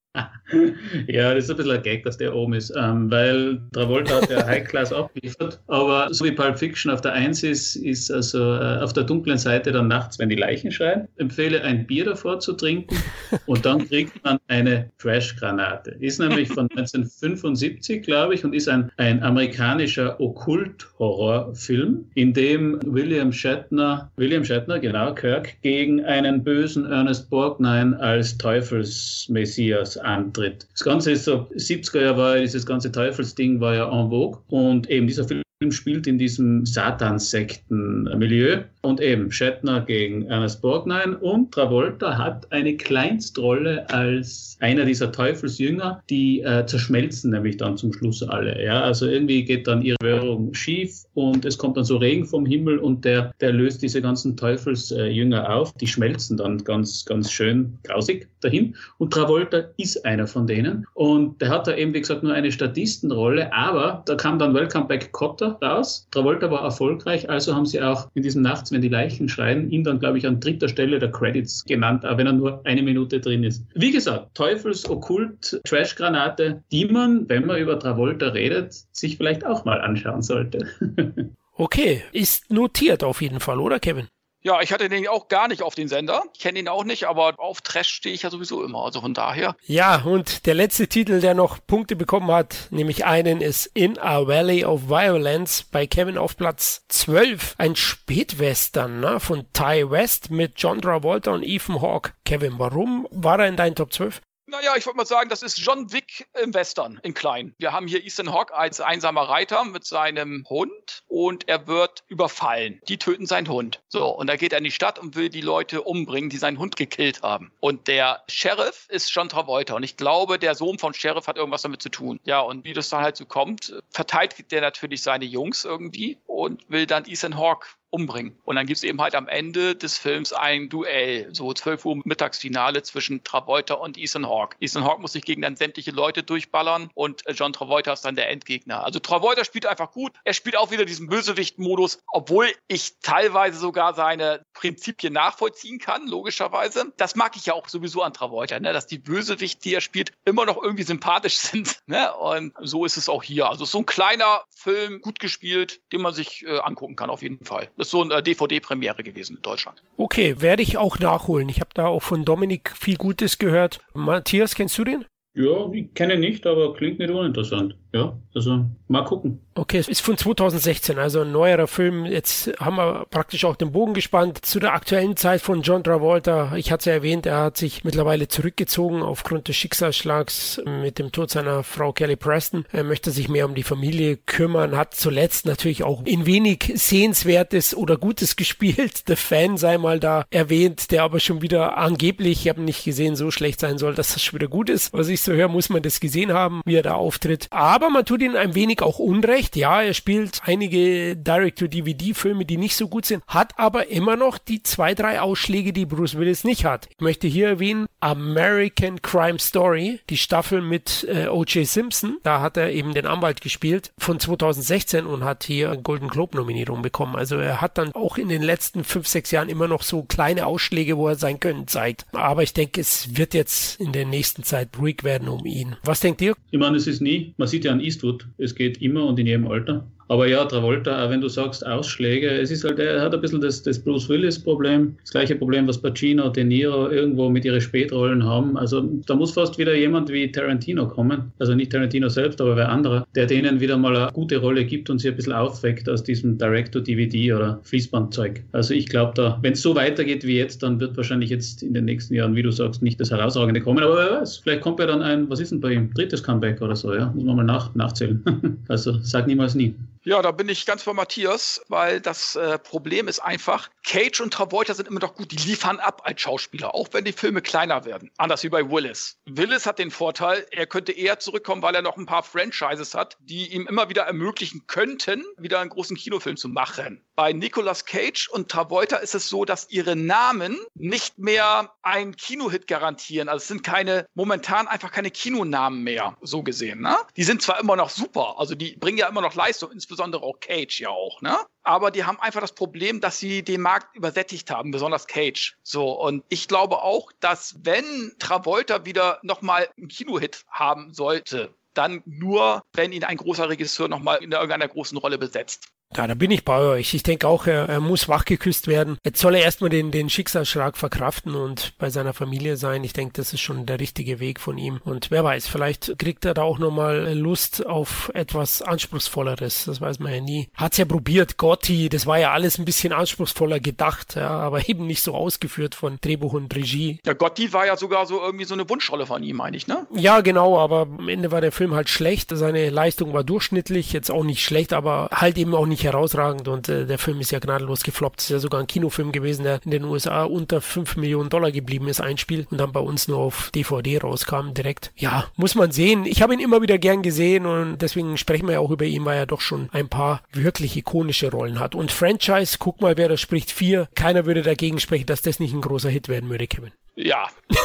[1.08, 4.30] Ja, das ist ein bisschen ein Gag, dass der oben ist, ähm, weil Travolta hat
[4.30, 8.56] ja High Class abgeliefert, aber so wie Pulp Fiction auf der 1 ist, ist also
[8.56, 12.40] äh, auf der dunklen Seite dann nachts, wenn die Leichen schreien, empfehle ein Bier davor
[12.40, 12.98] zu trinken
[13.46, 15.92] und dann kriegt man eine Trash-Granate.
[16.00, 23.32] Ist nämlich von 1975, glaube ich, und ist ein, ein amerikanischer Okkult-Horrorfilm, in dem William
[23.32, 30.68] Shatner, William Shatner, genau, Kirk, gegen einen bösen Ernest Borgnine als Teufelsmessias antritt.
[30.72, 34.90] Das Ganze ist so, 70er Jahre war dieses ganze Teufelsding war ja en vogue und
[34.90, 41.18] eben dieser Film spielt in diesem Satanssekten-Milieu und eben Shatner gegen Ernest Borgnine.
[41.20, 47.94] Und Travolta hat eine Kleinstrolle als einer dieser Teufelsjünger, die äh, zerschmelzen nämlich dann zum
[47.94, 48.64] Schluss alle.
[48.64, 52.46] Ja, also irgendwie geht dann ihre Währung schief und es kommt dann so Regen vom
[52.46, 55.74] Himmel und der, der löst diese ganzen Teufelsjünger auf.
[55.74, 58.76] Die schmelzen dann ganz, ganz schön grausig dahin.
[58.98, 60.88] Und Travolta ist einer von denen.
[60.94, 64.86] Und der hat da eben, wie gesagt, nur eine Statistenrolle, aber da kam dann Welcome
[64.86, 66.08] Back Cotter raus.
[66.12, 69.84] Travolta war erfolgreich, also haben sie auch in diesem Nachts, wenn die Leichen schreien, ihn
[69.84, 73.20] dann, glaube ich, an dritter Stelle der Credits genannt, auch wenn er nur eine Minute
[73.20, 73.66] drin ist.
[73.74, 79.66] Wie gesagt, Teufels Okkult Trash-Granate, die man, wenn man über Travolta redet, sich vielleicht auch
[79.66, 80.68] mal anschauen sollte.
[81.58, 84.08] Okay, ist notiert auf jeden Fall, oder Kevin?
[84.44, 86.24] Ja, ich hatte den auch gar nicht auf den Sender.
[86.34, 88.84] Ich kenne ihn auch nicht, aber auf Trash stehe ich ja sowieso immer.
[88.84, 89.56] Also von daher.
[89.66, 94.26] Ja, und der letzte Titel, der noch Punkte bekommen hat, nämlich einen, ist In a
[94.26, 97.56] Valley of Violence bei Kevin auf Platz 12.
[97.60, 102.14] Ein Spätwestern ne, von Ty West mit John Travolta und Ethan Hawke.
[102.26, 104.22] Kevin, warum war er in deinen Top 12?
[104.52, 107.56] Naja, ich würde mal sagen, das ist John Wick im Western, in klein.
[107.58, 112.82] Wir haben hier Ethan Hawke als einsamer Reiter mit seinem Hund und er wird überfallen.
[112.90, 113.82] Die töten seinen Hund.
[113.88, 116.60] So, und da geht er in die Stadt und will die Leute umbringen, die seinen
[116.60, 117.54] Hund gekillt haben.
[117.62, 121.62] Und der Sheriff ist John Travolta und ich glaube, der Sohn vom Sheriff hat irgendwas
[121.62, 122.20] damit zu tun.
[122.26, 126.70] Ja, und wie das dann halt so kommt, verteidigt der natürlich seine Jungs irgendwie und
[126.70, 128.38] will dann Ethan Hawke umbringen.
[128.44, 132.02] Und dann gibt es eben halt am Ende des Films ein Duell, so 12 Uhr
[132.04, 134.58] Mittagsfinale zwischen Travolta und Ethan Hawke.
[134.60, 138.16] Ethan Hawke muss sich gegen dann sämtliche Leute durchballern und äh, John Travolta ist dann
[138.16, 138.84] der Endgegner.
[138.84, 140.14] Also Travolta spielt einfach gut.
[140.24, 146.94] Er spielt auch wieder diesen Bösewicht-Modus, obwohl ich teilweise sogar seine Prinzipien nachvollziehen kann, logischerweise.
[146.98, 148.74] Das mag ich ja auch sowieso an Travolta, ne?
[148.74, 151.80] dass die Bösewicht, die er spielt, immer noch irgendwie sympathisch sind.
[151.88, 152.14] Ne?
[152.16, 153.50] Und so ist es auch hier.
[153.50, 157.44] Also so ein kleiner Film, gut gespielt, den man sich äh, angucken kann, auf jeden
[157.44, 157.70] Fall.
[157.82, 159.82] Das ist so eine DVD-Premiere gewesen in Deutschland.
[159.98, 161.50] Okay, werde ich auch nachholen.
[161.50, 163.80] Ich habe da auch von Dominik viel Gutes gehört.
[163.96, 165.04] Matthias, kennst du den?
[165.34, 167.76] Ja, ich kenne ihn nicht, aber klingt nicht uninteressant.
[167.94, 169.42] Ja, also mal gucken.
[169.54, 172.06] Okay, es ist von 2016, also ein neuerer Film.
[172.06, 176.56] Jetzt haben wir praktisch auch den Bogen gespannt zu der aktuellen Zeit von John Travolta.
[176.56, 181.12] Ich hatte es ja erwähnt, er hat sich mittlerweile zurückgezogen aufgrund des Schicksalsschlags mit dem
[181.12, 182.64] Tod seiner Frau Kelly Preston.
[182.72, 187.76] Er möchte sich mehr um die Familie kümmern, hat zuletzt natürlich auch in wenig Sehenswertes
[187.76, 189.10] oder Gutes gespielt.
[189.10, 193.18] Der Fan sei mal da erwähnt, der aber schon wieder angeblich, ich habe nicht gesehen,
[193.18, 194.94] so schlecht sein soll, dass das schon wieder gut ist.
[194.94, 197.48] Was ich so höre, muss man das gesehen haben, wie er da auftritt.
[197.50, 199.56] Aber man tut ihn ein wenig auch unrecht.
[199.56, 204.64] Ja, er spielt einige Direct-to-DVD-Filme, die nicht so gut sind, hat aber immer noch die
[204.64, 206.88] zwei, drei Ausschläge, die Bruce Willis nicht hat.
[206.92, 211.68] Ich möchte hier erwähnen American Crime Story, die Staffel mit äh, O.J.
[211.68, 212.18] Simpson.
[212.24, 216.82] Da hat er eben den Anwalt gespielt von 2016 und hat hier eine Golden Globe-Nominierung
[216.82, 217.16] bekommen.
[217.16, 220.46] Also er hat dann auch in den letzten fünf, sechs Jahren immer noch so kleine
[220.46, 222.06] Ausschläge, wo er sein Können zeigt.
[222.14, 225.76] Aber ich denke, es wird jetzt in der nächsten Zeit ruhig werden um ihn.
[225.84, 226.36] Was denkt ihr?
[226.52, 229.28] Ich meine, es ist nie, man sieht ja an Eastwood, es geht immer und in
[229.28, 229.86] jedem Alter.
[230.12, 233.40] Aber ja, Travolta, auch wenn du sagst Ausschläge, es ist halt, er hat ein bisschen
[233.40, 238.26] das, das Bruce Willis-Problem, das gleiche Problem, was Pacino, De Niro irgendwo mit ihren Spätrollen
[238.26, 238.58] haben.
[238.58, 242.68] Also da muss fast wieder jemand wie Tarantino kommen, also nicht Tarantino selbst, aber wer
[242.68, 246.04] anderer, der denen wieder mal eine gute Rolle gibt und sie ein bisschen aufweckt aus
[246.04, 248.44] diesem Direct-to-DVD oder Fließbandzeug.
[248.52, 251.74] Also ich glaube da, wenn es so weitergeht wie jetzt, dann wird wahrscheinlich jetzt in
[251.74, 254.82] den nächsten Jahren, wie du sagst, nicht das Herausragende kommen, aber wer weiß, vielleicht kommt
[254.82, 257.38] ja dann ein, was ist denn bei ihm, drittes Comeback oder so, ja, muss man
[257.38, 258.22] mal nach, nachzählen.
[258.68, 259.74] also sag niemals nie.
[260.04, 264.34] Ja, da bin ich ganz bei Matthias, weil das äh, Problem ist einfach, Cage und
[264.34, 267.86] Travolta sind immer noch gut, die liefern ab als Schauspieler, auch wenn die Filme kleiner
[267.86, 268.10] werden.
[268.18, 269.20] Anders wie bei Willis.
[269.28, 273.18] Willis hat den Vorteil, er könnte eher zurückkommen, weil er noch ein paar Franchises hat,
[273.20, 277.04] die ihm immer wieder ermöglichen könnten, wieder einen großen Kinofilm zu machen.
[277.16, 282.66] Bei Nicolas Cage und Travolta ist es so, dass ihre Namen nicht mehr einen Kinohit
[282.66, 283.30] garantieren.
[283.30, 286.82] Also es sind keine, momentan einfach keine Kinonamen mehr, so gesehen.
[286.82, 286.96] Ne?
[287.18, 290.40] Die sind zwar immer noch super, also die bringen ja immer noch Leistung, insbesondere auch
[290.40, 291.38] Cage ja auch, ne?
[291.64, 295.58] Aber die haben einfach das Problem, dass sie den Markt übersättigt haben, besonders Cage.
[295.64, 302.02] So, und ich glaube auch, dass wenn Travolta wieder nochmal einen Kinohit haben sollte, dann
[302.06, 305.68] nur, wenn ihn ein großer Regisseur nochmal in irgendeiner großen Rolle besetzt.
[305.96, 306.94] Ja, da bin ich bei euch.
[306.94, 308.98] Ich denke auch, er, er muss wachgeküsst werden.
[309.04, 312.84] Jetzt soll er erstmal den, den Schicksalsschlag verkraften und bei seiner Familie sein.
[312.84, 314.80] Ich denke, das ist schon der richtige Weg von ihm.
[314.86, 319.66] Und wer weiß, vielleicht kriegt er da auch nochmal Lust auf etwas Anspruchsvolleres.
[319.66, 320.48] Das weiß man ja nie.
[320.56, 321.36] Hat's ja probiert.
[321.38, 325.76] Gotti, das war ja alles ein bisschen anspruchsvoller gedacht, ja, aber eben nicht so ausgeführt
[325.76, 327.00] von Drehbuch und Regie.
[327.06, 329.86] Ja, Gotti war ja sogar so irgendwie so eine Wunschrolle von ihm, meine ich, ne?
[329.94, 332.30] Ja, genau, aber am Ende war der Film halt schlecht.
[332.34, 336.70] Seine Leistung war durchschnittlich, jetzt auch nicht schlecht, aber halt eben auch nicht herausragend und
[336.70, 338.20] äh, der Film ist ja gnadenlos gefloppt.
[338.20, 341.52] Es ist ja sogar ein Kinofilm gewesen, der in den USA unter 5 Millionen Dollar
[341.52, 342.18] geblieben ist, ein
[342.52, 344.92] und dann bei uns nur auf DVD rauskam direkt.
[344.96, 346.06] Ja, muss man sehen.
[346.06, 349.06] Ich habe ihn immer wieder gern gesehen und deswegen sprechen wir ja auch über ihn,
[349.06, 351.74] weil er doch schon ein paar wirklich ikonische Rollen hat.
[351.74, 353.90] Und Franchise, guck mal, wer da spricht, vier.
[353.96, 356.72] Keiner würde dagegen sprechen, dass das nicht ein großer Hit werden würde, Kevin.
[356.96, 357.30] Ja.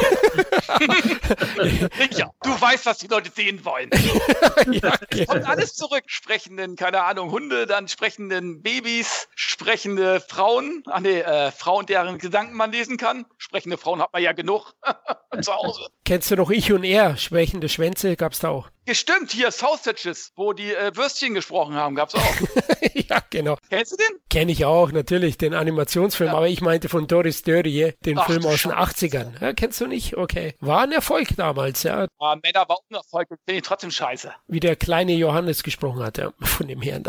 [2.12, 3.90] ja, du weißt, was die Leute sehen wollen.
[4.70, 5.26] ja, okay.
[5.26, 6.04] Kommt alles zurück.
[6.06, 10.84] Sprechenden, keine Ahnung, Hunde, dann sprechenden Babys, sprechende Frauen.
[10.86, 13.26] Ach nee, äh, Frauen, deren Gedanken man lesen kann.
[13.36, 14.74] Sprechende Frauen hat man ja genug
[15.40, 15.88] zu Hause.
[16.06, 17.16] Kennst du noch Ich und Er?
[17.16, 18.68] Sprechende Schwänze gab's da auch.
[18.84, 22.34] Gestimmt, hier Sausages, wo die äh, Würstchen gesprochen haben, gab's auch.
[22.94, 23.56] ja, genau.
[23.68, 24.20] Kennst du den?
[24.30, 26.36] Kenn ich auch, natürlich, den Animationsfilm, ja.
[26.36, 29.40] aber ich meinte von Doris Dörrie, den Ach, Film aus den 80ern.
[29.40, 30.16] Ja, kennst du nicht?
[30.16, 30.54] Okay.
[30.60, 32.06] War ein Erfolg damals, ja.
[32.20, 34.32] Ah, Männer war auch ein Erfolg, finde ich trotzdem scheiße.
[34.46, 37.02] Wie der kleine Johannes gesprochen hat, ja, von dem Herrn.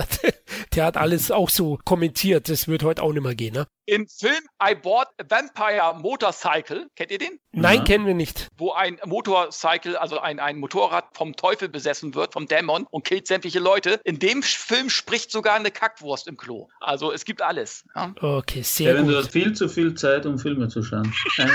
[0.74, 3.68] Der hat alles auch so kommentiert, das wird heute auch nicht mehr gehen, ne?
[3.86, 7.40] Im Film I Bought a Vampire Motorcycle, kennt ihr den?
[7.54, 7.84] Nein, ja.
[7.86, 8.50] kennen wir nicht.
[8.58, 13.28] Wo ein Motorcycle, also ein, ein Motorrad vom Teufel besessen wird, vom Dämon und killt
[13.28, 14.00] sämtliche Leute.
[14.04, 16.70] In dem Film spricht sogar eine Kackwurst im Klo.
[16.80, 17.84] Also es gibt alles.
[17.96, 18.14] Ja?
[18.22, 19.12] Okay, sehr ja, gut.
[19.12, 21.12] Du hast viel zu viel Zeit, um Filme zu schauen.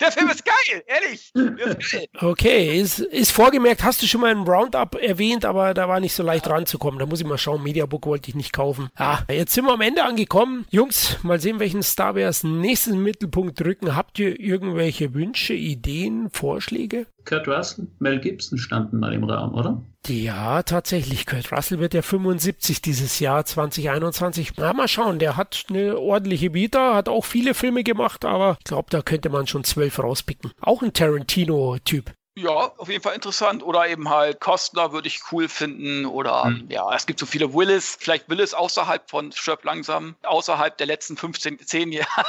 [0.00, 1.32] Der Film ist geil, ehrlich.
[1.34, 2.06] Ist geil.
[2.20, 6.14] Okay, ist, ist vorgemerkt, hast du schon mal einen Roundup erwähnt, aber da war nicht
[6.14, 6.98] so leicht ranzukommen.
[6.98, 7.62] Da muss ich mal schauen.
[7.62, 8.90] Mediabook wollte ich nicht kaufen.
[8.96, 10.66] Ah, jetzt sind wir am Ende angekommen.
[10.70, 13.96] Jungs, mal sehen, welchen Star wir als nächsten Mittelpunkt drücken.
[13.96, 17.06] Habt ihr irgendwelche Wünsche, Ideen, Vorschläge?
[17.24, 19.80] Kurt Russell, Mel Gibson standen mal im Raum, oder?
[20.08, 21.24] Ja, tatsächlich.
[21.24, 24.54] Kurt Russell wird ja 75 dieses Jahr 2021.
[24.56, 25.20] Na, mal schauen.
[25.20, 29.28] Der hat eine ordentliche Vita, hat auch viele Filme gemacht, aber ich glaube, da könnte
[29.28, 30.50] man schon zwölf rauspicken.
[30.60, 32.10] Auch ein Tarantino-Typ.
[32.34, 33.62] Ja, auf jeden Fall interessant.
[33.62, 36.06] Oder eben halt Kostler würde ich cool finden.
[36.06, 36.66] Oder hm.
[36.70, 37.98] ja, es gibt so viele Willis.
[38.00, 42.08] Vielleicht Willis außerhalb von Stirb langsam, außerhalb der letzten 15, 10 Jahre.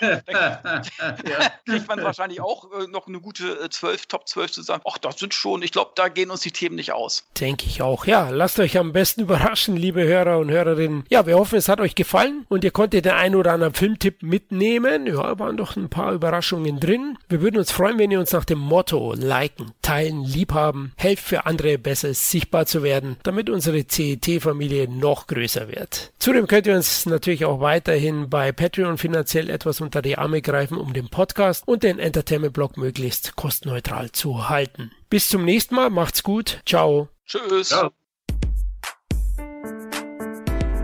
[0.00, 1.50] ja.
[1.66, 4.82] kriegt man wahrscheinlich auch äh, noch eine gute 12, äh, Top 12 zusammen.
[4.88, 7.24] Ach, das sind schon, ich glaube, da gehen uns die Themen nicht aus.
[7.40, 8.06] Denke ich auch.
[8.06, 11.06] Ja, lasst euch am besten überraschen, liebe Hörer und Hörerinnen.
[11.08, 14.22] Ja, wir hoffen, es hat euch gefallen und ihr konntet den einen oder anderen Filmtipp
[14.22, 15.06] mitnehmen.
[15.08, 17.18] Ja, waren doch ein paar Überraschungen drin.
[17.28, 21.46] Wir würden uns freuen, wenn ihr uns nach dem Motto liken, teilen, liebhaben, helft für
[21.46, 26.12] andere besser sichtbar zu werden, damit unsere CET-Familie noch größer wird.
[26.18, 30.78] Zudem könnt ihr uns natürlich auch weiterhin bei Patreon finanziell etwas unter die Arme greifen,
[30.78, 34.90] um den Podcast und den Entertainment-Blog möglichst kostenneutral zu halten.
[35.10, 37.08] Bis zum nächsten Mal, macht's gut, ciao.
[37.26, 37.68] Tschüss.
[37.68, 37.90] Ciao.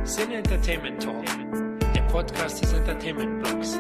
[0.05, 1.25] Sin Entertainment Talk,
[1.95, 3.79] der Podcast des Entertainment Blogs.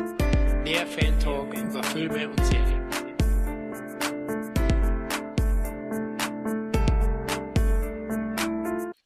[0.62, 3.09] Mehr Fan Talk über Filme und Serien.